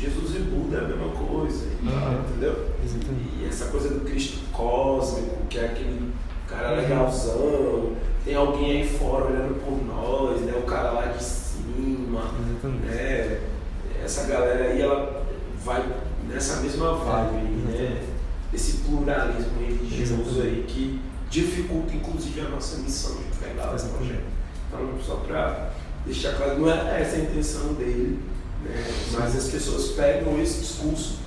Jesus 0.00 0.36
e 0.36 0.38
Buda 0.40 0.78
é 0.78 0.80
a 0.84 0.88
mesma 0.88 1.08
coisa, 1.08 1.66
Uhum. 1.82 2.20
entendeu? 2.28 2.66
Exatamente. 2.84 3.28
E 3.40 3.46
essa 3.48 3.66
coisa 3.66 3.88
do 3.90 4.00
Cristo 4.00 4.38
cósmico, 4.52 5.36
que 5.48 5.58
é 5.58 5.66
aquele 5.66 6.12
cara 6.48 6.72
legalzão, 6.80 7.92
tem 8.28 8.36
alguém 8.36 8.82
aí 8.82 8.86
fora 8.86 9.24
olhando 9.24 9.58
por 9.64 9.82
nós, 9.86 10.42
né? 10.42 10.52
o 10.54 10.62
cara 10.66 10.90
lá 10.90 11.06
de 11.06 11.24
cima, 11.24 12.30
Exatamente. 12.38 12.84
né? 12.84 13.40
Essa 14.04 14.24
galera 14.24 14.64
aí, 14.64 14.82
ela 14.82 15.26
vai 15.64 15.82
nessa 16.28 16.60
mesma 16.60 16.92
vibe 16.92 17.36
aí, 17.36 17.64
né? 17.66 18.02
Esse 18.52 18.78
pluralismo 18.78 19.58
religioso 19.58 20.12
Exatamente. 20.12 20.42
aí 20.42 20.64
que 20.68 21.00
dificulta 21.30 21.94
inclusive 21.94 22.40
a 22.42 22.50
nossa 22.50 22.76
missão 22.82 23.16
de 23.16 23.38
pegar 23.38 23.74
esse 23.74 23.88
projeto. 23.88 24.24
Então, 24.68 24.90
só 25.02 25.14
para 25.26 25.70
deixar 26.04 26.34
claro, 26.34 26.58
não 26.58 26.70
é 26.70 27.00
essa 27.00 27.16
a 27.16 27.20
intenção 27.20 27.72
dele, 27.74 28.18
né? 28.62 28.84
mas 29.12 29.36
as 29.36 29.48
pessoas 29.48 29.92
pegam 29.92 30.38
esse 30.38 30.60
discurso 30.60 31.20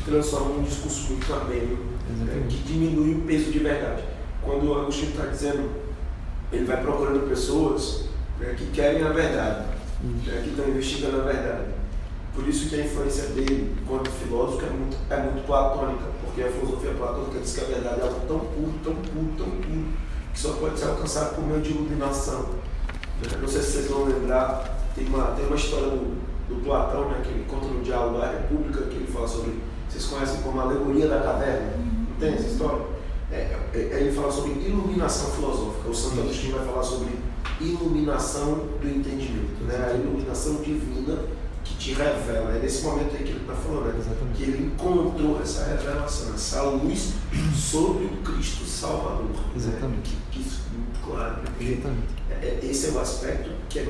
e 0.00 0.10
transformam 0.10 0.54
num 0.54 0.62
discurso 0.64 1.12
muito 1.12 1.32
ameno, 1.32 1.78
né? 2.18 2.46
Que 2.48 2.56
diminui 2.58 3.14
o 3.14 3.20
peso 3.20 3.52
de 3.52 3.60
verdade. 3.60 4.02
Quando 4.42 4.70
o 4.70 4.80
Agostinho 4.80 5.10
está 5.10 5.26
dizendo, 5.26 5.87
ele 6.52 6.64
vai 6.64 6.80
procurando 6.80 7.28
pessoas 7.28 8.04
né, 8.40 8.54
que 8.56 8.66
querem 8.66 9.02
a 9.02 9.10
verdade, 9.10 9.66
né, 10.02 10.40
que 10.42 10.50
estão 10.50 10.68
investigando 10.68 11.20
a 11.20 11.24
verdade. 11.24 11.64
Por 12.34 12.48
isso 12.48 12.68
que 12.68 12.76
a 12.76 12.84
influência 12.84 13.24
dele, 13.30 13.76
quanto 13.86 14.10
filósofo, 14.10 14.64
é 14.64 14.70
muito, 14.70 14.96
é 15.10 15.16
muito 15.16 15.44
platônica, 15.46 16.04
porque 16.24 16.42
a 16.42 16.50
filosofia 16.50 16.94
platônica 16.94 17.40
diz 17.40 17.52
que 17.52 17.60
a 17.60 17.64
verdade 17.64 18.00
é 18.00 18.04
algo 18.04 18.20
tão 18.28 18.38
puro, 18.38 18.74
tão 18.84 18.94
puro, 18.94 19.32
tão 19.36 19.46
puro, 19.46 19.86
que 20.32 20.38
só 20.38 20.52
pode 20.52 20.78
ser 20.78 20.86
alcançado 20.86 21.34
por 21.34 21.44
meio 21.44 21.60
de 21.60 21.70
iluminação. 21.70 22.50
Não 23.40 23.48
sei 23.48 23.60
se 23.60 23.72
vocês 23.72 23.90
vão 23.90 24.04
lembrar, 24.04 24.78
tem 24.94 25.06
uma, 25.08 25.32
tem 25.32 25.46
uma 25.46 25.56
história 25.56 25.88
do, 25.88 26.16
do 26.48 26.62
Platão, 26.64 27.08
né, 27.08 27.20
que 27.24 27.30
ele 27.30 27.44
conta 27.48 27.66
no 27.66 27.82
Diálogo 27.82 28.18
da 28.18 28.30
República, 28.30 28.82
que 28.82 28.94
ele 28.94 29.12
fala 29.12 29.26
sobre, 29.26 29.58
vocês 29.88 30.06
conhecem 30.06 30.40
como 30.42 30.60
a 30.60 30.64
alegoria 30.64 31.08
da 31.08 31.20
caverna? 31.20 31.72
Não 31.76 32.16
tem 32.20 32.34
essa 32.34 32.46
história? 32.46 32.97
É, 33.30 33.56
é, 33.74 33.78
ele 34.00 34.12
fala 34.12 34.32
sobre 34.32 34.52
iluminação 34.52 35.30
filosófica. 35.32 35.88
O 35.88 35.94
Santo 35.94 36.20
Agostinho 36.20 36.56
vai 36.56 36.66
falar 36.66 36.82
sobre 36.82 37.14
iluminação 37.60 38.54
do 38.80 38.88
entendimento, 38.88 39.62
né? 39.64 39.90
a 39.92 39.94
iluminação 39.96 40.56
divina 40.62 41.24
que 41.64 41.74
te 41.76 41.92
revela. 41.92 42.56
É 42.56 42.60
nesse 42.62 42.82
momento 42.84 43.14
aí 43.14 43.24
que 43.24 43.30
ele 43.30 43.40
está 43.40 43.52
falando, 43.54 43.92
né? 43.92 44.16
Que 44.34 44.42
ele 44.44 44.66
encontrou 44.66 45.40
essa 45.42 45.64
revelação, 45.64 46.34
essa 46.34 46.62
luz 46.62 47.12
sobre 47.54 48.04
o 48.06 48.16
Cristo 48.24 48.64
Salvador. 48.64 49.24
né? 49.26 49.52
Exatamente. 49.54 50.10
Que, 50.10 50.38
que 50.40 50.48
isso 50.48 50.62
é 50.72 50.78
muito 50.78 51.00
claro. 51.04 51.36
né? 51.42 51.42
Exatamente. 51.60 52.08
é- 52.30 52.34
é- 52.46 52.60
esse 52.70 52.86
é 52.86 52.90
o 52.92 53.00
aspecto 53.00 53.50
que, 53.68 53.80
é, 53.80 53.88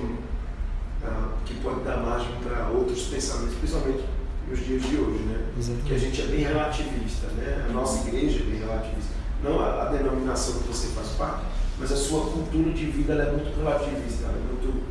ah, 1.05 1.29
que 1.45 1.55
pode 1.61 1.81
dar 1.85 1.99
margem 1.99 2.33
para 2.43 2.69
outros 2.71 3.03
pensamentos, 3.03 3.55
principalmente 3.55 4.03
nos 4.51 4.59
dias 4.67 4.83
de 4.83 4.97
hoje, 4.97 5.23
né? 5.25 5.47
Exatamente. 5.57 5.87
Que 5.87 5.95
a 5.95 5.99
gente 5.99 6.23
é 6.23 6.25
bem 6.27 6.41
relativista, 6.41 7.27
né? 7.37 7.67
A 7.69 7.73
nossa 7.73 8.09
igreja 8.09 8.41
é 8.41 8.43
bem 8.51 8.59
relativista. 8.59 9.18
Não 9.43 9.61
a, 9.61 9.83
a 9.83 9.85
denominação 9.87 10.61
que 10.61 10.69
você 10.69 10.89
faz 10.89 11.09
parte, 11.11 11.45
mas 11.79 11.93
a 11.93 11.97
sua 11.97 12.31
cultura 12.33 12.71
de 12.71 12.87
vida 12.87 13.13
ela 13.13 13.25
é 13.25 13.33
muito 13.33 13.57
relativista, 13.57 14.25
ela 14.25 14.35
é 14.35 14.53
muito 14.53 14.83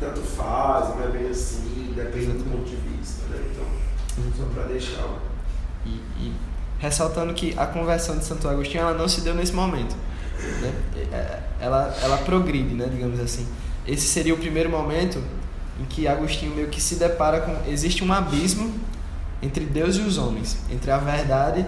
tanto 0.00 0.20
faz, 0.20 0.88
não 0.96 1.04
é 1.04 1.08
bem 1.08 1.28
assim, 1.28 1.92
depende 1.94 2.32
do 2.32 2.44
ponto 2.50 2.68
de 2.68 2.76
vista, 2.76 3.22
né? 3.28 3.40
Então, 3.52 3.64
só 4.36 4.52
para 4.52 4.64
deixar. 4.64 5.06
E, 5.86 5.90
e 6.18 6.32
ressaltando 6.78 7.32
que 7.32 7.54
a 7.56 7.66
conversão 7.66 8.18
de 8.18 8.24
Santo 8.24 8.48
Agostinho 8.48 8.82
ela 8.82 8.94
não 8.94 9.08
se 9.08 9.20
deu 9.20 9.34
nesse 9.34 9.52
momento. 9.52 9.94
Né? 10.60 10.74
É, 11.12 11.40
Ela, 11.60 11.94
ela 12.02 12.18
progride, 12.18 12.74
né, 12.74 12.88
digamos 12.90 13.20
assim. 13.20 13.46
Esse 13.86 14.08
seria 14.08 14.34
o 14.34 14.38
primeiro 14.38 14.68
momento 14.68 15.22
em 15.80 15.84
que 15.84 16.08
Agostinho 16.08 16.54
meio 16.54 16.68
que 16.68 16.80
se 16.80 16.96
depara 16.96 17.40
com. 17.40 17.70
Existe 17.70 18.02
um 18.02 18.12
abismo 18.12 18.74
entre 19.40 19.64
Deus 19.64 19.96
e 19.96 20.00
os 20.00 20.18
homens, 20.18 20.58
entre 20.70 20.90
a 20.90 20.98
verdade 20.98 21.64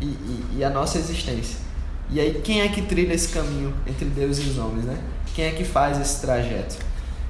e, 0.00 0.04
e, 0.04 0.56
e 0.58 0.64
a 0.64 0.70
nossa 0.70 0.98
existência. 0.98 1.58
E 2.10 2.18
aí, 2.20 2.40
quem 2.42 2.60
é 2.62 2.68
que 2.68 2.82
trilha 2.82 3.12
esse 3.14 3.28
caminho 3.28 3.74
entre 3.86 4.06
Deus 4.06 4.38
e 4.38 4.42
os 4.42 4.58
homens, 4.58 4.84
né? 4.84 4.96
Quem 5.34 5.44
é 5.46 5.50
que 5.50 5.64
faz 5.64 6.00
esse 6.00 6.20
trajeto? 6.20 6.76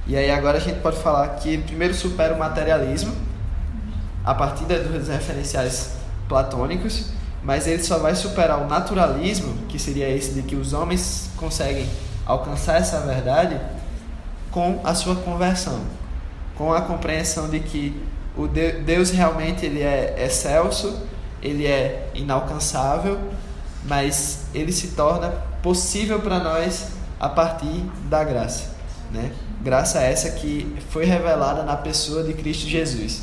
E 0.07 0.17
aí, 0.17 0.31
agora 0.31 0.59
a 0.59 0.61
gente 0.61 0.81
pode 0.81 0.97
falar 0.99 1.29
que 1.37 1.49
ele 1.51 1.63
primeiro 1.63 1.93
supera 1.95 2.35
o 2.35 2.39
materialismo, 2.39 3.13
a 4.25 4.35
partir 4.35 4.65
dos 4.65 5.09
referenciais 5.09 5.91
platônicos, 6.29 7.07
mas 7.43 7.67
ele 7.67 7.83
só 7.83 7.99
vai 7.99 8.15
superar 8.15 8.61
o 8.61 8.67
naturalismo, 8.67 9.55
que 9.69 9.79
seria 9.79 10.09
esse 10.09 10.33
de 10.33 10.43
que 10.43 10.55
os 10.55 10.73
homens 10.73 11.31
conseguem 11.37 11.89
alcançar 12.27 12.77
essa 12.77 13.01
verdade, 13.01 13.59
com 14.51 14.81
a 14.85 14.95
sua 14.95 15.17
conversão, 15.17 15.81
com 16.55 16.73
a 16.73 16.81
compreensão 16.83 17.49
de 17.49 17.61
que 17.61 18.01
o 18.37 18.47
De- 18.47 18.73
Deus 18.83 19.11
realmente 19.11 19.65
ele 19.67 19.83
é 19.83 20.15
excelso, 20.25 20.99
ele 21.43 21.67
é 21.67 22.09
inalcançável, 22.15 23.19
mas 23.85 24.47
ele 24.55 24.73
se 24.73 24.89
torna 24.89 25.31
possível 25.63 26.21
para 26.21 26.39
nós 26.39 26.89
a 27.19 27.29
partir 27.29 27.85
da 28.09 28.23
graça, 28.25 28.71
né? 29.11 29.33
Graça 29.61 30.01
essa 30.01 30.31
que 30.31 30.77
foi 30.91 31.05
revelada 31.05 31.63
na 31.65 31.77
pessoa 31.77 32.23
de 32.23 32.33
Cristo 32.33 32.67
Jesus. 32.67 33.23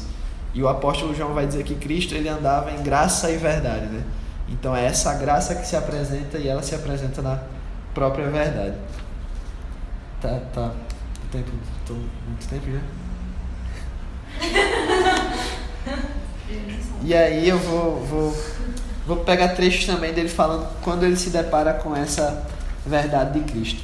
E 0.54 0.62
o 0.62 0.68
apóstolo 0.68 1.16
João 1.16 1.34
vai 1.34 1.46
dizer 1.46 1.64
que 1.64 1.76
Cristo 1.76 2.14
ele 2.14 2.30
andava 2.30 2.72
em 2.72 2.82
graça 2.82 3.30
e 3.32 3.38
verdade, 3.38 3.86
né? 3.88 4.04
Então 4.48 4.76
é 4.76 4.86
essa 4.86 5.14
graça 5.14 5.56
que 5.56 5.66
se 5.66 5.76
apresenta 5.76 6.38
e 6.38 6.48
ela 6.48 6.62
se 6.62 6.76
apresenta 6.76 7.22
na 7.22 7.40
própria 7.94 8.30
verdade. 8.30 8.76
Tá, 10.22 10.40
tá. 10.54 10.72
Tempo, 11.32 11.52
tô 11.86 11.94
muito 11.94 12.48
tempo 12.50 12.66
já. 12.72 12.80
E 17.04 17.14
aí 17.14 17.48
eu 17.48 17.60
vou, 17.60 18.04
vou, 18.04 18.36
vou 19.06 19.18
pegar 19.18 19.50
trechos 19.50 19.86
também 19.86 20.14
dele 20.14 20.30
falando 20.30 20.68
quando 20.82 21.04
ele 21.04 21.16
se 21.16 21.30
depara 21.30 21.74
com 21.74 21.96
essa 21.96 22.46
verdade 22.86 23.40
de 23.40 23.52
Cristo. 23.52 23.84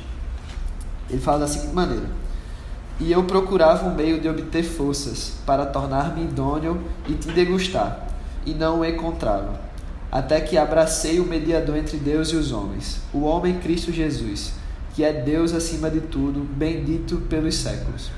Ele 1.10 1.20
fala 1.20 1.40
da 1.40 1.48
seguinte 1.48 1.74
maneira: 1.74 2.06
E 3.00 3.12
eu 3.12 3.24
procurava 3.24 3.88
um 3.88 3.96
meio 3.96 4.20
de 4.20 4.30
obter 4.30 4.64
forças 4.64 5.34
para 5.46 5.66
tornar-me 5.66 6.24
idôneo 6.24 6.82
e 7.08 7.14
te 7.14 7.32
degustar, 7.32 8.08
e 8.46 8.54
não 8.54 8.80
o 8.80 8.86
encontrava. 8.86 9.60
Até 10.12 10.42
que 10.42 10.58
abracei 10.58 11.20
o 11.20 11.26
mediador 11.26 11.78
entre 11.78 11.98
Deus 11.98 12.30
e 12.30 12.36
os 12.36 12.52
homens, 12.52 13.00
o 13.14 13.22
homem 13.22 13.60
Cristo 13.60 13.94
Jesus, 13.94 14.52
que 14.94 15.04
é 15.04 15.14
Deus 15.14 15.54
acima 15.54 15.90
de 15.90 16.02
tudo, 16.02 16.42
bendito 16.42 17.18
pelos 17.30 17.56
séculos. 17.56 18.12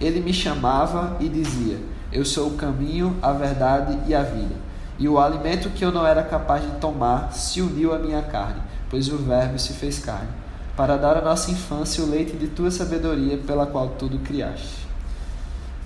Ele 0.00 0.20
me 0.20 0.32
chamava 0.32 1.16
e 1.20 1.28
dizia: 1.28 1.78
Eu 2.12 2.24
sou 2.24 2.48
o 2.48 2.56
caminho, 2.56 3.16
a 3.22 3.32
verdade 3.32 3.98
e 4.06 4.14
a 4.14 4.22
vida. 4.22 4.67
E 4.98 5.08
o 5.08 5.18
alimento 5.18 5.70
que 5.70 5.84
eu 5.84 5.92
não 5.92 6.06
era 6.06 6.22
capaz 6.22 6.62
de 6.62 6.72
tomar 6.78 7.32
se 7.32 7.60
uniu 7.60 7.94
à 7.94 7.98
minha 7.98 8.22
carne, 8.22 8.60
pois 8.90 9.08
o 9.08 9.16
Verbo 9.16 9.58
se 9.58 9.72
fez 9.72 9.98
carne, 9.98 10.28
para 10.76 10.96
dar 10.96 11.16
à 11.16 11.20
nossa 11.20 11.50
infância 11.50 12.02
o 12.02 12.10
leite 12.10 12.36
de 12.36 12.48
tua 12.48 12.70
sabedoria, 12.70 13.38
pela 13.38 13.66
qual 13.66 13.90
tudo 13.90 14.18
criaste. 14.18 14.88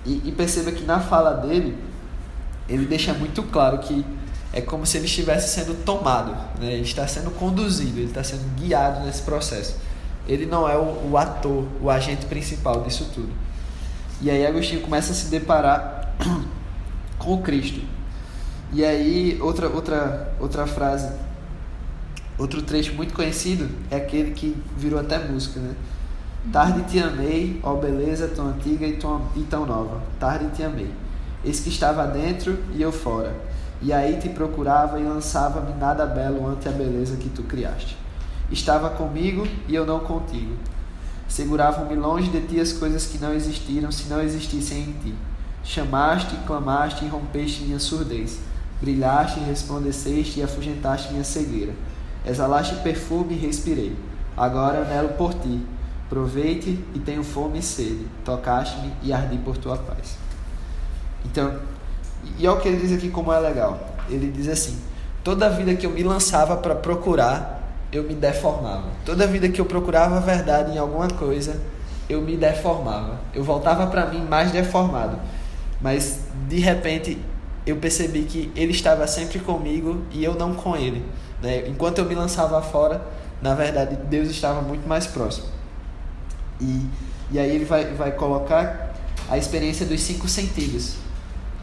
E, 0.05 0.21
e 0.25 0.31
perceba 0.31 0.71
que 0.71 0.83
na 0.83 0.99
fala 0.99 1.33
dele, 1.33 1.77
ele 2.67 2.85
deixa 2.85 3.13
muito 3.13 3.43
claro 3.43 3.77
que 3.79 4.03
é 4.51 4.61
como 4.61 4.85
se 4.85 4.97
ele 4.97 5.05
estivesse 5.05 5.49
sendo 5.49 5.83
tomado, 5.83 6.31
né? 6.59 6.73
ele 6.73 6.83
está 6.83 7.07
sendo 7.07 7.31
conduzido, 7.31 7.97
ele 7.97 8.07
está 8.07 8.23
sendo 8.23 8.43
guiado 8.55 9.05
nesse 9.05 9.21
processo. 9.21 9.77
Ele 10.27 10.45
não 10.45 10.69
é 10.69 10.77
o, 10.77 11.11
o 11.11 11.17
ator, 11.17 11.65
o 11.81 11.89
agente 11.89 12.25
principal 12.27 12.81
disso 12.81 13.09
tudo. 13.13 13.33
E 14.21 14.29
aí 14.29 14.45
Agostinho 14.45 14.81
começa 14.81 15.11
a 15.11 15.15
se 15.15 15.27
deparar 15.27 16.13
com 17.17 17.41
Cristo. 17.41 17.81
E 18.73 18.83
aí 18.83 19.37
outra 19.39 19.69
outra 19.69 20.33
outra 20.39 20.65
frase, 20.65 21.07
outro 22.39 22.63
trecho 22.63 22.95
muito 22.95 23.13
conhecido 23.13 23.69
é 23.91 23.97
aquele 23.97 24.31
que 24.31 24.57
virou 24.75 24.99
até 24.99 25.19
música, 25.19 25.59
né? 25.59 25.75
Tarde 26.51 26.81
te 26.91 26.99
amei, 26.99 27.59
ó 27.61 27.75
beleza 27.75 28.27
tão 28.27 28.47
antiga 28.47 28.87
e 28.87 28.97
tão, 28.97 29.27
e 29.35 29.43
tão 29.43 29.63
nova. 29.63 30.01
Tarde 30.19 30.49
te 30.55 30.63
amei. 30.63 30.91
Eis 31.45 31.59
que 31.59 31.69
estava 31.69 32.07
dentro 32.07 32.57
e 32.73 32.81
eu 32.81 32.91
fora. 32.91 33.35
E 33.79 33.93
aí 33.93 34.17
te 34.19 34.27
procurava 34.29 34.99
e 34.99 35.03
lançava-me 35.03 35.73
nada 35.75 36.05
belo 36.07 36.47
ante 36.47 36.67
a 36.67 36.71
beleza 36.71 37.15
que 37.15 37.29
tu 37.29 37.43
criaste. 37.43 37.95
Estava 38.51 38.89
comigo 38.89 39.47
e 39.67 39.75
eu 39.75 39.85
não 39.85 39.99
contigo. 39.99 40.55
Seguravam-me 41.27 41.95
longe 41.95 42.29
de 42.29 42.41
ti 42.41 42.59
as 42.59 42.73
coisas 42.73 43.05
que 43.05 43.19
não 43.19 43.33
existiram 43.33 43.91
se 43.91 44.09
não 44.09 44.19
existissem 44.19 44.79
em 44.79 44.93
ti. 44.93 45.15
Chamaste, 45.63 46.35
clamaste 46.47 47.05
e 47.05 47.07
rompeste 47.07 47.63
minha 47.63 47.79
surdez. 47.79 48.39
Brilhaste, 48.83 49.39
resplandeceste 49.39 50.41
e 50.41 50.43
afugentaste 50.43 51.13
minha 51.13 51.23
cegueira. 51.23 51.73
Exalaste 52.25 52.75
perfume 52.83 53.35
e 53.35 53.37
respirei. 53.37 53.95
Agora 54.35 54.81
anelo 54.81 55.09
por 55.09 55.33
ti, 55.33 55.61
Aproveite 56.13 56.77
e 56.93 56.99
tenho 56.99 57.23
fome 57.23 57.57
e 57.57 57.61
sede. 57.63 58.05
Tocaste-me 58.23 58.93
e 59.01 59.11
ardi 59.11 59.35
por 59.39 59.57
tua 59.57 59.75
paz. 59.75 60.15
Então, 61.25 61.55
e 62.37 62.47
olha 62.47 62.59
o 62.59 62.61
que 62.61 62.67
ele 62.67 62.77
diz 62.77 62.95
aqui 62.95 63.09
como 63.09 63.33
é 63.33 63.39
legal. 63.39 63.79
Ele 64.07 64.31
diz 64.31 64.47
assim: 64.47 64.77
toda 65.23 65.49
vida 65.49 65.73
que 65.73 65.87
eu 65.87 65.89
me 65.89 66.03
lançava 66.03 66.55
para 66.57 66.75
procurar, 66.75 67.63
eu 67.91 68.03
me 68.03 68.13
deformava. 68.13 68.89
Toda 69.03 69.25
vida 69.25 69.49
que 69.49 69.59
eu 69.59 69.65
procurava 69.65 70.17
a 70.17 70.19
verdade 70.19 70.73
em 70.73 70.77
alguma 70.77 71.07
coisa, 71.07 71.59
eu 72.07 72.21
me 72.21 72.37
deformava. 72.37 73.19
Eu 73.33 73.43
voltava 73.43 73.87
para 73.87 74.05
mim 74.05 74.23
mais 74.23 74.51
deformado. 74.51 75.17
Mas 75.81 76.19
de 76.47 76.59
repente 76.59 77.17
eu 77.65 77.77
percebi 77.77 78.23
que 78.23 78.51
ele 78.55 78.71
estava 78.71 79.07
sempre 79.07 79.39
comigo 79.39 80.01
e 80.11 80.23
eu 80.23 80.35
não 80.35 80.53
com 80.53 80.75
ele. 80.75 81.03
Né? 81.41 81.67
Enquanto 81.67 81.99
eu 81.99 82.05
me 82.05 82.15
lançava 82.15 82.61
fora, 82.61 83.01
na 83.41 83.53
verdade 83.53 83.95
Deus 84.09 84.29
estava 84.29 84.61
muito 84.61 84.87
mais 84.87 85.07
próximo. 85.07 85.47
E, 86.59 86.85
e 87.31 87.39
aí 87.39 87.55
ele 87.55 87.65
vai, 87.65 87.85
vai 87.93 88.11
colocar 88.11 88.93
a 89.29 89.37
experiência 89.37 89.85
dos 89.85 90.01
cinco 90.01 90.27
sentidos. 90.27 90.95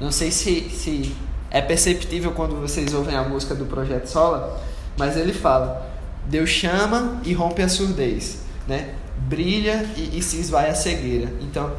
Não 0.01 0.11
sei 0.11 0.30
se, 0.30 0.70
se 0.70 1.14
é 1.51 1.61
perceptível 1.61 2.32
quando 2.32 2.57
vocês 2.57 2.94
ouvem 2.94 3.14
a 3.14 3.22
música 3.22 3.55
do 3.55 3.66
Projeto 3.66 4.07
Sola, 4.07 4.61
mas 4.96 5.16
ele 5.16 5.32
fala: 5.32 5.90
Deus 6.26 6.48
chama 6.48 7.20
e 7.24 7.34
rompe 7.34 7.61
a 7.62 7.68
surdez, 7.68 8.38
né? 8.66 8.94
brilha 9.28 9.84
e, 9.96 10.18
e 10.18 10.22
se 10.22 10.38
esvai 10.38 10.70
a 10.70 10.74
cegueira. 10.74 11.30
Então, 11.40 11.72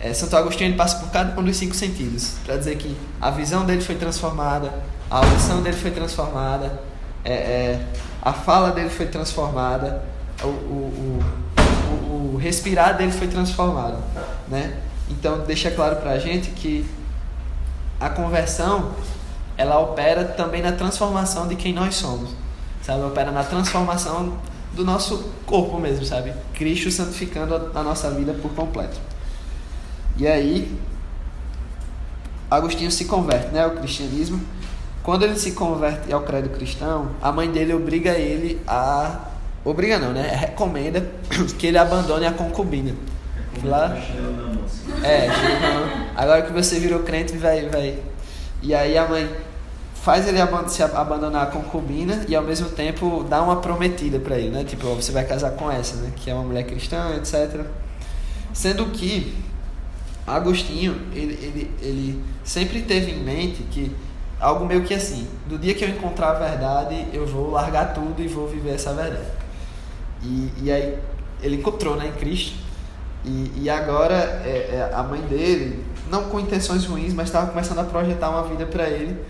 é, 0.00 0.14
Santo 0.14 0.34
Agostinho 0.34 0.70
ele 0.70 0.76
passa 0.76 0.98
por 0.98 1.10
cada 1.10 1.38
um 1.38 1.44
dos 1.44 1.56
cinco 1.56 1.74
sentidos 1.74 2.36
para 2.46 2.56
dizer 2.56 2.76
que 2.76 2.96
a 3.20 3.30
visão 3.30 3.66
dele 3.66 3.82
foi 3.82 3.96
transformada, 3.96 4.72
a 5.10 5.18
audição 5.18 5.62
dele 5.62 5.76
foi 5.76 5.90
transformada, 5.90 6.80
é, 7.22 7.32
é, 7.32 7.86
a 8.22 8.32
fala 8.32 8.70
dele 8.70 8.88
foi 8.88 9.06
transformada, 9.06 10.02
o, 10.42 10.46
o, 10.46 11.22
o, 11.90 12.34
o, 12.34 12.36
respirar 12.38 12.96
dele 12.96 13.12
foi 13.12 13.28
transformado, 13.28 13.98
né? 14.48 14.78
Então 15.10 15.40
deixa 15.40 15.70
claro 15.70 15.96
para 15.96 16.12
a 16.12 16.18
gente 16.18 16.50
que 16.52 16.86
a 18.00 18.08
conversão 18.08 18.92
ela 19.54 19.78
opera 19.80 20.24
também 20.24 20.62
na 20.62 20.72
transformação 20.72 21.46
de 21.46 21.56
quem 21.56 21.74
nós 21.74 21.96
somos, 21.96 22.30
sabe? 22.80 23.02
Opera 23.02 23.30
na 23.30 23.44
transformação 23.44 24.38
do 24.72 24.82
nosso 24.82 25.30
corpo 25.44 25.78
mesmo, 25.78 26.06
sabe? 26.06 26.32
Cristo 26.54 26.90
santificando 26.90 27.54
a, 27.54 27.80
a 27.80 27.82
nossa 27.82 28.10
vida 28.12 28.32
por 28.32 28.50
completo. 28.52 29.09
E 30.16 30.26
aí, 30.26 30.78
Agostinho 32.50 32.90
se 32.90 33.04
converte 33.04 33.48
né, 33.48 33.62
ao 33.62 33.70
cristianismo. 33.70 34.40
Quando 35.04 35.22
ele 35.22 35.36
se 35.36 35.52
converte 35.52 36.12
ao 36.12 36.22
credo 36.22 36.48
cristão, 36.50 37.10
a 37.22 37.30
mãe 37.30 37.50
dele 37.50 37.72
obriga 37.72 38.10
ele 38.10 38.60
a. 38.66 39.28
Obriga 39.64 39.98
não, 39.98 40.12
né? 40.12 40.34
Recomenda 40.34 41.06
que 41.58 41.66
ele 41.66 41.78
abandone 41.78 42.26
a 42.26 42.32
concubina. 42.32 42.94
Lá... 43.62 43.96
É, 45.02 45.28
agora 46.16 46.42
que 46.42 46.52
você 46.52 46.78
virou 46.78 47.00
crente, 47.00 47.36
vai, 47.36 47.68
vai. 47.68 47.98
E 48.62 48.74
aí 48.74 48.96
a 48.96 49.06
mãe 49.06 49.30
faz 49.94 50.26
ele 50.26 50.38
se 50.68 50.82
abandonar 50.82 51.44
a 51.44 51.46
concubina 51.46 52.24
e 52.26 52.34
ao 52.34 52.42
mesmo 52.42 52.68
tempo 52.70 53.24
dá 53.28 53.42
uma 53.42 53.56
prometida 53.56 54.18
para 54.18 54.38
ele, 54.38 54.50
né? 54.50 54.64
Tipo, 54.64 54.94
você 54.94 55.12
vai 55.12 55.24
casar 55.24 55.52
com 55.52 55.70
essa, 55.70 55.96
né? 55.96 56.12
Que 56.16 56.30
é 56.30 56.34
uma 56.34 56.42
mulher 56.42 56.64
cristã, 56.64 57.14
etc. 57.16 57.64
Sendo 58.52 58.86
que 58.86 59.34
Agostinho, 60.36 61.00
ele, 61.14 61.34
ele, 61.34 61.70
ele 61.80 62.24
sempre 62.44 62.82
teve 62.82 63.12
em 63.12 63.20
mente 63.22 63.62
que 63.64 63.94
algo 64.38 64.64
meio 64.64 64.82
que 64.82 64.94
assim, 64.94 65.26
do 65.46 65.58
dia 65.58 65.74
que 65.74 65.84
eu 65.84 65.88
encontrar 65.88 66.30
a 66.30 66.34
verdade, 66.34 67.06
eu 67.12 67.26
vou 67.26 67.50
largar 67.50 67.92
tudo 67.92 68.22
e 68.22 68.28
vou 68.28 68.48
viver 68.48 68.74
essa 68.74 68.92
verdade. 68.92 69.28
E, 70.22 70.50
e 70.62 70.72
aí 70.72 70.98
ele 71.42 71.56
encontrou, 71.56 71.96
né, 71.96 72.08
em 72.08 72.12
Cristo. 72.12 72.54
E, 73.24 73.52
e 73.62 73.70
agora 73.70 74.14
é, 74.44 74.48
é, 74.72 74.90
a 74.94 75.02
mãe 75.02 75.20
dele, 75.22 75.84
não 76.10 76.24
com 76.24 76.40
intenções 76.40 76.86
ruins, 76.86 77.12
mas 77.12 77.28
estava 77.28 77.50
começando 77.50 77.78
a 77.78 77.84
projetar 77.84 78.30
uma 78.30 78.44
vida 78.44 78.64
para 78.64 78.88
ele 78.88 79.20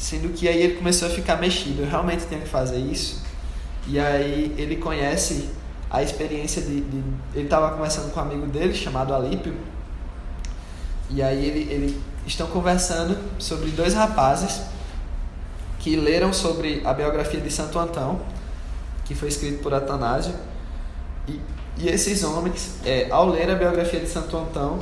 Sendo 0.00 0.30
que 0.30 0.48
aí 0.48 0.62
ele 0.62 0.76
começou 0.76 1.08
a 1.08 1.10
ficar 1.10 1.36
mexido, 1.36 1.82
eu 1.82 1.86
realmente 1.86 2.24
tenho 2.24 2.40
que 2.40 2.48
fazer 2.48 2.78
isso. 2.78 3.22
E 3.86 4.00
aí 4.00 4.54
ele 4.56 4.76
conhece 4.76 5.50
a 5.90 6.02
experiência 6.02 6.62
de. 6.62 6.80
de 6.80 7.02
ele 7.34 7.44
estava 7.44 7.72
conversando 7.72 8.10
com 8.10 8.18
um 8.18 8.22
amigo 8.22 8.46
dele 8.46 8.72
chamado 8.72 9.14
Alípio. 9.14 9.54
E 11.10 11.22
aí 11.22 11.44
ele, 11.44 11.72
ele 11.72 12.02
estão 12.26 12.46
conversando 12.46 13.18
sobre 13.38 13.70
dois 13.70 13.94
rapazes 13.94 14.62
que 15.78 15.96
leram 15.96 16.32
sobre 16.32 16.82
a 16.84 16.92
biografia 16.92 17.40
de 17.40 17.50
Santo 17.50 17.78
Antão, 17.78 18.20
que 19.04 19.14
foi 19.14 19.28
escrito 19.28 19.62
por 19.62 19.74
Atanásio. 19.74 20.34
E, 21.26 21.40
e 21.78 21.88
esses 21.88 22.22
homens, 22.22 22.76
é, 22.84 23.08
ao 23.10 23.28
ler 23.28 23.50
a 23.50 23.54
biografia 23.54 23.98
de 23.98 24.08
Santo 24.08 24.36
Antão, 24.36 24.80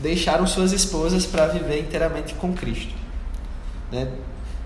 deixaram 0.00 0.46
suas 0.46 0.72
esposas 0.72 1.24
para 1.24 1.46
viver 1.46 1.80
inteiramente 1.80 2.34
com 2.34 2.52
Cristo. 2.52 2.94
Né? 3.90 4.08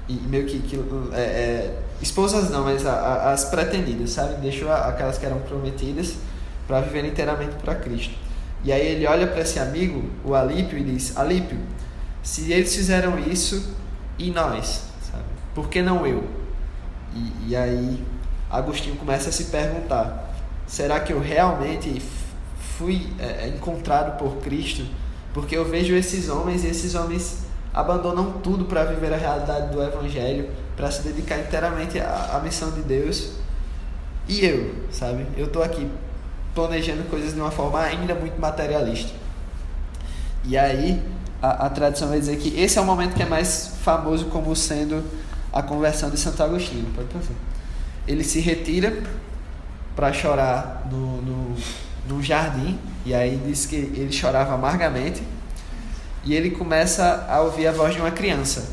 e 0.09 0.15
meio 0.15 0.47
que, 0.47 0.59
que 0.61 0.77
é, 1.12 1.21
é, 1.21 1.79
esposas 2.03 2.51
não, 2.51 2.65
mas 2.65 2.85
a, 2.85 2.93
a, 2.93 3.33
as 3.33 3.47
pretendidas, 3.47 4.11
sabe? 4.11 4.35
Deixou 4.41 4.71
aquelas 4.71 5.19
que 5.19 5.25
eram 5.25 5.39
prometidas 5.41 6.15
para 6.67 6.81
viver 6.81 7.07
inteiramente 7.07 7.55
para 7.57 7.75
Cristo. 7.75 8.15
E 8.65 8.73
aí 8.73 8.87
ele 8.87 9.07
olha 9.07 9.27
para 9.27 9.43
esse 9.43 9.59
amigo, 9.59 10.03
o 10.25 10.35
Alípio, 10.35 10.79
e 10.79 10.83
diz: 10.83 11.17
Alípio, 11.17 11.59
se 12.23 12.51
eles 12.51 12.75
fizeram 12.75 13.19
isso, 13.19 13.75
e 14.19 14.31
nós? 14.31 14.85
Sabe? 15.11 15.25
Por 15.55 15.69
que 15.69 15.83
não 15.83 16.07
eu? 16.07 16.25
E, 17.15 17.51
e 17.51 17.57
aí 17.57 18.03
Agostinho 18.51 18.97
começa 18.97 19.29
a 19.29 19.33
se 19.33 19.45
perguntar: 19.45 20.35
será 20.67 21.01
que 21.01 21.12
eu 21.12 21.21
realmente 21.21 22.01
fui 22.79 23.07
é, 23.19 23.49
encontrado 23.49 24.19
por 24.19 24.37
Cristo? 24.39 24.85
Porque 25.33 25.57
eu 25.57 25.65
vejo 25.65 25.95
esses 25.95 26.29
homens 26.29 26.65
e 26.65 26.69
esses 26.69 26.95
homens 26.95 27.45
abandonam 27.73 28.35
tudo 28.43 28.67
para 28.67 28.85
viver 28.85 29.12
a 29.12 29.17
realidade 29.17 29.73
do 29.75 29.83
Evangelho, 29.83 30.49
para 30.77 30.91
se 30.91 31.03
dedicar 31.03 31.39
inteiramente 31.41 31.99
à, 31.99 32.37
à, 32.37 32.41
missão 32.41 32.71
de 32.71 32.83
Deus. 32.83 33.33
E 34.29 34.45
eu, 34.45 34.73
sabe? 34.91 35.27
Eu 35.37 35.47
estou 35.47 35.62
aqui 35.62 35.91
planejando 36.55 37.05
coisas 37.11 37.35
de 37.35 37.41
uma 37.41 37.51
forma 37.51 37.81
ainda 37.81 38.15
muito 38.15 38.41
materialista. 38.41 39.13
E 40.45 40.57
aí, 40.57 41.03
a, 41.43 41.67
a 41.67 41.71
tradição 41.71 42.09
vai 42.09 42.19
dizer 42.19 42.37
que 42.37 42.59
esse 42.61 42.79
é 42.79 42.81
o 42.81 42.85
momento 42.85 43.15
que 43.15 43.23
é 43.23 43.27
mais 43.27 43.77
famoso 43.83 44.27
como 44.27 44.55
sendo 44.55 45.03
a 45.53 45.63
conversão 45.63 46.11
de 46.11 46.19
Santo 46.19 46.43
Agostinho. 46.43 46.87
Pode. 46.95 47.09
Ele 48.07 48.23
se 48.25 48.41
retira 48.41 49.03
para 49.97 50.13
chorar 50.13 50.87
no, 50.91 51.23
no, 51.23 51.57
no 52.09 52.23
jardim, 52.23 52.79
e 53.07 53.15
aí 53.15 53.41
diz 53.47 53.67
que 53.67 53.77
ele 53.77 54.13
chorava 54.13 54.55
amargamente 54.55 55.23
e 56.25 56.35
ele 56.35 56.51
começa 56.51 57.27
a 57.29 57.41
ouvir 57.41 57.67
a 57.67 57.73
voz 57.73 57.95
de 57.95 58.01
uma 58.01 58.11
criança. 58.11 58.73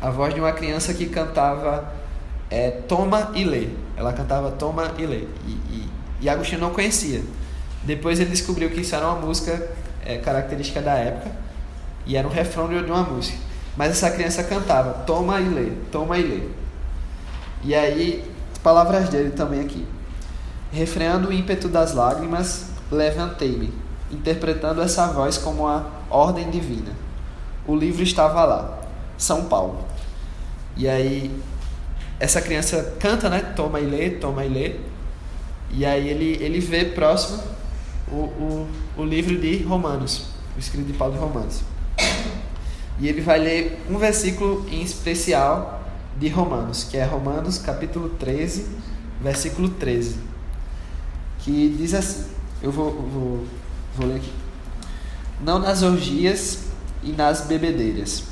A 0.00 0.10
voz 0.10 0.34
de 0.34 0.40
uma 0.40 0.52
criança 0.52 0.92
que 0.92 1.06
cantava 1.06 1.92
é, 2.50 2.70
Toma 2.70 3.32
e 3.34 3.44
Lê. 3.44 3.68
Ela 3.96 4.12
cantava 4.12 4.50
Toma 4.50 4.92
e 4.98 5.06
Lê. 5.06 5.24
E, 5.46 5.52
e, 6.22 6.28
Agostinho 6.28 6.60
não 6.60 6.70
conhecia. 6.70 7.22
Depois 7.82 8.20
ele 8.20 8.30
descobriu 8.30 8.70
que 8.70 8.80
isso 8.80 8.94
era 8.94 9.06
uma 9.08 9.20
música 9.20 9.70
é, 10.04 10.18
característica 10.18 10.80
da 10.80 10.92
época 10.94 11.32
e 12.06 12.16
era 12.16 12.26
um 12.26 12.30
refrão 12.30 12.68
de 12.68 12.76
uma 12.90 13.02
música. 13.02 13.36
Mas 13.76 13.90
essa 13.90 14.10
criança 14.10 14.44
cantava 14.44 15.04
Toma 15.04 15.40
e 15.40 15.48
Lê, 15.48 15.72
Toma 15.90 16.18
e 16.18 16.22
Lê. 16.22 16.40
E 17.64 17.74
aí, 17.74 18.24
palavras 18.62 19.08
dele 19.08 19.30
também 19.30 19.60
aqui. 19.60 19.86
Refreando 20.72 21.28
o 21.28 21.32
ímpeto 21.32 21.68
das 21.68 21.92
lágrimas, 21.92 22.66
levantei-me, 22.90 23.72
interpretando 24.10 24.80
essa 24.80 25.06
voz 25.08 25.36
como 25.36 25.66
a 25.66 25.84
ordem 26.08 26.50
divina. 26.50 26.92
O 27.66 27.74
livro 27.74 28.02
estava 28.02 28.44
lá, 28.44 28.80
São 29.18 29.44
Paulo. 29.44 29.84
E 30.76 30.88
aí 30.88 31.30
essa 32.22 32.40
criança 32.40 32.94
canta, 33.00 33.28
né? 33.28 33.40
Toma 33.56 33.80
e 33.80 33.84
lê, 33.84 34.10
toma 34.10 34.44
e 34.44 34.48
lê. 34.48 34.76
E 35.72 35.84
aí 35.86 36.08
ele, 36.08 36.36
ele 36.42 36.60
vê 36.60 36.84
próximo 36.84 37.42
o, 38.10 38.16
o, 38.16 38.68
o 38.98 39.04
livro 39.04 39.38
de 39.38 39.62
Romanos, 39.62 40.26
o 40.56 40.58
escrito 40.58 40.86
de 40.86 40.92
Paulo 40.92 41.14
de 41.14 41.20
Romanos. 41.20 41.62
E 43.00 43.08
ele 43.08 43.20
vai 43.20 43.38
ler 43.38 43.82
um 43.90 43.98
versículo 43.98 44.66
em 44.70 44.82
especial 44.82 45.82
de 46.18 46.28
Romanos, 46.28 46.84
que 46.84 46.96
é 46.96 47.04
Romanos 47.04 47.58
capítulo 47.58 48.10
13, 48.10 48.66
versículo 49.20 49.70
13. 49.70 50.16
Que 51.38 51.74
diz 51.76 51.94
assim: 51.94 52.26
eu 52.62 52.70
vou, 52.70 52.92
vou, 52.92 53.46
vou 53.96 54.06
ler 54.06 54.16
aqui 54.16 54.42
não 55.42 55.58
nas 55.58 55.82
orgias 55.82 56.60
e 57.02 57.12
nas 57.12 57.42
bebedeiras, 57.42 58.24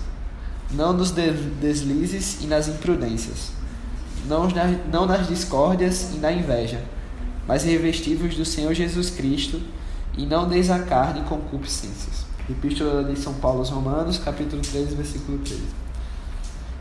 não 0.71 0.93
nos 0.93 1.11
deslizes 1.11 2.39
e 2.41 2.47
nas 2.47 2.69
imprudências, 2.69 3.51
não, 4.27 4.49
não 4.91 5.07
nas 5.07 5.27
discórdias 5.27 6.11
e 6.15 6.19
na 6.19 6.33
inveja, 6.33 6.81
mas 7.51 7.65
revestivos 7.65 8.37
do 8.37 8.45
Senhor 8.45 8.73
Jesus 8.73 9.11
Cristo 9.11 9.61
e 10.17 10.25
não 10.25 10.49
deis 10.49 10.71
a 10.71 10.79
carne 10.79 11.23
concupiscências. 11.23 12.25
Epístola 12.49 13.03
de 13.03 13.19
São 13.19 13.35
Paulo 13.35 13.59
aos 13.59 13.71
Romanos, 13.71 14.19
capítulo 14.19 14.63
13, 14.63 14.95
versículo 14.95 15.39
13. 15.39 15.61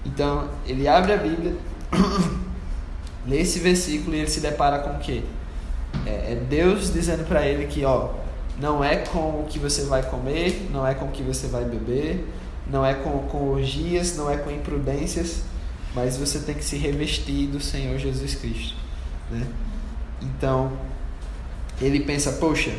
Então, 0.06 0.48
ele 0.68 0.88
abre 0.88 1.14
a 1.14 1.18
Bíblia, 1.18 1.56
lê 3.26 3.40
esse 3.40 3.58
versículo 3.58 4.16
e 4.16 4.20
ele 4.20 4.30
se 4.30 4.42
depara 4.42 4.78
com 4.78 4.92
o 4.92 5.00
quê? 5.00 5.24
É, 6.06 6.34
é 6.34 6.46
Deus 6.48 6.94
dizendo 6.94 7.28
para 7.28 7.48
ele 7.48 7.66
que, 7.66 7.84
ó, 7.84 8.12
não 8.62 8.84
é 8.84 8.98
com 8.98 9.42
o 9.42 9.48
que 9.50 9.58
você 9.58 9.86
vai 9.86 10.04
comer, 10.04 10.70
não 10.72 10.86
é 10.86 10.94
com 10.94 11.06
o 11.06 11.12
que 11.12 11.24
você 11.24 11.48
vai 11.48 11.66
beber, 11.66 12.28
não 12.70 12.86
é 12.86 12.94
com, 12.94 13.10
com 13.24 13.50
orgias, 13.50 14.16
não 14.16 14.30
é 14.30 14.38
com 14.38 14.52
imprudências, 14.52 15.42
mas 15.96 16.16
você 16.16 16.38
tem 16.38 16.54
que 16.54 16.64
se 16.64 16.78
revestir 16.78 17.48
do 17.48 17.60
Senhor 17.60 17.98
Jesus 17.98 18.36
Cristo, 18.36 18.76
né? 19.32 19.48
Então, 20.22 20.72
ele 21.82 22.02
pensa, 22.02 22.34
poxa, 22.34 22.72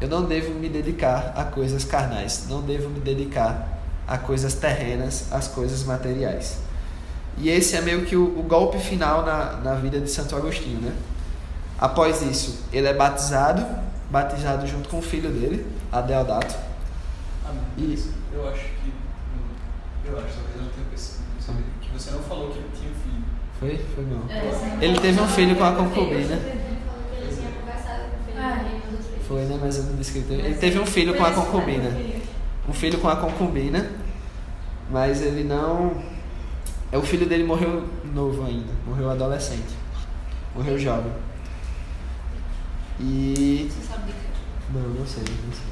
eu 0.00 0.08
não 0.08 0.24
devo 0.24 0.52
me 0.54 0.68
dedicar 0.68 1.32
a 1.36 1.44
coisas 1.44 1.84
carnais, 1.84 2.46
não 2.48 2.62
devo 2.62 2.88
me 2.88 3.00
dedicar 3.00 3.80
a 4.06 4.16
coisas 4.16 4.54
terrenas, 4.54 5.32
às 5.32 5.46
coisas 5.46 5.84
materiais. 5.84 6.58
E 7.38 7.48
esse 7.48 7.76
é 7.76 7.80
meio 7.80 8.04
que 8.04 8.16
o, 8.16 8.38
o 8.38 8.42
golpe 8.42 8.78
final 8.78 9.24
na, 9.24 9.56
na 9.56 9.74
vida 9.74 10.00
de 10.00 10.10
Santo 10.10 10.34
Agostinho, 10.34 10.80
né? 10.80 10.92
Após 11.78 12.22
isso, 12.22 12.64
ele 12.72 12.88
é 12.88 12.94
batizado, 12.94 13.64
batizado 14.10 14.66
junto 14.66 14.88
com 14.88 14.98
o 14.98 15.02
filho 15.02 15.30
dele, 15.30 15.66
Adeodato. 15.92 16.54
Ah, 17.46 17.52
e 17.76 17.98
eu 18.32 18.48
acho 18.48 18.64
que 18.64 18.92
eu 20.04 20.18
acho, 20.18 20.28
talvez 20.34 20.56
eu 20.56 20.62
não 20.62 20.70
tenha 20.70 20.86
percebido 20.88 21.20
que 21.80 21.90
você 21.92 22.10
não 22.10 22.20
falou 22.20 22.50
que 22.50 22.58
ele 22.58 22.68
tinha 22.74 22.90
um 22.90 22.94
filho. 22.94 23.24
Foi? 23.58 23.78
Foi 23.94 24.04
não. 24.04 24.28
É, 24.28 24.84
ele 24.84 24.98
teve 24.98 25.20
um 25.20 25.28
filho 25.28 25.56
com 25.56 25.64
a 25.64 25.72
concubina. 25.72 26.36
Foi, 29.26 29.42
né? 29.42 29.58
Mas 29.60 29.96
disse 29.96 30.12
que 30.12 30.18
ele 30.18 30.26
teve. 30.26 30.42
Ele 30.42 30.54
teve 30.56 30.78
um 30.78 30.86
filho 30.86 31.14
com 31.14 31.24
a 31.24 31.30
concubina. 31.30 31.90
Um 32.68 32.72
filho 32.72 32.98
com 32.98 33.08
a 33.08 33.16
concubina, 33.16 33.90
mas 34.90 35.22
ele 35.22 35.44
não. 35.44 36.02
É 36.92 36.98
o 36.98 37.02
filho 37.02 37.26
dele 37.26 37.44
morreu 37.44 37.88
novo 38.12 38.44
ainda, 38.44 38.72
morreu 38.84 39.10
adolescente, 39.10 39.74
morreu 40.54 40.78
jovem. 40.78 41.12
E 42.98 43.70
Você 43.70 43.86
sabe 43.86 44.06
de 44.06 44.12
quê? 44.12 44.18
não, 44.74 44.80
não 44.80 45.06
sei, 45.06 45.22
não 45.22 45.52
sei. 45.52 45.70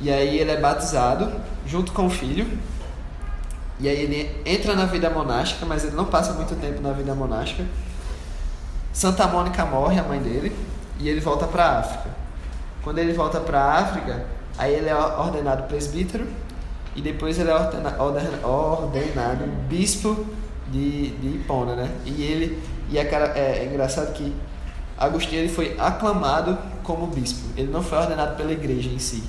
E 0.00 0.10
aí 0.10 0.38
ele 0.38 0.50
é 0.50 0.60
batizado 0.60 1.32
junto 1.66 1.92
com 1.92 2.06
o 2.06 2.10
filho. 2.10 2.46
E 3.80 3.88
aí 3.88 4.02
ele 4.02 4.42
entra 4.44 4.74
na 4.74 4.84
vida 4.84 5.08
monástica, 5.10 5.64
mas 5.64 5.84
ele 5.84 5.96
não 5.96 6.04
passa 6.04 6.32
muito 6.34 6.54
tempo 6.56 6.80
na 6.80 6.92
vida 6.92 7.14
monástica. 7.14 7.64
Santa 8.92 9.26
Mônica 9.26 9.64
morre, 9.64 9.98
a 9.98 10.02
mãe 10.02 10.20
dele, 10.20 10.54
e 11.02 11.08
ele 11.08 11.20
volta 11.20 11.46
para 11.46 11.64
a 11.64 11.78
África. 11.80 12.10
Quando 12.82 12.98
ele 12.98 13.12
volta 13.12 13.40
para 13.40 13.60
a 13.60 13.78
África, 13.78 14.24
aí 14.56 14.74
ele 14.74 14.88
é 14.88 14.94
ordenado 14.94 15.64
presbítero 15.64 16.26
e 16.94 17.02
depois 17.02 17.38
ele 17.38 17.50
é 17.50 17.54
ordena- 17.54 17.96
orden- 17.98 18.44
ordenado 18.44 19.44
bispo 19.68 20.24
de, 20.70 21.10
de 21.10 21.28
Hipona, 21.28 21.74
né? 21.74 21.90
E 22.06 22.22
ele 22.22 22.62
e 22.88 22.98
é, 22.98 23.02
é, 23.02 23.58
é 23.64 23.68
engraçado 23.70 24.12
que 24.12 24.32
Agostinho 24.96 25.40
ele 25.40 25.48
foi 25.48 25.76
aclamado 25.78 26.56
como 26.82 27.06
bispo. 27.08 27.40
Ele 27.56 27.70
não 27.70 27.82
foi 27.82 27.98
ordenado 27.98 28.36
pela 28.36 28.52
igreja 28.52 28.88
em 28.88 28.98
si, 28.98 29.24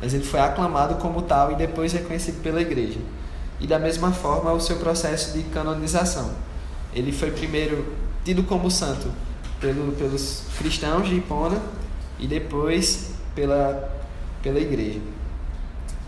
mas 0.00 0.12
ele 0.12 0.24
foi 0.24 0.40
aclamado 0.40 0.96
como 0.96 1.22
tal 1.22 1.52
e 1.52 1.54
depois 1.54 1.92
reconhecido 1.92 2.42
pela 2.42 2.60
igreja. 2.60 2.98
E 3.60 3.66
da 3.66 3.78
mesma 3.78 4.12
forma 4.12 4.52
o 4.52 4.60
seu 4.60 4.76
processo 4.76 5.32
de 5.32 5.44
canonização. 5.44 6.32
Ele 6.92 7.12
foi 7.12 7.30
primeiro 7.30 7.94
tido 8.24 8.42
como 8.42 8.70
santo 8.70 9.10
pelo, 9.64 9.92
pelos 9.92 10.42
cristãos 10.58 11.08
de 11.08 11.14
Hipona 11.14 11.58
e 12.18 12.26
depois 12.26 13.14
pela, 13.34 13.90
pela 14.42 14.60
igreja. 14.60 15.00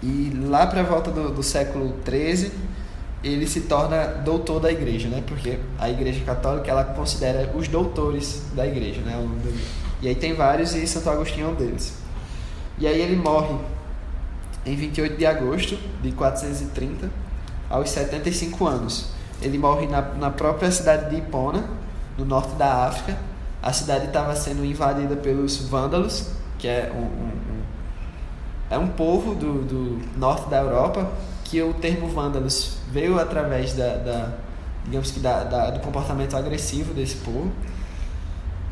E 0.03 0.31
lá 0.49 0.67
para 0.67 0.81
a 0.81 0.85
volta 0.85 1.11
do, 1.11 1.31
do 1.31 1.43
século 1.43 1.95
XIII, 2.07 2.53
ele 3.25 3.47
se 3.47 3.63
torna 3.63 4.05
doutor 4.05 4.61
da 4.61 4.71
igreja, 4.71 5.09
né? 5.09 5.25
Porque 5.27 5.59
a 5.79 5.89
igreja 5.89 6.23
católica 6.25 6.71
ela 6.71 6.85
considera 6.85 7.51
os 7.57 7.67
doutores 7.67 8.43
da 8.55 8.67
igreja, 8.67 9.01
né? 9.01 9.17
E 10.03 10.09
aí 10.09 10.15
tem 10.15 10.35
vários 10.35 10.75
e 10.75 10.87
Santo 10.87 11.09
Agostinho 11.09 11.47
é 11.47 11.51
um 11.51 11.55
deles. 11.55 11.95
E 12.79 12.87
aí 12.87 13.01
ele 13.01 13.17
morre 13.17 13.57
em 14.67 14.77
28 14.77 15.17
de 15.17 15.25
agosto 15.25 15.79
de 16.03 16.13
430, 16.13 17.11
aos 17.71 17.89
75 17.89 18.67
anos. 18.67 19.09
Ele 19.41 19.57
morre 19.57 19.87
na, 19.87 20.03
na 20.03 20.31
própria 20.31 20.71
cidade 20.71 21.09
de 21.11 21.17
Hipona, 21.17 21.65
no 22.19 22.25
norte 22.25 22.55
da 22.57 22.87
África. 22.87 23.17
A 23.67 23.73
cidade 23.73 24.07
estava 24.07 24.37
sendo 24.37 24.65
invadida 24.65 25.17
pelos 25.17 25.57
vândalos, 25.57 26.29
que 26.57 26.69
é 26.69 26.89
um, 26.95 27.01
um, 27.01 27.33
um 27.33 27.63
é 28.71 28.79
um 28.79 28.87
povo 28.87 29.35
do, 29.35 29.65
do 29.65 30.17
norte 30.17 30.49
da 30.49 30.59
Europa 30.59 31.11
que 31.43 31.61
o 31.61 31.75
termo 31.75 32.07
vândalos 32.07 32.77
veio 32.93 33.19
através 33.19 33.73
da, 33.73 33.97
da 33.97 34.33
digamos 34.85 35.11
que 35.11 35.19
da, 35.19 35.43
da, 35.43 35.71
do 35.71 35.81
comportamento 35.81 36.37
agressivo 36.37 36.95
desse 36.95 37.17
povo. 37.17 37.51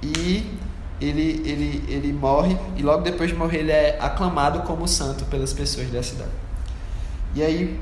E 0.00 0.48
ele, 1.00 1.42
ele, 1.44 1.84
ele 1.88 2.12
morre 2.12 2.56
e 2.76 2.82
logo 2.84 3.02
depois 3.02 3.30
de 3.30 3.36
morrer 3.36 3.58
ele 3.58 3.72
é 3.72 3.98
aclamado 4.00 4.60
como 4.60 4.86
santo 4.86 5.24
pelas 5.24 5.52
pessoas 5.52 5.90
da 5.90 6.04
cidade. 6.04 6.30
E 7.34 7.42
aí 7.42 7.80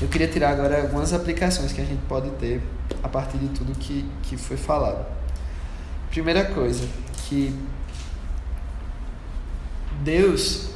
eu 0.00 0.06
queria 0.06 0.28
tirar 0.28 0.50
agora 0.50 0.80
algumas 0.80 1.12
aplicações 1.12 1.72
que 1.72 1.80
a 1.80 1.84
gente 1.84 2.02
pode 2.08 2.30
ter 2.38 2.62
a 3.02 3.08
partir 3.08 3.36
de 3.36 3.48
tudo 3.48 3.76
que, 3.76 4.08
que 4.22 4.36
foi 4.36 4.56
falado 4.56 5.18
primeira 6.10 6.44
coisa 6.44 6.86
que 7.28 7.54
Deus 10.02 10.70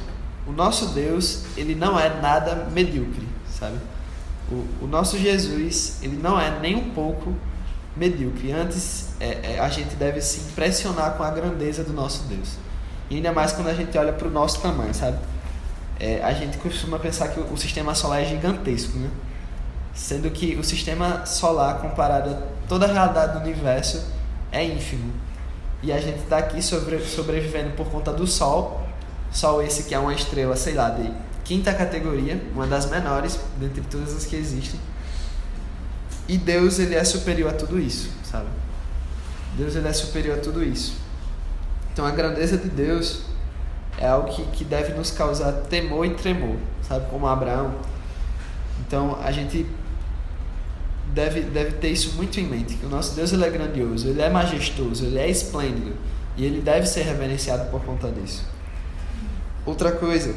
o 0.47 0.51
nosso 0.51 0.87
Deus, 0.89 1.43
ele 1.57 1.73
não 1.73 1.99
é 1.99 2.21
nada 2.21 2.67
medíocre, 2.71 3.27
sabe? 3.49 3.77
O, 4.51 4.85
o 4.85 4.87
nosso 4.87 5.17
Jesus, 5.17 5.97
ele 6.03 6.17
não 6.17 6.39
é 6.39 6.59
nem 6.59 6.75
um 6.75 6.91
pouco 6.91 7.33
medíocre. 7.95 8.51
Antes, 8.51 9.15
é, 9.19 9.55
é, 9.55 9.59
a 9.59 9.69
gente 9.69 9.95
deve 9.95 10.21
se 10.21 10.41
impressionar 10.51 11.13
com 11.13 11.23
a 11.23 11.31
grandeza 11.31 11.83
do 11.83 11.93
nosso 11.93 12.25
Deus. 12.25 12.57
E 13.09 13.15
ainda 13.15 13.31
mais 13.31 13.51
quando 13.53 13.69
a 13.69 13.73
gente 13.73 13.97
olha 13.97 14.13
para 14.13 14.27
o 14.27 14.31
nosso 14.31 14.61
tamanho, 14.61 14.93
sabe? 14.93 15.17
É, 15.99 16.21
a 16.23 16.33
gente 16.33 16.57
costuma 16.57 16.99
pensar 16.99 17.29
que 17.29 17.39
o, 17.39 17.57
sistema 17.57 17.95
solar 17.95 18.21
é 18.21 18.25
gigantesco, 18.25 18.97
né? 18.99 19.09
Sendo 19.93 20.29
que 20.29 20.55
o 20.57 20.63
sistema 20.63 21.25
solar, 21.25 21.79
comparado 21.79 22.29
a 22.29 22.37
toda 22.67 22.85
a 22.85 22.91
realidade 22.91 23.33
do 23.33 23.39
universo, 23.39 24.05
é 24.51 24.63
ínfimo. 24.63 25.11
E 25.85 25.93
a 25.93 25.99
gente 25.99 26.17
está 26.17 26.39
aqui 26.39 26.63
sobre, 26.63 26.99
sobrevivendo 27.05 27.75
por 27.75 27.85
conta 27.85 28.11
do 28.11 28.25
Sol, 28.25 28.83
Sol 29.31 29.61
esse 29.61 29.83
que 29.83 29.93
é 29.93 29.99
uma 29.99 30.15
estrela, 30.15 30.55
sei 30.55 30.73
lá, 30.73 30.89
de 30.89 31.13
quinta 31.43 31.71
categoria, 31.71 32.41
uma 32.55 32.65
das 32.65 32.89
menores 32.89 33.39
dentre 33.59 33.81
todas 33.81 34.15
as 34.15 34.25
que 34.25 34.35
existem. 34.35 34.79
E 36.27 36.39
Deus, 36.39 36.79
ele 36.79 36.95
é 36.95 37.03
superior 37.03 37.51
a 37.51 37.53
tudo 37.53 37.79
isso, 37.79 38.09
sabe? 38.23 38.47
Deus, 39.55 39.75
ele 39.75 39.87
é 39.87 39.93
superior 39.93 40.39
a 40.39 40.41
tudo 40.41 40.63
isso. 40.63 40.95
Então, 41.93 42.03
a 42.03 42.09
grandeza 42.09 42.57
de 42.57 42.67
Deus 42.67 43.21
é 43.99 44.07
algo 44.07 44.33
que, 44.33 44.43
que 44.47 44.65
deve 44.65 44.91
nos 44.93 45.11
causar 45.11 45.51
temor 45.69 46.03
e 46.03 46.15
tremor, 46.15 46.57
sabe? 46.81 47.07
Como 47.11 47.27
Abraão. 47.27 47.75
Então, 48.79 49.19
a 49.23 49.31
gente 49.31 49.67
deve, 51.15 51.41
deve 51.41 51.71
ter 51.77 51.89
isso 51.89 52.15
muito 52.17 52.39
em 52.39 52.45
mente, 52.45 52.75
que 52.75 52.85
o 52.85 52.89
nosso 52.89 53.15
Deus, 53.15 53.31
ele 53.31 53.45
é 53.45 53.49
grandioso, 53.49 54.09
ele 54.09 54.21
é 54.21 54.29
majestoso, 54.29 55.05
ele 55.05 55.17
é 55.17 55.29
esplêndido. 55.29 55.93
E 56.37 56.43
ele 56.43 56.61
deve 56.61 56.85
ser 56.85 57.03
reverenciado 57.03 57.71
por 57.71 57.81
conta 57.81 58.11
disso. 58.11 58.43
Outra 59.65 59.93
coisa, 59.93 60.35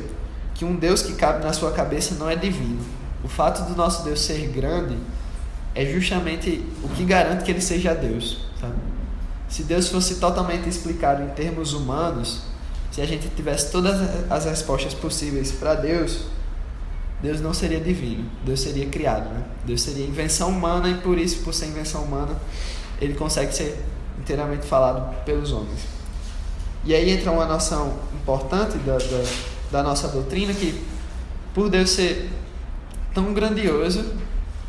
que 0.54 0.64
um 0.64 0.76
Deus 0.76 1.02
que 1.02 1.14
cabe 1.14 1.44
na 1.44 1.52
sua 1.52 1.72
cabeça 1.72 2.14
não 2.14 2.30
é 2.30 2.36
divino. 2.36 2.80
O 3.24 3.28
fato 3.28 3.68
do 3.68 3.74
nosso 3.74 4.04
Deus 4.04 4.20
ser 4.20 4.46
grande 4.48 4.96
é 5.74 5.84
justamente 5.84 6.64
o 6.84 6.88
que 6.88 7.04
garante 7.04 7.42
que 7.42 7.50
ele 7.50 7.60
seja 7.60 7.92
Deus. 7.94 8.46
Sabe? 8.60 8.76
Se 9.48 9.64
Deus 9.64 9.88
fosse 9.88 10.16
totalmente 10.16 10.68
explicado 10.68 11.24
em 11.24 11.28
termos 11.30 11.72
humanos, 11.72 12.42
se 12.92 13.00
a 13.00 13.06
gente 13.06 13.28
tivesse 13.30 13.72
todas 13.72 13.96
as 14.30 14.44
respostas 14.44 14.94
possíveis 14.94 15.50
para 15.50 15.74
Deus, 15.74 16.20
Deus 17.20 17.40
não 17.40 17.52
seria 17.52 17.80
divino, 17.80 18.30
Deus 18.44 18.60
seria 18.60 18.86
criado, 18.86 19.28
né? 19.30 19.42
Deus 19.64 19.82
seria 19.82 20.06
invenção 20.06 20.50
humana 20.50 20.88
e 20.88 20.94
por 20.98 21.18
isso, 21.18 21.42
por 21.42 21.52
ser 21.52 21.66
invenção 21.66 22.04
humana, 22.04 22.36
ele 23.00 23.14
consegue 23.14 23.52
ser 23.52 23.84
inteiramente 24.20 24.66
falado 24.66 25.24
pelos 25.24 25.52
homens. 25.52 25.80
E 26.84 26.94
aí 26.94 27.10
entra 27.10 27.32
uma 27.32 27.44
noção 27.44 27.98
importante 28.14 28.78
da, 28.78 28.96
da, 28.98 29.24
da, 29.72 29.82
nossa 29.82 30.08
doutrina 30.08 30.54
que, 30.54 30.80
por 31.52 31.68
Deus 31.68 31.90
ser 31.90 32.30
tão 33.12 33.34
grandioso, 33.34 34.14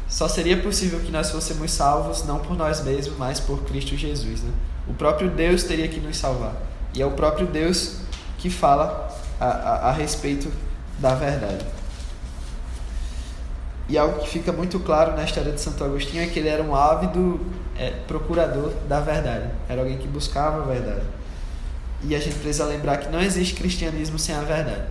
só 0.07 0.27
seria 0.27 0.57
possível 0.57 0.99
que 1.01 1.11
nós 1.11 1.29
fôssemos 1.29 1.71
salvos 1.71 2.25
não 2.25 2.39
por 2.39 2.57
nós 2.57 2.83
mesmos, 2.83 3.15
mas 3.17 3.39
por 3.39 3.63
Cristo 3.63 3.95
Jesus. 3.95 4.41
Né? 4.41 4.51
O 4.87 4.93
próprio 4.93 5.29
Deus 5.29 5.63
teria 5.63 5.87
que 5.87 5.99
nos 5.99 6.17
salvar. 6.17 6.55
E 6.95 7.01
é 7.01 7.05
o 7.05 7.11
próprio 7.11 7.45
Deus 7.45 7.97
que 8.39 8.49
fala 8.49 9.15
a, 9.39 9.45
a, 9.45 9.89
a 9.89 9.91
respeito 9.91 10.51
da 10.97 11.13
verdade. 11.13 11.63
E 13.89 13.97
algo 13.97 14.19
que 14.19 14.29
fica 14.29 14.53
muito 14.53 14.79
claro 14.79 15.15
na 15.15 15.23
história 15.23 15.51
de 15.51 15.59
Santo 15.59 15.83
Agostinho 15.83 16.23
é 16.23 16.27
que 16.27 16.37
ele 16.37 16.47
era 16.47 16.61
um 16.61 16.75
ávido 16.75 17.39
é, 17.75 17.89
procurador 18.07 18.71
da 18.87 18.99
verdade. 18.99 19.49
Era 19.67 19.81
alguém 19.81 19.97
que 19.97 20.07
buscava 20.07 20.61
a 20.61 20.65
verdade. 20.65 21.01
E 22.03 22.15
a 22.15 22.19
gente 22.19 22.35
precisa 22.35 22.65
lembrar 22.65 22.97
que 22.97 23.09
não 23.09 23.19
existe 23.19 23.55
cristianismo 23.55 24.19
sem 24.19 24.35
a 24.35 24.41
verdade. 24.41 24.83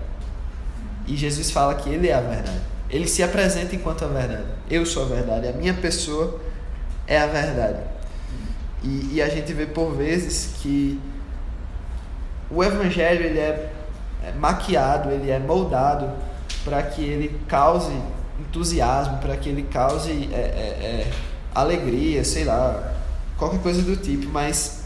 E 1.06 1.16
Jesus 1.16 1.52
fala 1.52 1.76
que 1.76 1.88
ele 1.88 2.08
é 2.08 2.14
a 2.14 2.20
verdade. 2.20 2.60
Ele 2.90 3.06
se 3.06 3.22
apresenta 3.22 3.76
enquanto 3.76 4.04
a 4.04 4.08
verdade. 4.08 4.46
Eu 4.68 4.84
sou 4.84 5.04
a 5.04 5.06
verdade, 5.06 5.46
a 5.46 5.52
minha 5.52 5.74
pessoa 5.74 6.40
é 7.06 7.18
a 7.18 7.26
verdade. 7.26 7.78
E, 8.82 9.14
e 9.14 9.22
a 9.22 9.28
gente 9.28 9.52
vê 9.52 9.64
por 9.64 9.94
vezes 9.94 10.54
que 10.60 11.00
o 12.50 12.64
evangelho 12.64 13.24
ele 13.24 13.38
é, 13.38 13.70
é 14.24 14.32
maquiado, 14.32 15.10
ele 15.10 15.30
é 15.30 15.38
moldado 15.38 16.10
para 16.64 16.82
que 16.82 17.02
ele 17.02 17.40
cause 17.46 17.92
entusiasmo, 18.40 19.18
para 19.18 19.36
que 19.36 19.48
ele 19.48 19.62
cause 19.62 20.10
é, 20.32 20.36
é, 20.36 20.38
é, 20.38 21.12
alegria, 21.54 22.24
sei 22.24 22.44
lá, 22.44 22.94
qualquer 23.36 23.60
coisa 23.60 23.82
do 23.82 23.96
tipo. 23.96 24.28
Mas 24.30 24.82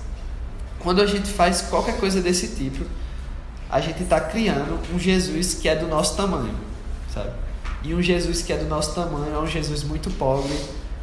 quando 0.78 1.00
a 1.00 1.07
gente 1.07 1.30
faz 1.30 1.62
qualquer 1.62 1.98
coisa 1.98 2.20
desse 2.20 2.48
tipo, 2.48 2.84
a 3.70 3.80
gente 3.80 4.03
está 4.03 4.20
criando 4.20 4.78
um 4.92 4.98
Jesus 4.98 5.55
que 5.55 5.68
é 5.68 5.76
do 5.76 5.86
nosso 5.86 6.16
tamanho, 6.16 6.55
sabe? 7.12 7.30
E 7.82 7.94
um 7.94 8.03
Jesus 8.03 8.42
que 8.42 8.53
é 8.53 8.57
do 8.57 8.66
nosso 8.66 8.94
tamanho 8.94 9.34
é 9.34 9.38
um 9.38 9.46
Jesus 9.46 9.82
muito 9.82 10.11
pobre, 10.11 10.55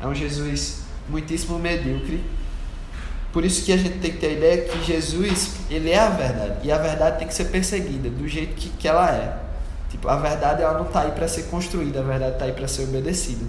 é 0.02 0.08
um 0.08 0.14
Jesus 0.14 0.82
muitíssimo 1.10 1.60
medíocre. 1.60 2.24
Por 3.34 3.46
isso 3.46 3.64
que 3.64 3.72
a 3.72 3.78
gente 3.78 4.00
tem 4.00 4.12
que 4.12 4.18
ter 4.18 4.28
a 4.28 4.32
ideia 4.32 4.62
que 4.64 4.84
Jesus, 4.84 5.52
ele 5.70 5.92
é 5.92 6.00
a 6.00 6.10
verdade. 6.10 6.68
E 6.68 6.72
a 6.72 6.78
verdade 6.78 7.20
tem 7.20 7.28
que 7.28 7.34
ser 7.34 7.46
perseguida 7.46 8.10
do 8.10 8.28
jeito 8.28 8.56
que, 8.56 8.70
que 8.70 8.88
ela 8.88 9.12
é. 9.12 9.49
Tipo, 10.00 10.08
a 10.08 10.16
verdade 10.16 10.62
ela 10.62 10.78
não 10.78 10.86
está 10.86 11.02
aí 11.02 11.12
para 11.12 11.28
ser 11.28 11.44
construída, 11.44 12.00
a 12.00 12.04
verdade 12.04 12.32
está 12.34 12.46
aí 12.46 12.54
para 12.54 12.70
ser 12.70 12.84
obedecida. 12.84 13.46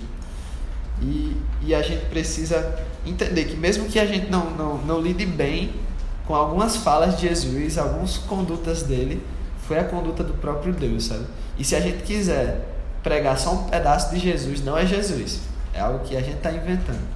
E, 1.00 1.36
e 1.62 1.72
a 1.72 1.80
gente 1.80 2.06
precisa 2.06 2.76
entender 3.06 3.44
que 3.44 3.56
mesmo 3.56 3.88
que 3.88 4.00
a 4.00 4.04
gente 4.04 4.28
não, 4.28 4.50
não, 4.50 4.78
não 4.78 5.00
lide 5.00 5.24
bem 5.24 5.72
com 6.26 6.34
algumas 6.34 6.76
falas 6.76 7.16
de 7.16 7.28
Jesus, 7.28 7.78
algumas 7.78 8.18
condutas 8.18 8.82
dele, 8.82 9.24
foi 9.62 9.78
a 9.78 9.84
conduta 9.84 10.24
do 10.24 10.34
próprio 10.34 10.72
Deus, 10.72 11.04
sabe? 11.04 11.24
E 11.56 11.64
se 11.64 11.76
a 11.76 11.80
gente 11.80 12.02
quiser 12.02 12.66
pregar 13.00 13.38
só 13.38 13.52
um 13.52 13.64
pedaço 13.68 14.12
de 14.12 14.18
Jesus, 14.18 14.64
não 14.64 14.76
é 14.76 14.84
Jesus. 14.84 15.42
É 15.72 15.80
algo 15.80 16.00
que 16.00 16.16
a 16.16 16.20
gente 16.20 16.38
está 16.38 16.50
inventando. 16.50 17.06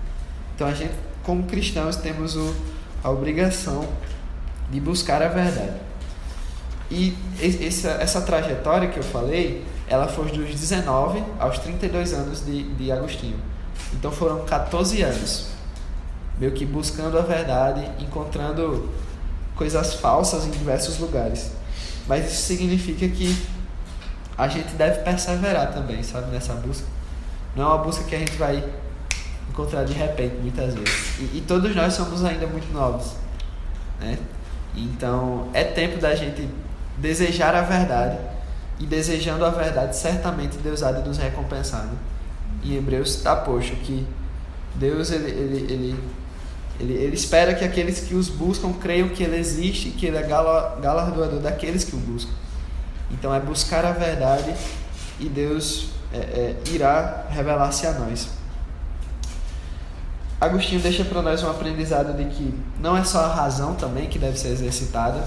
Então 0.55 0.69
a 0.69 0.73
gente, 0.73 0.95
como 1.25 1.43
cristãos, 1.43 1.97
temos 1.97 2.37
o, 2.37 2.55
a 3.03 3.11
obrigação 3.11 3.85
de 4.71 4.79
buscar 4.79 5.21
a 5.23 5.29
verdade. 5.29 5.75
E 6.95 7.13
essa, 7.67 7.89
essa 7.91 8.21
trajetória 8.21 8.89
que 8.89 8.97
eu 8.97 9.03
falei, 9.03 9.67
ela 9.89 10.07
foi 10.07 10.31
dos 10.31 10.49
19 10.49 11.21
aos 11.41 11.59
32 11.59 12.13
anos 12.13 12.47
de, 12.47 12.63
de 12.75 12.93
Agostinho. 12.93 13.37
Então 13.93 14.13
foram 14.13 14.45
14 14.45 15.03
anos, 15.03 15.49
meio 16.39 16.53
que 16.53 16.65
buscando 16.65 17.19
a 17.19 17.23
verdade, 17.23 17.91
encontrando 17.99 18.89
coisas 19.57 19.95
falsas 19.95 20.47
em 20.47 20.51
diversos 20.51 21.01
lugares. 21.01 21.51
Mas 22.07 22.33
isso 22.33 22.43
significa 22.43 23.09
que 23.09 23.37
a 24.39 24.47
gente 24.47 24.73
deve 24.75 25.01
perseverar 25.01 25.73
também, 25.73 26.01
sabe, 26.05 26.31
nessa 26.31 26.55
busca. 26.55 26.87
Não 27.57 27.65
é 27.65 27.67
uma 27.67 27.79
busca 27.79 28.05
que 28.05 28.15
a 28.15 28.19
gente 28.21 28.37
vai 28.37 28.65
encontrar 29.51 29.83
de 29.83 29.95
repente, 29.95 30.37
muitas 30.41 30.75
vezes. 30.75 31.19
E, 31.19 31.39
e 31.39 31.45
todos 31.45 31.75
nós 31.75 31.93
somos 31.93 32.25
ainda 32.25 32.47
muito 32.47 32.73
novos, 32.73 33.15
né? 33.99 34.17
Então, 34.77 35.49
é 35.53 35.65
tempo 35.65 35.99
da 36.01 36.15
gente 36.15 36.49
desejar 36.99 37.55
a 37.55 37.63
verdade. 37.63 38.19
E 38.79 38.87
desejando 38.87 39.45
a 39.45 39.51
verdade, 39.51 39.97
certamente 39.97 40.59
Deus 40.59 40.83
há 40.83 40.91
de 40.91 41.07
nos 41.07 41.17
recompensar. 41.17 41.85
Né? 41.85 41.97
Em 42.65 42.77
Hebreus 42.77 43.11
está 43.11 43.37
posto 43.37 43.77
que 43.77 44.07
Deus 44.75 45.11
ele, 45.11 45.31
ele, 45.31 45.73
ele 45.73 46.15
ele, 46.79 46.95
ele 46.95 47.15
espera 47.15 47.55
que 47.55 47.65
aqueles 47.65 48.01
que 48.01 48.15
os 48.15 48.29
buscam 48.29 48.73
creiam 48.73 49.09
que 49.09 49.23
ele 49.23 49.37
existe 49.37 49.89
e 49.89 49.91
que 49.93 50.07
ele 50.07 50.17
é 50.17 50.23
galardoador 50.23 51.41
daqueles 51.41 51.85
que 51.85 51.95
o 51.95 51.99
buscam. 51.99 52.33
Então 53.11 53.33
é 53.33 53.39
buscar 53.39 53.85
a 53.85 53.93
verdade 53.93 54.53
e 55.21 55.29
Deus 55.29 55.91
é, 56.13 56.17
é, 56.17 56.57
irá 56.71 57.27
revelar-se 57.31 57.87
a 57.87 57.93
nós. 57.93 58.29
Agostinho 60.41 60.81
deixa 60.81 61.05
para 61.05 61.23
nós 61.23 61.43
um 61.43 61.51
aprendizado 61.51 62.17
de 62.17 62.25
que 62.25 62.55
não 62.81 62.97
é 62.97 63.05
só 63.05 63.25
a 63.25 63.35
razão 63.35 63.75
também 63.75 64.09
que 64.09 64.19
deve 64.19 64.37
ser 64.37 64.49
exercitada, 64.49 65.25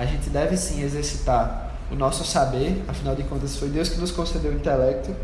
a 0.00 0.06
gente 0.06 0.30
deve 0.30 0.56
sim 0.56 0.82
exercitar 0.82 1.74
o 1.92 1.94
nosso 1.94 2.24
saber, 2.24 2.82
afinal 2.88 3.14
de 3.14 3.22
contas 3.24 3.56
foi 3.56 3.68
Deus 3.68 3.90
que 3.90 4.00
nos 4.00 4.10
concedeu 4.10 4.50
o 4.50 4.54
intelecto, 4.54 5.14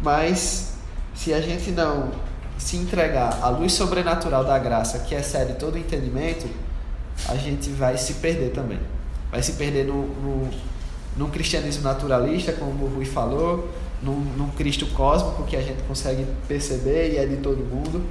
mas 0.00 0.76
se 1.14 1.34
a 1.34 1.42
gente 1.42 1.70
não 1.72 2.10
se 2.56 2.78
entregar 2.78 3.38
à 3.42 3.50
luz 3.50 3.74
sobrenatural 3.74 4.44
da 4.44 4.58
graça 4.58 5.00
que 5.00 5.14
excede 5.14 5.56
todo 5.56 5.74
o 5.74 5.78
entendimento, 5.78 6.48
a 7.28 7.36
gente 7.36 7.68
vai 7.68 7.98
se 7.98 8.14
perder 8.14 8.52
também. 8.52 8.80
Vai 9.30 9.42
se 9.42 9.52
perder 9.52 9.84
no, 9.84 10.06
no, 10.06 10.50
no 11.14 11.28
cristianismo 11.28 11.82
naturalista, 11.82 12.50
como 12.50 12.86
o 12.86 12.94
Rui 12.94 13.04
falou, 13.04 13.68
num, 14.02 14.20
num 14.38 14.48
Cristo 14.52 14.86
cósmico 14.86 15.44
que 15.44 15.54
a 15.54 15.60
gente 15.60 15.82
consegue 15.82 16.26
perceber 16.48 17.12
e 17.12 17.18
é 17.18 17.26
de 17.26 17.36
todo 17.36 17.58
mundo. 17.58 18.02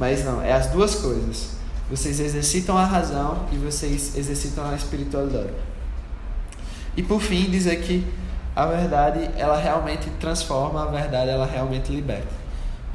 Mas 0.00 0.24
não, 0.24 0.42
é 0.42 0.52
as 0.52 0.66
duas 0.66 0.96
coisas. 0.96 1.50
Vocês 1.90 2.18
exercitam 2.18 2.76
a 2.76 2.84
razão 2.84 3.46
e 3.52 3.56
vocês 3.56 4.16
exercitam 4.16 4.68
a 4.68 4.74
espiritualidade. 4.74 5.52
E 6.96 7.02
por 7.02 7.20
fim, 7.20 7.50
dizer 7.50 7.76
que 7.82 8.04
a 8.54 8.66
verdade, 8.66 9.30
ela 9.36 9.58
realmente 9.58 10.08
transforma, 10.18 10.82
a 10.82 10.86
verdade, 10.86 11.30
ela 11.30 11.46
realmente 11.46 11.92
liberta 11.92 12.46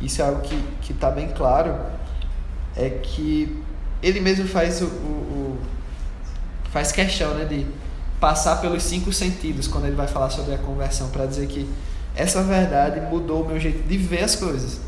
isso 0.02 0.22
é 0.22 0.26
algo 0.26 0.42
que 0.42 0.92
está 0.92 1.12
bem 1.12 1.30
claro, 1.30 1.76
é 2.76 2.90
que 2.90 3.56
ele 4.02 4.20
mesmo 4.20 4.48
faz 4.48 4.82
o, 4.82 4.86
o, 4.86 4.88
o, 4.88 5.60
faz 6.72 6.92
questão 6.92 7.36
né, 7.36 7.46
de 7.46 7.68
passar 8.20 8.60
pelos 8.62 8.84
cinco 8.84 9.14
sentidos 9.14 9.68
quando 9.68 9.86
ele 9.86 9.96
vai 9.96 10.08
falar 10.08 10.30
sobre 10.30 10.56
a 10.56 10.58
conversão, 10.58 11.10
para 11.10 11.26
dizer 11.26 11.48
que 11.48 11.70
essa 12.16 12.42
verdade 12.42 13.00
mudou 13.02 13.44
o 13.44 13.48
meu 13.48 13.60
jeito 13.60 13.88
de 13.88 13.98
ver 13.98 14.24
as 14.24 14.36
coisas, 14.36 14.80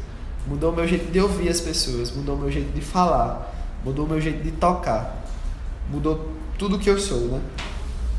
mudou 0.47 0.71
o 0.71 0.75
meu 0.75 0.87
jeito 0.87 1.11
de 1.11 1.19
ouvir 1.19 1.49
as 1.49 1.61
pessoas, 1.61 2.11
mudou 2.11 2.35
o 2.35 2.39
meu 2.39 2.51
jeito 2.51 2.73
de 2.73 2.81
falar, 2.81 3.52
mudou 3.83 4.05
o 4.05 4.09
meu 4.09 4.21
jeito 4.21 4.43
de 4.43 4.51
tocar, 4.51 5.23
mudou 5.89 6.31
tudo 6.57 6.79
que 6.79 6.89
eu 6.89 6.99
sou, 6.99 7.19
né? 7.27 7.41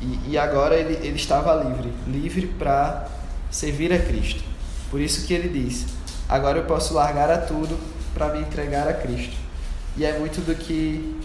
E, 0.00 0.32
e 0.32 0.38
agora 0.38 0.76
ele, 0.76 0.94
ele 1.06 1.16
estava 1.16 1.54
livre, 1.54 1.92
livre 2.06 2.46
para 2.58 3.08
servir 3.50 3.92
a 3.92 3.98
Cristo. 3.98 4.42
Por 4.90 5.00
isso 5.00 5.26
que 5.26 5.32
ele 5.32 5.48
diz: 5.48 5.86
agora 6.28 6.58
eu 6.58 6.64
posso 6.64 6.94
largar 6.94 7.30
a 7.30 7.38
tudo 7.38 7.78
para 8.12 8.32
me 8.32 8.40
entregar 8.40 8.86
a 8.88 8.92
Cristo. 8.92 9.34
E 9.96 10.04
é 10.04 10.18
muito 10.18 10.40
do 10.44 10.54
que 10.54 11.16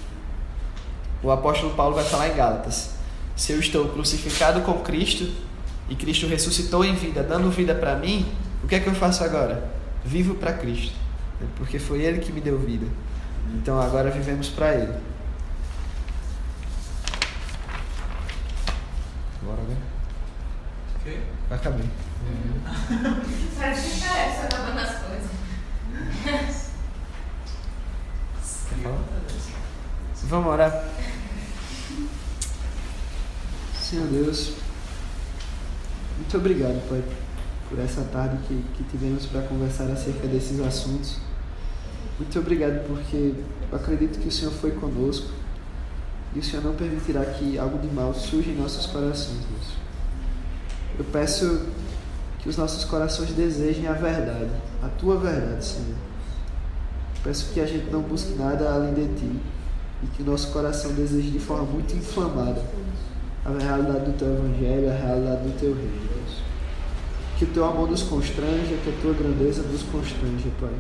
o 1.21 1.31
apóstolo 1.31 1.73
Paulo 1.73 1.95
vai 1.95 2.03
falar 2.03 2.29
em 2.29 2.35
Gálatas. 2.35 2.91
Se 3.35 3.51
eu 3.51 3.59
estou 3.59 3.89
crucificado 3.89 4.61
com 4.61 4.73
Cristo 4.79 5.29
e 5.89 5.95
Cristo 5.95 6.27
ressuscitou 6.27 6.85
em 6.85 6.93
vida, 6.93 7.23
dando 7.23 7.49
vida 7.49 7.73
para 7.73 7.95
mim, 7.95 8.25
o 8.63 8.67
que 8.67 8.75
é 8.75 8.79
que 8.79 8.87
eu 8.87 8.93
faço 8.93 9.23
agora? 9.23 9.71
Vivo 10.05 10.35
para 10.35 10.53
Cristo, 10.53 10.93
porque 11.55 11.79
foi 11.79 12.01
Ele 12.01 12.19
que 12.19 12.31
me 12.31 12.41
deu 12.41 12.57
vida. 12.59 12.85
Então 13.55 13.79
agora 13.79 14.11
vivemos 14.11 14.49
para 14.49 14.75
Ele. 14.75 14.99
Bora, 19.41 19.61
né? 19.63 19.77
Ok. 20.99 21.23
Acabei. 21.49 21.89
Parece 23.57 23.89
que 23.89 24.07
parece 24.07 24.45
acabando 24.45 24.79
as 24.79 24.95
coisas. 25.03 25.29
Vamos 30.23 30.53
orar. 30.53 30.83
Senhor 33.81 34.07
Deus, 34.09 34.53
muito 36.17 36.37
obrigado, 36.37 36.87
Pai, 36.87 37.03
por 37.67 37.79
essa 37.79 38.03
tarde 38.03 38.37
que, 38.47 38.63
que 38.75 38.83
tivemos 38.83 39.25
para 39.25 39.41
conversar 39.41 39.89
acerca 39.89 40.27
desses 40.27 40.59
assuntos. 40.59 41.28
Muito 42.19 42.37
obrigado 42.37 42.85
porque 42.85 43.33
eu 43.71 43.77
acredito 43.77 44.19
que 44.19 44.27
o 44.27 44.31
Senhor 44.31 44.51
foi 44.51 44.71
conosco 44.71 45.29
e 46.35 46.39
o 46.39 46.43
Senhor 46.43 46.61
não 46.61 46.75
permitirá 46.75 47.23
que 47.25 47.57
algo 47.57 47.79
de 47.79 47.87
mal 47.87 48.13
surja 48.13 48.51
em 48.51 48.55
nossos 48.55 48.85
corações, 48.87 49.37
Deus. 49.49 49.73
Eu 50.99 51.05
peço 51.05 51.65
que 52.39 52.49
os 52.49 52.57
nossos 52.57 52.83
corações 52.83 53.29
desejem 53.31 53.87
a 53.87 53.93
verdade, 53.93 54.51
a 54.83 54.89
tua 54.89 55.17
verdade, 55.17 55.63
Senhor. 55.63 55.95
Peço 57.23 57.53
que 57.53 57.61
a 57.61 57.65
gente 57.65 57.89
não 57.89 58.01
busque 58.01 58.33
nada 58.33 58.69
além 58.69 58.93
de 58.93 59.07
ti 59.15 59.39
e 60.03 60.07
que 60.07 60.21
o 60.21 60.25
nosso 60.25 60.51
coração 60.51 60.91
deseje 60.91 61.31
de 61.31 61.39
forma 61.39 61.63
muito 61.63 61.95
inflamada 61.95 62.61
a 63.45 63.63
realidade 63.63 64.11
do 64.11 64.17
teu 64.17 64.27
evangelho, 64.27 64.89
a 64.89 64.93
realidade 64.93 65.43
do 65.43 65.57
teu 65.57 65.73
reino, 65.73 66.09
Deus. 66.13 66.41
Que 67.37 67.45
o 67.45 67.47
teu 67.47 67.63
amor 67.63 67.89
nos 67.89 68.03
constranja, 68.03 68.75
que 68.83 68.89
a 68.89 69.01
tua 69.01 69.13
grandeza 69.13 69.61
nos 69.63 69.83
constranja, 69.83 70.49
Pai. 70.59 70.73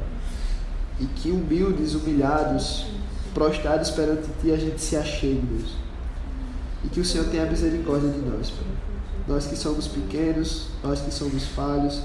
E 0.99 1.05
que 1.05 1.31
humildes, 1.31 1.95
humilhados, 1.95 2.87
prostrados 3.33 3.89
perante 3.91 4.27
ti, 4.41 4.51
a 4.51 4.57
gente 4.57 4.81
se 4.81 4.95
achegue, 4.95 5.41
Deus. 5.41 5.75
E 6.83 6.87
que 6.89 6.99
o 6.99 7.05
Senhor 7.05 7.27
tenha 7.27 7.45
misericórdia 7.45 8.09
de 8.09 8.19
nós, 8.19 8.49
Pai 8.49 8.79
nós 9.29 9.45
que 9.45 9.55
somos 9.55 9.87
pequenos, 9.87 10.69
nós 10.83 11.01
que 11.01 11.13
somos 11.13 11.45
falhos, 11.49 12.01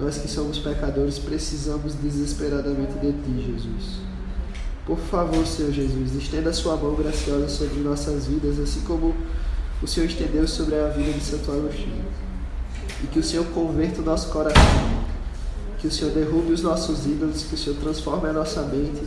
nós 0.00 0.18
que 0.18 0.26
somos 0.26 0.58
pecadores, 0.58 1.16
precisamos 1.16 1.94
desesperadamente 1.94 2.94
de 2.94 3.12
Ti, 3.12 3.52
Jesus. 3.52 4.00
Por 4.84 4.98
favor, 4.98 5.46
Senhor 5.46 5.70
Jesus, 5.70 6.12
estenda 6.16 6.50
a 6.50 6.52
Sua 6.52 6.76
mão 6.76 6.96
graciosa 6.96 7.48
sobre 7.48 7.78
nossas 7.78 8.26
vidas, 8.26 8.58
assim 8.58 8.80
como 8.80 9.14
o 9.80 9.86
Senhor 9.86 10.06
estendeu 10.06 10.48
sobre 10.48 10.74
a 10.74 10.88
vida 10.88 11.12
de 11.12 11.20
Santo 11.20 11.52
Agostinho. 11.52 12.04
E 13.04 13.06
que 13.06 13.20
o 13.20 13.22
Senhor 13.22 13.46
converta 13.54 14.00
o 14.00 14.04
nosso 14.04 14.30
coração, 14.30 14.99
que 15.80 15.86
o 15.86 15.90
Senhor 15.90 16.12
derrube 16.12 16.52
os 16.52 16.62
nossos 16.62 17.06
ídolos, 17.06 17.44
que 17.44 17.54
o 17.54 17.58
Senhor 17.58 17.76
transforme 17.78 18.28
a 18.28 18.32
nossa 18.32 18.62
mente 18.62 19.02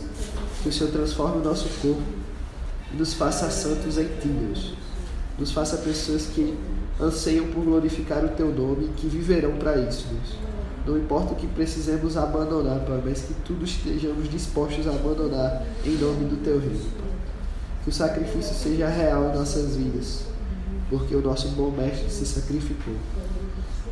Que 0.62 0.68
o 0.68 0.72
Senhor 0.72 0.90
transforme 0.90 1.38
o 1.38 1.44
nosso 1.44 1.68
corpo 1.80 2.02
e 2.92 2.96
nos 2.96 3.14
faça 3.14 3.50
santos 3.50 3.98
em 3.98 4.06
Ti, 4.20 4.28
Deus. 4.28 4.74
Nos 5.38 5.52
faça 5.52 5.76
pessoas 5.78 6.26
que 6.26 6.56
anseiam 7.00 7.46
por 7.48 7.64
glorificar 7.64 8.24
o 8.24 8.28
Teu 8.28 8.52
nome 8.52 8.86
e 8.86 8.88
que 8.96 9.06
viverão 9.06 9.56
para 9.56 9.76
isso, 9.76 10.06
Deus. 10.08 10.38
Não 10.86 10.98
importa 10.98 11.32
o 11.32 11.36
que 11.36 11.46
precisemos 11.46 12.16
abandonar, 12.16 12.80
Pai, 12.80 13.02
mas 13.04 13.22
que 13.22 13.34
tudo 13.44 13.64
estejamos 13.64 14.30
dispostos 14.30 14.86
a 14.86 14.90
abandonar 14.90 15.64
em 15.84 15.96
nome 15.96 16.24
do 16.26 16.42
Teu 16.42 16.58
reino. 16.58 17.04
Que 17.82 17.90
o 17.90 17.92
sacrifício 17.92 18.54
seja 18.54 18.88
real 18.88 19.30
em 19.30 19.36
nossas 19.36 19.76
vidas, 19.76 20.24
porque 20.88 21.14
o 21.14 21.20
nosso 21.20 21.48
bom 21.48 21.70
Mestre 21.70 22.10
se 22.10 22.24
sacrificou 22.24 22.94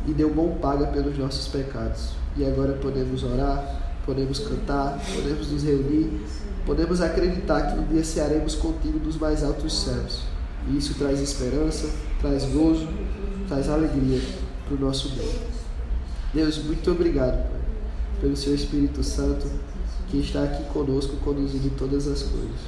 e 0.07 0.13
deu 0.13 0.33
bom 0.33 0.57
paga 0.61 0.87
pelos 0.87 1.17
nossos 1.17 1.47
pecados. 1.47 2.22
E 2.37 2.45
agora 2.45 2.73
podemos 2.73 3.23
orar, 3.23 3.93
podemos 4.05 4.39
cantar, 4.39 4.99
podemos 5.15 5.51
nos 5.51 5.63
reunir, 5.63 6.21
podemos 6.65 7.01
acreditar 7.01 7.61
que 7.71 7.79
um 7.79 7.85
dia 7.87 8.03
cearemos 8.03 8.55
contigo 8.55 8.99
dos 8.99 9.17
mais 9.17 9.43
altos 9.43 9.83
céus. 9.83 10.23
E 10.67 10.77
isso 10.77 10.95
traz 10.95 11.19
esperança, 11.19 11.89
traz 12.21 12.45
gozo, 12.45 12.87
traz 13.47 13.69
alegria 13.69 14.21
para 14.65 14.75
o 14.75 14.79
nosso 14.79 15.09
mundo. 15.09 15.53
Deus, 16.33 16.57
muito 16.63 16.89
obrigado, 16.91 17.49
Pai, 17.49 17.61
pelo 18.21 18.35
Seu 18.35 18.55
Espírito 18.55 19.03
Santo 19.03 19.47
que 20.13 20.19
está 20.19 20.43
aqui 20.43 20.63
conosco, 20.65 21.17
conduzindo 21.17 21.75
todas 21.75 22.07
as 22.07 22.21
coisas. 22.21 22.59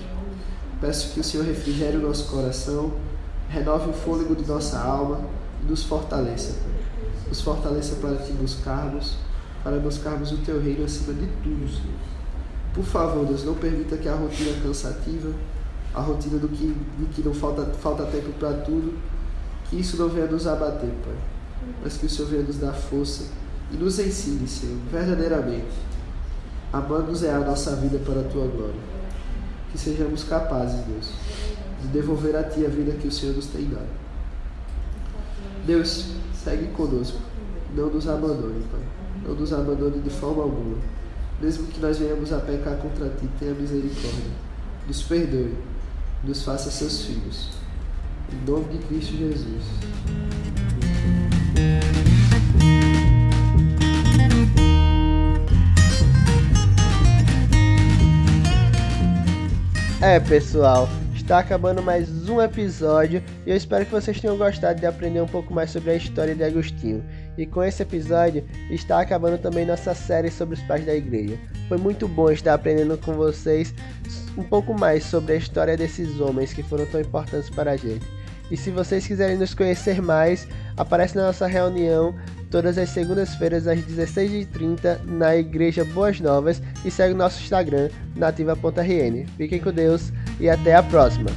Peço 0.81 1.13
que 1.13 1.19
o 1.19 1.23
Senhor 1.23 1.45
refrigere 1.45 1.95
o 1.95 2.01
nosso 2.01 2.25
coração, 2.25 2.91
renove 3.47 3.91
o 3.91 3.93
fôlego 3.93 4.35
de 4.35 4.47
nossa 4.47 4.79
alma 4.79 5.21
e 5.63 5.69
nos 5.69 5.83
fortaleça, 5.83 6.53
Pai. 6.53 6.73
Nos 7.29 7.41
fortaleça 7.41 7.97
para 7.97 8.15
te 8.17 8.31
buscarmos, 8.33 9.15
para 9.65 9.77
buscarmos 9.79 10.31
o 10.31 10.37
Teu 10.37 10.61
reino 10.61 10.85
acima 10.85 11.11
de 11.15 11.25
tudo, 11.41 11.67
Senhor. 11.67 11.97
Por 12.71 12.83
favor, 12.83 13.25
Deus, 13.25 13.43
não 13.43 13.55
permita 13.55 13.97
que 13.97 14.07
a 14.07 14.13
rotina 14.13 14.51
cansativa, 14.61 15.31
a 15.91 16.01
rotina 16.01 16.37
do 16.37 16.47
que, 16.47 16.77
de 16.99 17.05
que 17.07 17.23
não 17.23 17.33
falta, 17.33 17.65
falta 17.73 18.05
tempo 18.05 18.31
para 18.33 18.53
tudo, 18.59 18.93
que 19.67 19.77
isso 19.77 19.97
não 19.97 20.07
venha 20.07 20.27
nos 20.27 20.45
abater, 20.45 20.91
Pai. 21.03 21.15
Mas 21.81 21.97
que 21.97 22.05
o 22.05 22.09
Senhor 22.09 22.29
venha 22.29 22.43
nos 22.43 22.57
dar 22.57 22.73
força 22.73 23.23
e 23.71 23.75
nos 23.75 23.97
ensine, 23.97 24.47
Senhor, 24.47 24.77
verdadeiramente, 24.91 25.73
a 26.71 26.79
manusear 26.79 27.41
a 27.41 27.45
nossa 27.45 27.75
vida 27.77 27.97
para 28.05 28.21
a 28.21 28.23
Tua 28.25 28.45
glória. 28.45 28.95
Que 29.71 29.79
sejamos 29.79 30.23
capazes, 30.25 30.85
Deus, 30.85 31.09
de 31.81 31.87
devolver 31.87 32.35
a 32.35 32.43
Ti 32.43 32.67
a 32.67 32.69
vida 32.69 32.91
que 32.91 33.07
o 33.07 33.11
Senhor 33.11 33.35
nos 33.35 33.47
tem 33.47 33.67
dado. 33.67 33.89
Deus, 35.65 36.11
segue 36.35 36.67
conosco. 36.67 37.17
Não 37.75 37.89
nos 37.89 38.07
abandone, 38.07 38.63
Pai. 38.71 39.04
Não 39.25 39.33
nos 39.33 39.51
abandone 39.51 39.99
de 40.01 40.09
forma 40.09 40.43
alguma. 40.43 40.77
Mesmo 41.41 41.65
que 41.67 41.79
nós 41.79 41.97
venhamos 41.97 42.31
a 42.31 42.37
pecar 42.39 42.77
contra 42.77 43.09
Ti, 43.09 43.27
tenha 43.39 43.53
misericórdia. 43.53 44.31
Nos 44.87 45.01
perdoe. 45.01 45.55
Nos 46.23 46.43
faça 46.43 46.69
seus 46.69 47.05
filhos. 47.05 47.49
Em 48.31 48.49
nome 48.49 48.65
de 48.65 48.77
Cristo 48.85 49.17
Jesus. 49.17 49.63
É, 60.01 60.19
pessoal, 60.19 60.87
está 61.15 61.39
acabando 61.39 61.81
mais 61.81 62.29
um 62.29 62.39
episódio 62.39 63.23
e 63.43 63.49
eu 63.49 63.57
espero 63.57 63.85
que 63.85 63.91
vocês 63.91 64.21
tenham 64.21 64.37
gostado 64.37 64.79
de 64.79 64.85
aprender 64.85 65.19
um 65.19 65.27
pouco 65.27 65.51
mais 65.51 65.71
sobre 65.71 65.89
a 65.89 65.95
história 65.95 66.35
de 66.35 66.43
Agostinho. 66.43 67.03
E 67.37 67.45
com 67.45 67.63
esse 67.63 67.83
episódio 67.83 68.43
está 68.69 68.99
acabando 68.99 69.37
também 69.37 69.65
nossa 69.65 69.93
série 69.93 70.31
sobre 70.31 70.55
os 70.55 70.61
pais 70.61 70.85
da 70.85 70.95
igreja. 70.95 71.37
Foi 71.67 71.77
muito 71.77 72.07
bom 72.07 72.31
estar 72.31 72.53
aprendendo 72.53 72.97
com 72.97 73.13
vocês 73.13 73.73
um 74.37 74.43
pouco 74.43 74.73
mais 74.73 75.03
sobre 75.03 75.33
a 75.33 75.37
história 75.37 75.77
desses 75.77 76.19
homens 76.19 76.53
que 76.53 76.63
foram 76.63 76.85
tão 76.85 77.01
importantes 77.01 77.49
para 77.49 77.71
a 77.71 77.77
gente. 77.77 78.05
E 78.51 78.55
se 78.55 78.69
vocês 78.69 79.07
quiserem 79.07 79.37
nos 79.37 79.53
conhecer 79.53 80.01
mais, 80.01 80.47
aparece 80.77 81.15
na 81.15 81.27
nossa 81.27 81.47
reunião 81.47 82.13
todas 82.51 82.77
as 82.77 82.89
segundas-feiras 82.89 83.67
às 83.67 83.79
16h30 83.79 85.03
na 85.05 85.35
Igreja 85.35 85.83
Boas 85.83 86.19
Novas 86.19 86.61
e 86.83 86.91
segue 86.91 87.13
o 87.13 87.17
nosso 87.17 87.41
Instagram, 87.41 87.89
nativa.rn. 88.15 89.25
Fiquem 89.37 89.59
com 89.59 89.71
Deus 89.71 90.11
e 90.39 90.47
até 90.47 90.75
a 90.75 90.83
próxima! 90.83 91.31